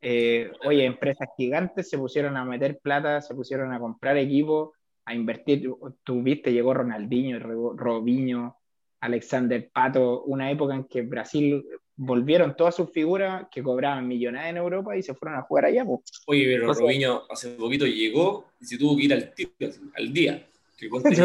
eh, 0.00 0.50
oye, 0.66 0.84
empresas 0.84 1.28
gigantes 1.36 1.88
se 1.88 1.98
pusieron 1.98 2.36
a 2.36 2.44
meter 2.44 2.78
plata, 2.80 3.20
se 3.20 3.34
pusieron 3.34 3.72
a 3.72 3.78
comprar 3.80 4.16
equipos, 4.18 4.70
a 5.06 5.14
invertir, 5.14 5.70
tú 6.02 6.22
viste, 6.22 6.52
llegó 6.52 6.74
Ronaldinho, 6.74 7.38
Ro- 7.38 7.74
Robinho, 7.76 8.58
Alexander 9.00 9.70
Pato, 9.72 10.22
una 10.24 10.50
época 10.50 10.74
en 10.74 10.84
que 10.84 11.02
Brasil 11.02 11.64
volvieron 11.96 12.56
todas 12.56 12.74
sus 12.74 12.90
figuras 12.90 13.46
que 13.50 13.62
cobraban 13.62 14.06
millonadas 14.08 14.50
en 14.50 14.56
Europa 14.56 14.96
y 14.96 15.02
se 15.02 15.14
fueron 15.14 15.38
a 15.38 15.42
jugar 15.42 15.66
allá. 15.66 15.84
pues. 15.84 16.00
Oye, 16.26 16.44
pero 16.46 16.70
O 16.70 16.74
sea- 16.74 16.82
Robinho 16.82 17.22
hace 17.30 17.50
poquito 17.50 17.86
llegó 17.86 18.46
y 18.60 18.66
se 18.66 18.78
tuvo 18.78 18.96
que 18.96 19.04
ir 19.04 19.12
al 19.14 19.32
tiro, 19.34 19.50
al 19.94 20.12
día. 20.12 20.48
Que 20.76 20.88
Se 20.90 21.00
tenía 21.00 21.24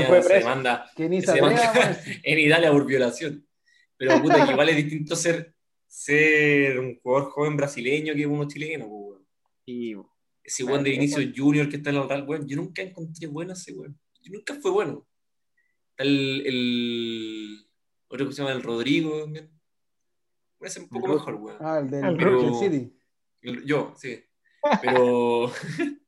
ni 1.10 1.22
Se 1.22 1.42
weón. 1.42 1.56
en 2.24 2.40
Italia 2.40 2.72
por 2.72 2.86
violación. 2.86 3.46
Pero 3.98 4.22
puta, 4.22 4.46
que 4.46 4.52
igual 4.52 4.70
es 4.70 4.76
distinto 4.78 5.16
ser, 5.16 5.54
ser 5.88 6.80
un 6.80 7.00
jugador 7.00 7.32
joven 7.32 7.58
brasileño 7.58 8.14
que 8.14 8.26
uno 8.28 8.48
chileno, 8.48 8.86
weón. 8.86 9.26
Y 9.66 9.96
Ese 10.44 10.64
weón 10.64 10.84
de 10.84 10.92
Vinicius 10.92 11.32
Junior 11.36 11.68
que 11.68 11.78
está 11.78 11.90
en 11.90 11.96
el 11.98 12.08
Real, 12.08 12.26
weón. 12.28 12.48
Yo 12.48 12.56
nunca 12.58 12.82
encontré 12.84 13.28
bueno 13.28 13.54
ese 13.54 13.74
weón. 13.74 14.00
Yo 14.22 14.32
nunca 14.34 14.54
fue 14.56 14.70
bueno. 14.72 15.08
Está 15.92 16.04
el, 16.04 16.44
el 16.46 17.66
otro 18.08 18.28
que 18.28 18.34
se 18.34 18.42
llama 18.44 18.54
el 18.54 18.62
Rodrigo 18.64 19.22
también. 19.24 19.50
Es 20.62 20.78
un 20.78 20.90
poco 20.90 21.08
mejor, 21.08 21.36
weón. 21.36 21.58
Ah, 21.62 21.80
el 21.80 21.90
del 21.90 22.00
El 22.06 22.16
Manchester 22.18 22.50
Ro- 22.50 22.54
City. 22.60 22.98
El- 23.42 23.66
Yo, 23.66 23.94
sí. 23.96 24.24
Pero, 24.82 25.50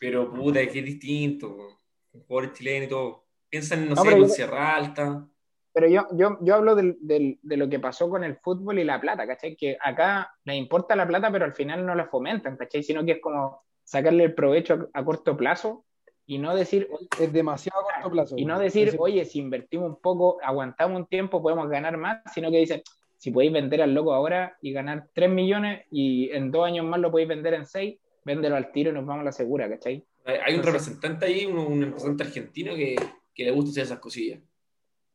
pero 0.00 0.32
puta, 0.32 0.60
es 0.60 0.72
que 0.72 0.78
es 0.80 0.84
distinto. 0.84 1.54
weón. 1.54 1.72
Un 2.12 2.22
jugador 2.22 2.52
chileno 2.52 2.84
y 2.86 2.88
todo. 2.88 3.24
Piensan, 3.48 3.88
no, 3.88 3.94
No, 3.94 4.02
sé, 4.02 4.08
pero 4.10 4.22
en 4.24 4.30
Sierra 4.30 4.76
Alta. 4.76 5.26
Pero 5.72 5.88
yo, 5.88 6.06
yo, 6.12 6.38
yo 6.42 6.54
hablo 6.54 6.74
del- 6.74 6.96
del- 7.00 7.38
de 7.42 7.56
lo 7.56 7.68
que 7.68 7.78
pasó 7.78 8.08
con 8.10 8.24
el 8.24 8.36
fútbol 8.38 8.78
y 8.78 8.84
la 8.84 9.00
plata, 9.00 9.26
¿cachai? 9.26 9.56
Que 9.56 9.76
acá 9.80 10.30
les 10.44 10.56
importa 10.56 10.96
la 10.96 11.06
plata, 11.06 11.30
pero 11.30 11.44
al 11.44 11.54
final 11.54 11.84
no 11.86 11.94
la 11.94 12.06
fomentan, 12.08 12.56
¿cachai? 12.56 12.82
Sino 12.82 13.04
que 13.04 13.12
es 13.12 13.20
como 13.20 13.62
sacarle 13.84 14.24
el 14.24 14.34
provecho 14.34 14.88
a, 14.92 14.98
a 15.00 15.04
corto 15.04 15.36
plazo 15.36 15.84
y 16.26 16.38
no 16.38 16.54
decir, 16.54 16.88
Es 17.20 17.32
demasiado 17.32 17.80
a 17.80 18.02
corto 18.02 18.10
plazo. 18.10 18.34
y 18.36 18.44
no 18.44 18.58
decir, 18.58 18.96
oye, 18.98 19.24
si 19.24 19.38
invertimos 19.38 19.88
un 19.88 20.00
poco, 20.00 20.38
aguantamos 20.42 20.98
un 21.00 21.06
tiempo, 21.06 21.40
podemos 21.40 21.68
ganar 21.70 21.96
más, 21.96 22.18
sino 22.34 22.50
que 22.50 22.58
dicen, 22.58 22.82
si 23.18 23.30
podéis 23.30 23.52
vender 23.52 23.82
al 23.82 23.92
loco 23.94 24.14
ahora 24.14 24.56
y 24.62 24.72
ganar 24.72 25.08
3 25.12 25.28
millones 25.30 25.84
y 25.90 26.30
en 26.30 26.50
dos 26.50 26.64
años 26.66 26.86
más 26.86 27.00
lo 27.00 27.10
podéis 27.10 27.28
vender 27.28 27.54
en 27.54 27.66
6, 27.66 27.98
véndelo 28.24 28.56
al 28.56 28.70
tiro 28.72 28.90
y 28.90 28.94
nos 28.94 29.04
vamos 29.04 29.22
a 29.22 29.24
la 29.24 29.32
segura, 29.32 29.68
¿cachai? 29.68 30.04
Hay 30.24 30.34
un 30.54 30.60
Entonces- 30.60 30.64
representante 30.66 31.26
ahí, 31.26 31.46
un, 31.46 31.58
un 31.58 31.80
representante 31.82 32.22
argentino 32.24 32.74
que, 32.74 32.96
que 33.34 33.44
le 33.44 33.50
gusta 33.50 33.70
hacer 33.70 33.82
esas 33.84 33.98
cosillas. 33.98 34.40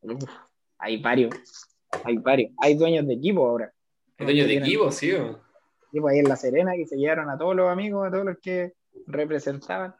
Uf, 0.02 0.24
hay 0.78 0.98
varios, 1.02 1.34
hay 2.04 2.18
varios. 2.18 2.52
Hay 2.62 2.76
dueños 2.76 3.08
de 3.08 3.13
equipo 3.13 3.48
ahora. 3.48 3.72
Hay 4.18 4.26
dueños 4.26 4.48
de 4.48 4.58
equipo, 4.58 4.92
sí. 4.92 5.12
weón. 5.13 5.38
equipo 5.89 6.08
ahí 6.10 6.20
en 6.20 6.28
La 6.28 6.36
Serena 6.36 6.74
que 6.76 6.86
se 6.86 6.98
llevaron 6.98 7.30
a 7.30 7.38
todos 7.38 7.56
los 7.56 7.70
amigos, 7.70 8.08
a 8.08 8.12
todos 8.12 8.26
los 8.26 8.38
que 8.39 8.74
representaban. 9.08 9.96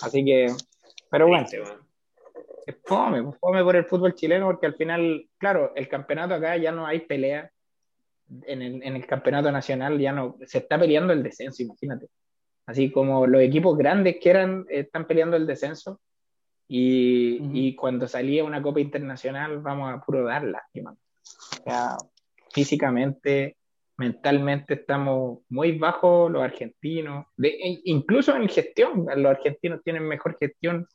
Así 0.00 0.24
que, 0.24 0.48
pero 1.10 1.28
bueno, 1.28 1.44
Triste, 1.46 1.62
weón. 1.62 1.80
Es 2.70 2.76
fome, 2.84 3.22
pues, 3.22 3.38
fome 3.38 3.62
por 3.62 3.76
el 3.76 3.84
fútbol 3.84 4.14
chileno 4.14 4.46
porque 4.46 4.66
al 4.66 4.74
final, 4.74 5.28
claro, 5.38 5.72
el 5.74 5.88
campeonato 5.88 6.34
acá 6.34 6.56
ya 6.56 6.72
no 6.72 6.86
hay 6.86 7.00
pelea. 7.00 7.50
En 8.46 8.62
el, 8.62 8.82
en 8.82 8.94
el 8.94 9.06
campeonato 9.06 9.50
nacional 9.50 9.98
ya 9.98 10.12
no, 10.12 10.36
se 10.46 10.58
está 10.58 10.78
peleando 10.78 11.12
el 11.12 11.22
descenso, 11.22 11.62
imagínate. 11.62 12.06
Así 12.66 12.90
como 12.92 13.26
los 13.26 13.42
equipos 13.42 13.76
grandes 13.76 14.18
que 14.20 14.30
eran, 14.30 14.64
están 14.68 15.06
peleando 15.06 15.36
el 15.36 15.46
descenso. 15.46 16.00
Y, 16.68 17.40
Ujú. 17.40 17.50
y 17.52 17.74
cuando 17.74 18.06
salía 18.06 18.44
una 18.44 18.62
Copa 18.62 18.78
Internacional, 18.80 19.58
vamos 19.58 19.92
a 19.92 20.00
puro 20.00 20.24
dar 20.24 20.44
lástima. 20.44 20.92
O 20.92 21.62
sea, 21.64 21.96
físicamente, 22.52 23.56
mentalmente 23.96 24.74
estamos 24.74 25.40
muy 25.48 25.76
bajos 25.76 26.30
los 26.30 26.42
argentinos. 26.42 27.26
De- 27.36 27.48
e- 27.48 27.80
incluso 27.86 28.36
en 28.36 28.48
gestión, 28.48 29.06
los 29.16 29.30
argentinos 29.36 29.82
tienen 29.82 30.06
mejor 30.06 30.36
gestión, 30.38 30.86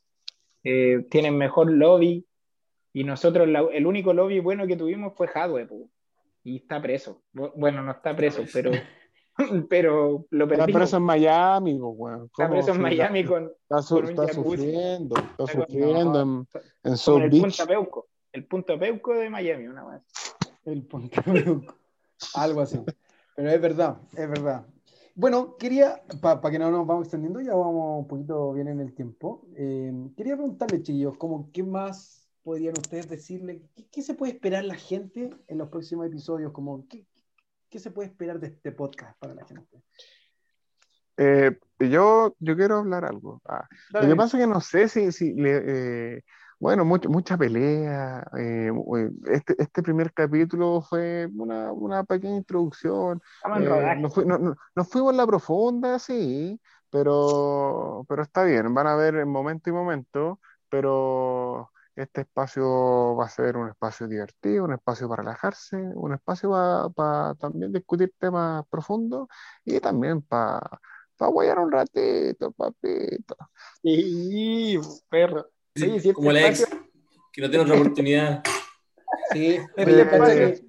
eh, 0.68 1.06
tienen 1.10 1.36
mejor 1.38 1.70
lobby. 1.70 2.26
Y 2.92 3.04
nosotros, 3.04 3.46
la- 3.46 3.66
el 3.72 3.86
único 3.86 4.12
lobby 4.12 4.40
bueno 4.40 4.66
que 4.66 4.76
tuvimos 4.76 5.14
fue 5.14 5.28
Jadwe, 5.28 5.66
po, 5.66 5.88
y 6.42 6.56
está 6.56 6.80
preso. 6.82 7.22
Bu- 7.34 7.52
Bueno, 7.54 7.82
no 7.82 7.92
está 7.92 8.16
preso, 8.16 8.42
pero, 8.52 8.70
pero 9.68 10.26
lo 10.30 10.44
Está 10.46 10.56
perdimos. 10.56 10.80
preso 10.80 10.96
en 10.96 11.02
Miami, 11.02 11.74
weón. 11.74 12.24
Está 12.24 12.44
¿Cómo 12.48 12.50
preso 12.56 12.72
en 12.72 12.80
Miami 12.80 13.24
con, 13.24 13.44
Está, 13.62 13.82
su- 13.82 13.94
con 13.96 14.04
un 14.04 14.10
está 14.10 14.28
sufriendo, 14.32 15.14
está 15.16 15.30
Está 15.30 15.36
con- 15.36 15.66
sufriendo 15.66 16.20
en, 16.22 16.28
en 16.30 16.46
con 16.82 16.96
South 16.96 17.22
el 17.22 17.30
Beach. 17.30 17.42
Punta 17.42 17.66
Peuco. 17.66 18.06
El 18.32 18.46
Punta 18.46 18.78
Peuco 18.78 19.14
de 19.14 19.30
Miami, 19.30 19.66
una 19.66 19.84
vez. 19.86 20.02
El 20.64 20.82
Punta 20.86 21.22
Blanco. 21.26 21.74
Algo 22.34 22.60
así. 22.62 22.80
Pero 23.36 23.50
es 23.50 23.60
verdad, 23.60 23.98
es 24.16 24.28
verdad. 24.28 24.66
Bueno, 25.18 25.56
quería, 25.56 26.02
para 26.20 26.50
que 26.50 26.58
no 26.58 26.70
nos 26.70 26.86
vamos 26.86 27.06
extendiendo, 27.06 27.40
ya 27.40 27.54
vamos 27.54 28.00
un 28.00 28.06
poquito 28.06 28.52
bien 28.52 28.68
en 28.68 28.80
el 28.80 28.94
tiempo. 28.94 29.48
eh, 29.56 29.90
quería 30.14 30.36
preguntarle, 30.36 30.82
chiquillos, 30.82 31.16
como, 31.16 31.50
¿qué 31.52 31.62
más 31.62 32.28
podrían 32.42 32.74
ustedes 32.78 33.08
decirle? 33.08 33.62
¿Qué, 33.74 33.86
qué 33.90 34.02
se 34.02 34.12
puede 34.12 34.32
esperar 34.32 34.64
la 34.64 34.74
gente 34.74 35.30
en 35.48 35.56
los 35.56 35.70
próximos 35.70 36.06
episodios? 36.06 36.52
Como, 36.52 36.86
¿qué, 36.86 37.06
qué 37.70 37.78
se 37.78 37.90
puede 37.90 38.10
esperar 38.10 38.38
de 38.38 38.48
este 38.48 38.72
podcast 38.72 39.18
para 39.18 39.34
la 39.34 39.46
gente? 39.46 39.82
Eh, 41.16 41.58
yo, 41.80 42.36
yo 42.38 42.54
quiero 42.54 42.76
hablar 42.76 43.06
algo. 43.06 43.40
Ah, 43.46 43.66
lo 43.94 44.02
que 44.02 44.16
pasa 44.16 44.36
es 44.36 44.44
que 44.44 44.52
no 44.52 44.60
sé 44.60 44.86
si, 44.86 45.12
si 45.12 45.32
le, 45.32 45.62
eh, 46.16 46.24
bueno, 46.58 46.84
mucha, 46.84 47.08
mucha 47.08 47.36
pelea. 47.36 48.24
eh, 48.38 48.70
eh, 48.96 49.10
este, 49.30 49.54
este 49.58 49.82
primer 49.82 50.12
capítulo 50.12 50.80
fue 50.82 51.28
una, 51.34 51.72
una 51.72 52.04
pequeña 52.04 52.36
introducción. 52.36 53.20
Eh, 53.52 53.64
rodaje. 53.66 54.00
nos, 54.00 54.14
fui- 54.14 54.24
no- 54.26 54.38
no- 54.38 54.84
fuimos 54.84 55.12
en 55.12 55.16
la 55.18 55.26
profunda, 55.26 55.98
sí, 55.98 56.60
pero, 56.90 58.04
pero 58.08 58.22
está 58.22 58.44
bien, 58.44 58.72
van 58.74 58.86
a 58.86 58.96
ver 58.96 59.16
en 59.16 59.28
momento 59.28 59.70
y 59.70 59.72
momento, 59.72 60.40
pero 60.68 61.70
este 61.94 62.22
espacio 62.22 63.16
va 63.16 63.24
a 63.26 63.28
ser 63.28 63.56
un 63.56 63.68
espacio 63.68 64.06
divertido, 64.08 64.64
un 64.64 64.72
espacio 64.74 65.08
para 65.08 65.22
relajarse, 65.22 65.76
un 65.76 66.12
espacio 66.14 66.50
para 66.94 67.34
también 67.36 67.72
discutir 67.72 68.12
temas 68.18 68.64
profundos 68.70 69.28
y 69.64 69.80
también 69.80 70.22
para 70.22 70.60
pa 71.16 71.26
guayar 71.28 71.58
un 71.58 71.72
ratito, 71.72 72.52
papito. 72.52 73.36
Sí, 73.82 74.78
perro. 75.08 75.50
Sí, 75.76 75.96
este 75.96 76.12
como 76.14 76.32
la 76.32 76.48
ex, 76.48 76.66
que 77.32 77.42
no 77.42 77.50
tiene 77.50 77.64
otra 77.64 77.74
oportunidad. 77.80 78.42
Sí, 79.32 79.58
oye, 79.76 80.02
espacio- 80.02 80.08
cacha 80.10 80.34
que, 80.34 80.66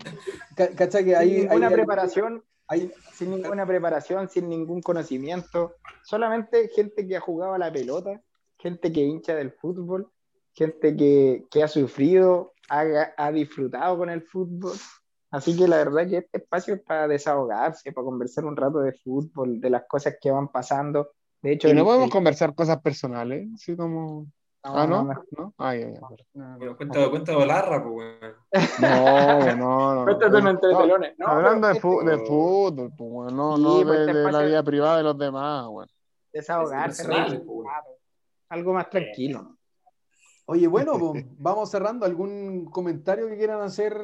ca- 0.55 0.75
cacha 0.75 1.03
que 1.03 1.15
sin 1.17 1.35
ninguna 1.37 1.67
ahí- 1.67 1.73
preparación, 1.73 2.43
ahí- 2.67 2.91
sin 3.13 3.31
ninguna 3.31 3.65
preparación, 3.65 4.29
sin 4.29 4.49
ningún 4.49 4.81
conocimiento, 4.81 5.75
solamente 6.03 6.67
gente 6.69 7.07
que 7.07 7.15
ha 7.17 7.21
jugado 7.21 7.53
a 7.53 7.57
la 7.57 7.71
pelota, 7.71 8.21
gente 8.57 8.91
que 8.91 9.01
hincha 9.01 9.35
del 9.35 9.51
fútbol, 9.51 10.11
gente 10.53 10.95
que, 10.95 11.45
que 11.51 11.63
ha 11.63 11.67
sufrido, 11.67 12.53
ha, 12.69 12.83
ha 13.15 13.31
disfrutado 13.31 13.97
con 13.97 14.09
el 14.09 14.23
fútbol. 14.23 14.73
Así 15.29 15.55
que 15.57 15.67
la 15.67 15.77
verdad 15.77 16.07
que 16.09 16.17
este 16.17 16.37
espacio 16.39 16.73
es 16.75 16.81
para 16.81 17.07
desahogarse, 17.07 17.91
para 17.91 18.05
conversar 18.05 18.45
un 18.45 18.55
rato 18.55 18.79
de 18.79 18.93
fútbol, 18.93 19.59
de 19.61 19.69
las 19.69 19.83
cosas 19.87 20.15
que 20.19 20.31
van 20.31 20.47
pasando. 20.47 21.11
De 21.41 21.51
hecho, 21.53 21.67
Y 21.69 21.73
no 21.73 21.81
el- 21.81 21.85
podemos 21.85 22.05
el- 22.07 22.11
conversar 22.11 22.55
cosas 22.55 22.81
personales, 22.81 23.47
así 23.53 23.75
como. 23.75 24.25
Ah, 24.73 24.87
¿no? 24.87 25.03
no, 25.03 25.13
¿No? 25.37 25.53
Ah, 25.57 25.75
ya, 25.75 25.89
ya. 25.91 25.99
No, 26.33 26.57
Bueno, 26.57 26.77
cuenta, 26.77 27.09
cuenta 27.09 27.37
Olarra, 27.37 27.83
pues, 27.83 27.95
weón. 27.95 28.35
No, 28.81 29.55
no, 29.55 29.95
no. 29.95 30.03
Cuéntate 30.05 30.35
unos 30.37 30.51
entre 30.53 30.71
No, 30.71 30.81
telones. 30.81 31.13
No, 31.17 31.27
Hablando 31.27 31.67
de, 31.67 31.73
este- 31.73 31.87
de 31.87 32.17
fútbol, 32.25 32.91
pues, 32.97 33.09
weón, 33.11 33.35
no, 33.35 33.57
Sí, 33.57 33.63
no 33.63 33.73
pues, 33.83 33.87
de, 33.87 34.05
este 34.05 34.13
de 34.19 34.31
la 34.31 34.41
vida 34.41 34.63
privada 34.63 34.97
de 34.97 35.03
los 35.03 35.17
demás, 35.17 35.65
weón. 35.69 35.89
desahogarse, 36.33 37.03
pues. 37.07 37.67
algo 38.49 38.73
más 38.73 38.89
tranquilo. 38.89 39.53
Oye, 40.49 40.65
bueno, 40.67 40.93
pues, 40.97 41.25
vamos 41.37 41.69
cerrando. 41.69 42.05
¿Algún 42.05 42.65
comentario 42.71 43.27
que 43.27 43.35
quieran 43.37 43.59
hacer 43.61 43.99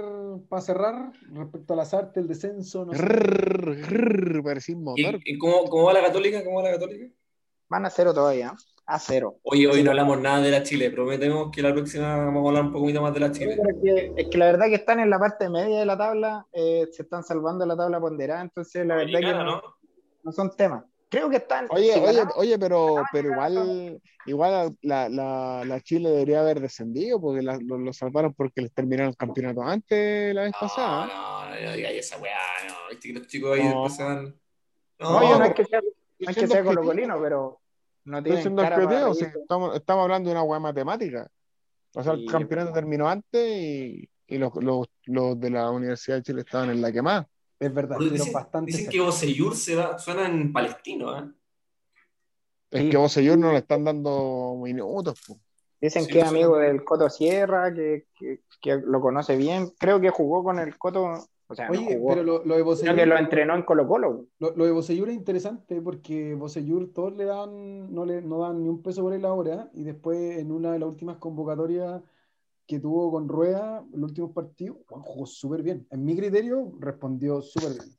para 0.49 0.61
cerrar 0.61 1.13
respecto 1.31 1.71
a 1.71 1.77
las 1.77 1.93
artes, 1.93 2.17
el 2.21 2.27
descenso? 2.27 2.85
No 2.85 2.91
sé. 2.93 2.99
Grrr, 3.01 3.75
grrr, 3.77 4.43
parecía 4.43 4.75
un 4.75 4.81
¿Y, 4.97 5.03
motor. 5.05 5.21
y 5.23 5.37
cómo, 5.37 5.63
cómo 5.69 5.83
va 5.85 5.93
la 5.93 6.01
Católica? 6.01 6.43
¿Cómo 6.43 6.57
va 6.57 6.63
la 6.63 6.71
Católica? 6.71 7.05
Van 7.69 7.85
a 7.85 7.89
cero 7.89 8.13
todavía, 8.13 8.53
a 8.95 8.99
cero. 8.99 9.37
Oye, 9.43 9.67
hoy 9.67 9.83
no 9.83 9.91
hablamos 9.91 10.19
nada 10.21 10.41
de 10.41 10.51
la 10.51 10.63
Chile. 10.63 10.91
Prometemos 10.91 11.49
que 11.51 11.61
la 11.61 11.73
próxima 11.73 12.15
vamos 12.17 12.45
a 12.45 12.47
hablar 12.49 12.63
un 12.65 12.71
poquito 12.73 13.01
más 13.01 13.13
de 13.13 13.19
la 13.19 13.31
Chile. 13.31 13.53
Es 13.53 13.75
que, 13.83 14.13
es 14.15 14.29
que 14.29 14.37
la 14.37 14.45
verdad 14.45 14.67
que 14.67 14.75
están 14.75 14.99
en 14.99 15.09
la 15.09 15.19
parte 15.19 15.49
media 15.49 15.79
de 15.79 15.85
la 15.85 15.97
tabla, 15.97 16.45
eh, 16.53 16.87
se 16.91 17.03
están 17.03 17.23
salvando 17.23 17.65
la 17.65 17.75
tabla 17.75 17.99
ponderada, 17.99 18.41
entonces 18.41 18.85
la 18.85 18.95
verdad 18.97 19.19
que 19.19 19.33
no, 19.33 19.43
¿no? 19.43 19.61
no 20.23 20.31
son 20.31 20.55
temas. 20.55 20.83
Creo 21.09 21.29
que 21.29 21.37
están. 21.37 21.67
Oye, 21.69 21.93
si 21.93 21.99
oye, 21.99 22.05
ganamos- 22.13 22.33
oye, 22.37 22.57
pero, 22.57 22.95
pero 23.11 23.29
igual, 23.31 24.01
igual 24.25 24.75
la, 24.81 25.09
la, 25.09 25.63
la 25.63 25.81
Chile 25.81 26.09
debería 26.09 26.39
haber 26.41 26.59
descendido 26.59 27.21
porque 27.21 27.43
la- 27.43 27.59
lo, 27.61 27.77
lo 27.77 27.93
salvaron 27.93 28.33
porque 28.33 28.61
les 28.61 28.73
terminaron 28.73 29.09
el 29.09 29.17
campeonato 29.17 29.61
antes 29.61 30.33
la 30.33 30.41
vez 30.43 30.53
No, 30.53 30.59
pasada. 30.59 31.05
no, 31.05 31.49
no, 31.49 31.61
no 31.67 31.71
digáis 31.73 31.99
esa 31.99 32.17
weá, 32.19 32.37
no. 32.67 32.73
Viste 32.89 33.07
que 33.09 33.13
los 33.19 33.27
chicos 33.27 33.59
ahí 33.59 33.67
No. 33.69 33.87
se 33.89 34.03
van. 34.03 34.35
No, 34.99 35.17
Oye, 35.17 35.29
no 35.29 35.39
no, 35.39 35.45
es 35.45 35.53
que 35.53 35.65
sea, 35.65 35.81
no 35.81 36.29
es 36.31 36.35
que 36.37 36.47
sea 36.47 36.63
colocolino, 36.63 37.19
pero 37.21 37.59
no 38.05 38.17
Estoy 38.19 38.31
reírse. 38.35 39.33
estamos, 39.39 39.75
estamos 39.75 40.03
hablando 40.03 40.29
de 40.29 40.35
una 40.35 40.43
hueá 40.43 40.59
matemática. 40.59 41.27
O 41.95 42.03
sea, 42.03 42.15
Sí, 42.15 42.23
el 42.25 42.31
campeonato 42.31 42.71
pero- 42.71 42.81
terminó 42.81 43.07
antes 43.07 43.49
y, 43.57 44.09
y 44.27 44.37
los, 44.37 44.53
los, 44.55 44.87
los 45.05 45.39
de 45.39 45.49
la 45.49 45.69
Universidad 45.69 46.17
de 46.17 46.23
Chile 46.23 46.41
estaban 46.41 46.69
en 46.71 46.81
la 46.81 46.91
que 46.91 47.01
más. 47.01 47.25
Es 47.59 47.73
verdad, 47.73 47.97
Dicen, 47.99 48.33
bastante 48.33 48.71
dicen 48.71 48.89
que. 48.89 48.99
Bocellur 48.99 49.55
se 49.55 49.75
va, 49.75 49.97
suena 49.97 50.25
en 50.27 50.51
palestino, 50.51 51.17
¿eh? 51.17 51.31
Es 52.71 52.81
Sí. 52.81 52.89
que 52.89 52.97
Bocellur 52.97 53.37
no 53.37 53.51
le 53.51 53.59
están 53.59 53.83
dando 53.85 54.55
minutos. 54.61 55.21
po. 55.25 55.39
Dicen 55.83 56.05
Sí, 56.05 56.13
que 56.13 56.19
es 56.19 56.25
amigo 56.25 56.57
del 56.57 56.85
Coto 56.85 57.09
Sierra, 57.09 57.73
que, 57.73 58.05
que, 58.15 58.39
que 58.61 58.77
lo 58.77 59.01
conoce 59.01 59.35
bien. 59.35 59.73
Creo 59.77 59.99
que 59.99 60.11
jugó 60.11 60.41
con 60.41 60.57
el 60.57 60.77
Coto, 60.77 61.09
o 61.47 61.55
sea, 61.55 61.67
no 61.67 61.73
Oye, 61.73 61.97
jugó, 61.97 62.11
pero 62.11 62.23
lo, 62.23 62.45
lo 62.45 62.73
de 62.73 62.95
que 62.95 63.05
lo 63.05 63.17
entrenó 63.17 63.53
en 63.53 63.63
Colo 63.63 63.85
Colo. 63.85 64.27
lo, 64.39 64.55
lo 64.55 64.63
de 64.63 64.71
Bocellur 64.71 65.09
es 65.09 65.15
interesante 65.15 65.81
porque 65.81 66.35
Bocellur 66.35 66.93
todos 66.93 67.13
le 67.17 67.25
dan, 67.25 67.93
no 67.93 68.05
le 68.05 68.21
no 68.21 68.39
dan 68.39 68.63
ni 68.63 68.69
un 68.69 68.81
peso 68.81 69.01
por 69.01 69.11
él 69.11 69.25
ahora 69.25 69.69
y 69.73 69.83
después 69.83 70.37
en 70.37 70.53
una 70.53 70.71
de 70.71 70.79
las 70.79 70.87
últimas 70.87 71.17
convocatorias 71.17 72.01
que 72.65 72.79
tuvo 72.79 73.11
con 73.11 73.27
Rueda, 73.27 73.83
el 73.93 74.05
último 74.05 74.31
partido, 74.31 74.77
bueno, 74.89 75.03
jugó 75.03 75.25
súper 75.25 75.63
bien. 75.63 75.85
En 75.91 76.05
mi 76.05 76.15
criterio, 76.15 76.71
respondió 76.79 77.41
súper 77.41 77.71
bien. 77.71 77.93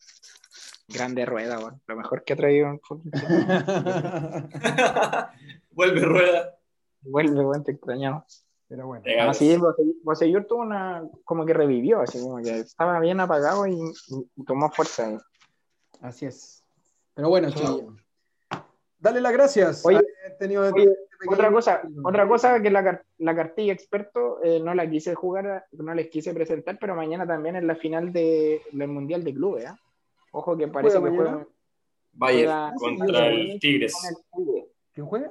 Grande 0.88 1.26
rueda, 1.26 1.58
weón. 1.58 1.82
lo 1.86 1.96
mejor 1.96 2.24
que 2.24 2.32
ha 2.32 2.36
traído 2.36 2.68
en 2.68 2.80
fútbol. 2.80 3.12
Vuelve 5.70 6.00
rueda. 6.00 6.53
Vuelve, 7.04 7.44
weón, 7.44 7.64
te 7.64 7.72
extrañamos. 7.72 8.46
Pero 8.68 8.86
bueno. 8.86 9.04
Legal. 9.04 9.28
Así 9.28 9.50
es, 9.52 9.58
Bocellur- 9.60 9.96
Bocellur 10.02 10.44
tuvo 10.46 10.62
una, 10.62 11.02
como 11.24 11.44
que 11.44 11.52
revivió, 11.52 12.00
así 12.00 12.20
como 12.20 12.38
que 12.42 12.60
estaba 12.60 12.98
bien 13.00 13.20
apagado 13.20 13.66
y, 13.66 13.78
y 14.36 14.44
tomó 14.44 14.70
fuerza. 14.70 15.06
ahí. 15.08 15.18
Así 16.00 16.26
es. 16.26 16.64
Pero 17.14 17.28
bueno, 17.28 17.50
chiquillos. 17.50 17.94
Dale 18.98 19.20
las 19.20 19.32
gracias. 19.32 19.84
Oye, 19.84 19.98
Haber 19.98 20.38
tenido 20.38 20.62
oye, 20.74 20.84
este 20.84 21.28
Otra 21.30 21.52
cosa, 21.52 21.82
otra 22.04 22.26
cosa 22.26 22.60
que 22.62 22.70
la, 22.70 23.02
la 23.18 23.36
cartilla 23.36 23.72
experto 23.74 24.42
eh, 24.42 24.60
no 24.60 24.74
la 24.74 24.88
quise 24.88 25.14
jugar, 25.14 25.66
no 25.72 25.94
les 25.94 26.08
quise 26.08 26.32
presentar, 26.34 26.78
pero 26.80 26.94
mañana 26.94 27.26
también 27.26 27.56
es 27.56 27.64
la 27.64 27.76
final 27.76 28.12
de, 28.12 28.62
del 28.72 28.88
Mundial 28.88 29.22
de 29.22 29.34
Clubes. 29.34 29.66
¿ah? 29.66 29.78
Ojo 30.32 30.56
que 30.56 30.68
parece 30.68 30.94
que 30.96 31.00
¿Juega 31.10 31.16
juega? 31.16 31.46
Bayern 32.14 32.72
Juega- 32.76 32.96
contra 32.98 33.26
el 33.28 33.58
Tigres. 33.60 33.92
con 33.92 35.22
el 35.22 35.30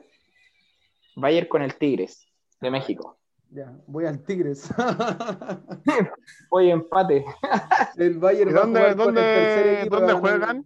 ¿Quién 1.14 1.22
juega? 1.22 1.28
Bayern 1.28 1.48
con 1.48 1.62
el 1.62 1.76
Tigres 1.76 2.28
de 2.62 2.72
México. 2.72 3.18
Ya, 3.50 3.72
voy 3.86 4.06
al 4.06 4.24
Tigres. 4.24 4.68
Oye, 6.50 6.72
empate. 6.72 7.24
el 7.98 8.18
Bayern 8.18 8.50
¿Y 8.50 8.54
va 8.54 8.60
a 8.60 8.64
dónde, 8.64 8.80
jugar 8.80 8.96
con 8.98 9.08
el 9.10 9.24
tercer 9.24 9.58
dónde, 9.66 9.80
equipo 9.82 9.96
dónde 9.96 10.14
ganando- 10.14 10.20
juegan? 10.22 10.66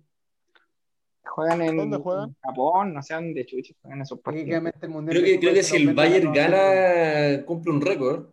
Juegan 1.23 1.61
en, 1.61 1.77
¿Dónde 1.77 1.97
juegan? 1.97 2.29
en 2.29 2.35
Japón, 2.41 2.93
no 2.93 3.03
sé 3.03 3.13
dónde 3.13 3.45
chuches 3.45 3.75
juegan 3.81 4.01
esos 4.01 4.19
partidos. 4.21 4.45
Técnicamente 4.45 4.85
el 4.85 4.91
Mundial 4.91 5.17
Creo 5.17 5.25
que, 5.25 5.39
creo 5.39 5.63
si 5.63 5.75
el 5.75 5.89
a 5.89 5.93
Bayern 5.93 6.33
gana, 6.33 7.45
cumple 7.45 7.73
un 7.73 7.81
récord. 7.81 8.29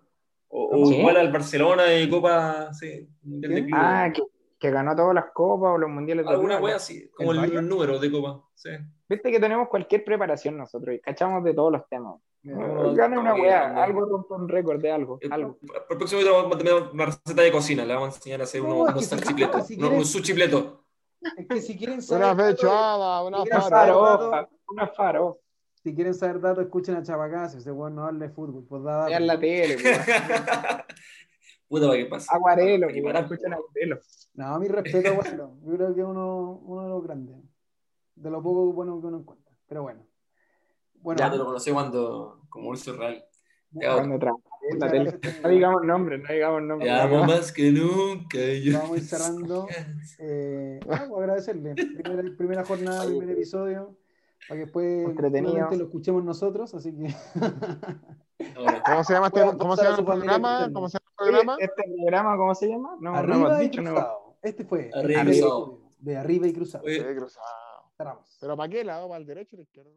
O, 0.48 0.68
o 0.86 0.92
igual 0.92 1.16
al 1.16 1.32
Barcelona 1.32 1.82
de 1.82 2.08
Copa, 2.08 2.72
sí, 2.72 3.08
Mundial 3.22 3.54
de. 3.56 3.70
Ah, 3.72 4.10
que, 4.14 4.22
que 4.64 4.70
ganó 4.70 4.96
todas 4.96 5.14
las 5.14 5.26
copas 5.34 5.72
o 5.74 5.78
los 5.78 5.90
mundiales 5.90 6.24
de 6.24 6.32
Alguna 6.32 6.58
wea 6.58 6.76
así, 6.76 7.10
como 7.10 7.32
¿El 7.32 7.54
el, 7.54 7.68
número 7.68 7.98
de 7.98 8.10
Copa. 8.10 8.42
Sí. 8.54 8.70
Viste 9.06 9.30
que 9.30 9.38
tenemos 9.38 9.68
cualquier 9.68 10.02
preparación 10.02 10.56
nosotros 10.56 10.94
y 10.94 11.00
cachamos 11.00 11.44
de 11.44 11.52
todos 11.52 11.70
los 11.70 11.86
temas. 11.86 12.14
No, 12.44 12.94
Gana 12.94 13.20
una 13.20 13.34
no. 13.36 13.82
algo 13.82 14.06
rompe 14.06 14.32
un 14.32 14.48
récord 14.48 14.80
de 14.80 14.90
algo. 14.90 15.18
El, 15.20 15.30
algo. 15.34 15.58
el 15.90 15.96
próximo 15.98 16.20
video 16.22 16.34
vamos 16.36 16.54
a 16.54 16.58
tener 16.58 16.72
una 16.94 17.04
receta 17.04 17.42
de 17.42 17.52
cocina. 17.52 17.84
Le 17.84 17.92
vamos 17.92 18.14
a 18.14 18.16
enseñar 18.16 18.40
a 18.40 18.44
hacer 18.44 18.62
No, 18.62 18.74
unos, 18.74 19.02
es 19.02 19.08
que 19.34 19.44
unos 19.44 19.66
si- 19.66 19.74
si 19.74 19.82
unos 19.82 20.08
suchipletos. 20.10 20.64
Es 21.36 21.46
que 21.46 21.60
si 21.60 21.76
quieren 21.76 22.00
saber 22.00 22.24
Una 22.24 22.34
datos- 22.34 22.60
fechada, 22.60 23.22
una 23.22 23.44
faro. 23.44 23.68
farofa, 23.68 24.48
una 24.68 24.86
farofa. 24.88 25.38
si 25.82 25.94
quieren 25.94 26.14
saber 26.14 26.40
datos, 26.40 26.64
escuchen 26.64 26.96
a 26.96 27.02
Chabacas, 27.02 27.54
ese 27.56 27.70
weón 27.70 27.94
no 27.96 28.06
habla 28.06 28.26
de 28.28 28.32
fútbol, 28.32 28.64
pues 28.66 28.82
da 28.82 28.92
datos. 28.92 29.08
Vean 29.10 29.26
la 29.26 29.38
tele. 29.38 29.76
Puta, 31.74 31.88
¿para 31.88 31.98
qué 31.98 32.06
pasa? 32.06 32.32
Aguarelo, 32.36 32.86
Qué 32.86 33.02
pues, 33.02 33.16
escuchan 33.16 33.52
Aguarelo. 33.52 33.98
No, 34.34 34.60
mi 34.60 34.68
respeto, 34.68 35.12
bueno, 35.16 35.58
yo 35.64 35.74
creo 35.74 35.92
que 35.92 36.00
es 36.02 36.06
uno, 36.06 36.62
uno 36.64 36.82
de 36.82 36.88
los 36.88 37.02
grandes, 37.02 37.36
de 38.14 38.30
lo 38.30 38.40
poco 38.40 38.72
bueno 38.72 39.00
que 39.00 39.08
uno 39.08 39.18
encuentra. 39.18 39.52
Pero 39.66 39.82
bueno. 39.82 40.06
Bueno, 40.94 41.18
Ya 41.18 41.32
te 41.32 41.36
lo 41.36 41.46
conocí 41.46 41.72
cuando, 41.72 42.42
como 42.48 42.68
Urso 42.68 42.96
Real. 42.96 43.24
Ya, 43.72 43.94
Cuando 43.94 44.18
gracias, 44.20 45.42
No 45.42 45.48
digamos 45.48 45.84
nombres, 45.84 46.22
no 46.22 46.32
digamos 46.32 46.62
nombres. 46.62 46.92
Te 46.92 47.00
amo 47.00 47.24
más 47.24 47.50
que 47.50 47.72
nunca. 47.72 48.38
yo- 48.62 48.78
Vamos 48.78 48.92
a 48.92 48.96
ir 48.98 49.04
cerrando. 49.04 49.66
Eh, 50.20 50.78
ah, 50.88 51.06
pues 51.08 51.22
agradecerle. 51.22 51.74
Primera, 51.74 52.22
primera 52.38 52.64
jornada, 52.64 53.04
primer 53.04 53.30
episodio. 53.30 53.98
Para 54.46 54.60
que 54.60 54.64
después 54.66 55.16
lo 55.76 55.84
escuchemos 55.86 56.22
nosotros. 56.22 56.72
Así 56.72 56.94
que. 56.94 57.12
¿Cómo 58.38 59.04
se 59.04 59.12
llama, 59.12 59.26
este, 59.28 59.56
¿cómo 59.56 59.76
se 59.76 59.84
llama 59.84 59.98
el 59.98 60.04
programa? 60.04 60.70
¿Cómo 60.72 60.88
se 60.88 60.98
llama 60.98 61.10
el 61.10 61.16
programa? 61.16 61.56
¿Este 61.60 61.82
programa 61.82 62.36
cómo 62.36 62.54
se 62.54 62.68
llama? 62.68 62.96
No, 63.00 63.12
no 63.12 63.18
arriba 63.18 63.36
hemos 63.36 63.60
y 63.60 63.62
dicho. 63.64 63.82
No. 63.82 63.90
cruzado. 63.90 64.36
Este 64.42 64.64
fue. 64.64 64.90
Arriba 64.92 65.22
y 65.22 65.24
cruzado. 65.24 65.78
De 65.98 66.16
arriba 66.16 66.46
y 66.46 66.52
cruzado. 66.52 66.84
Oye. 66.84 67.04
¿Pero 68.40 68.56
para 68.56 68.68
qué 68.68 68.84
lado? 68.84 69.08
¿Para 69.08 69.20
el 69.20 69.26
derecho 69.26 69.56
o 69.56 69.60
el 69.60 69.62
izquierdo? 69.62 69.92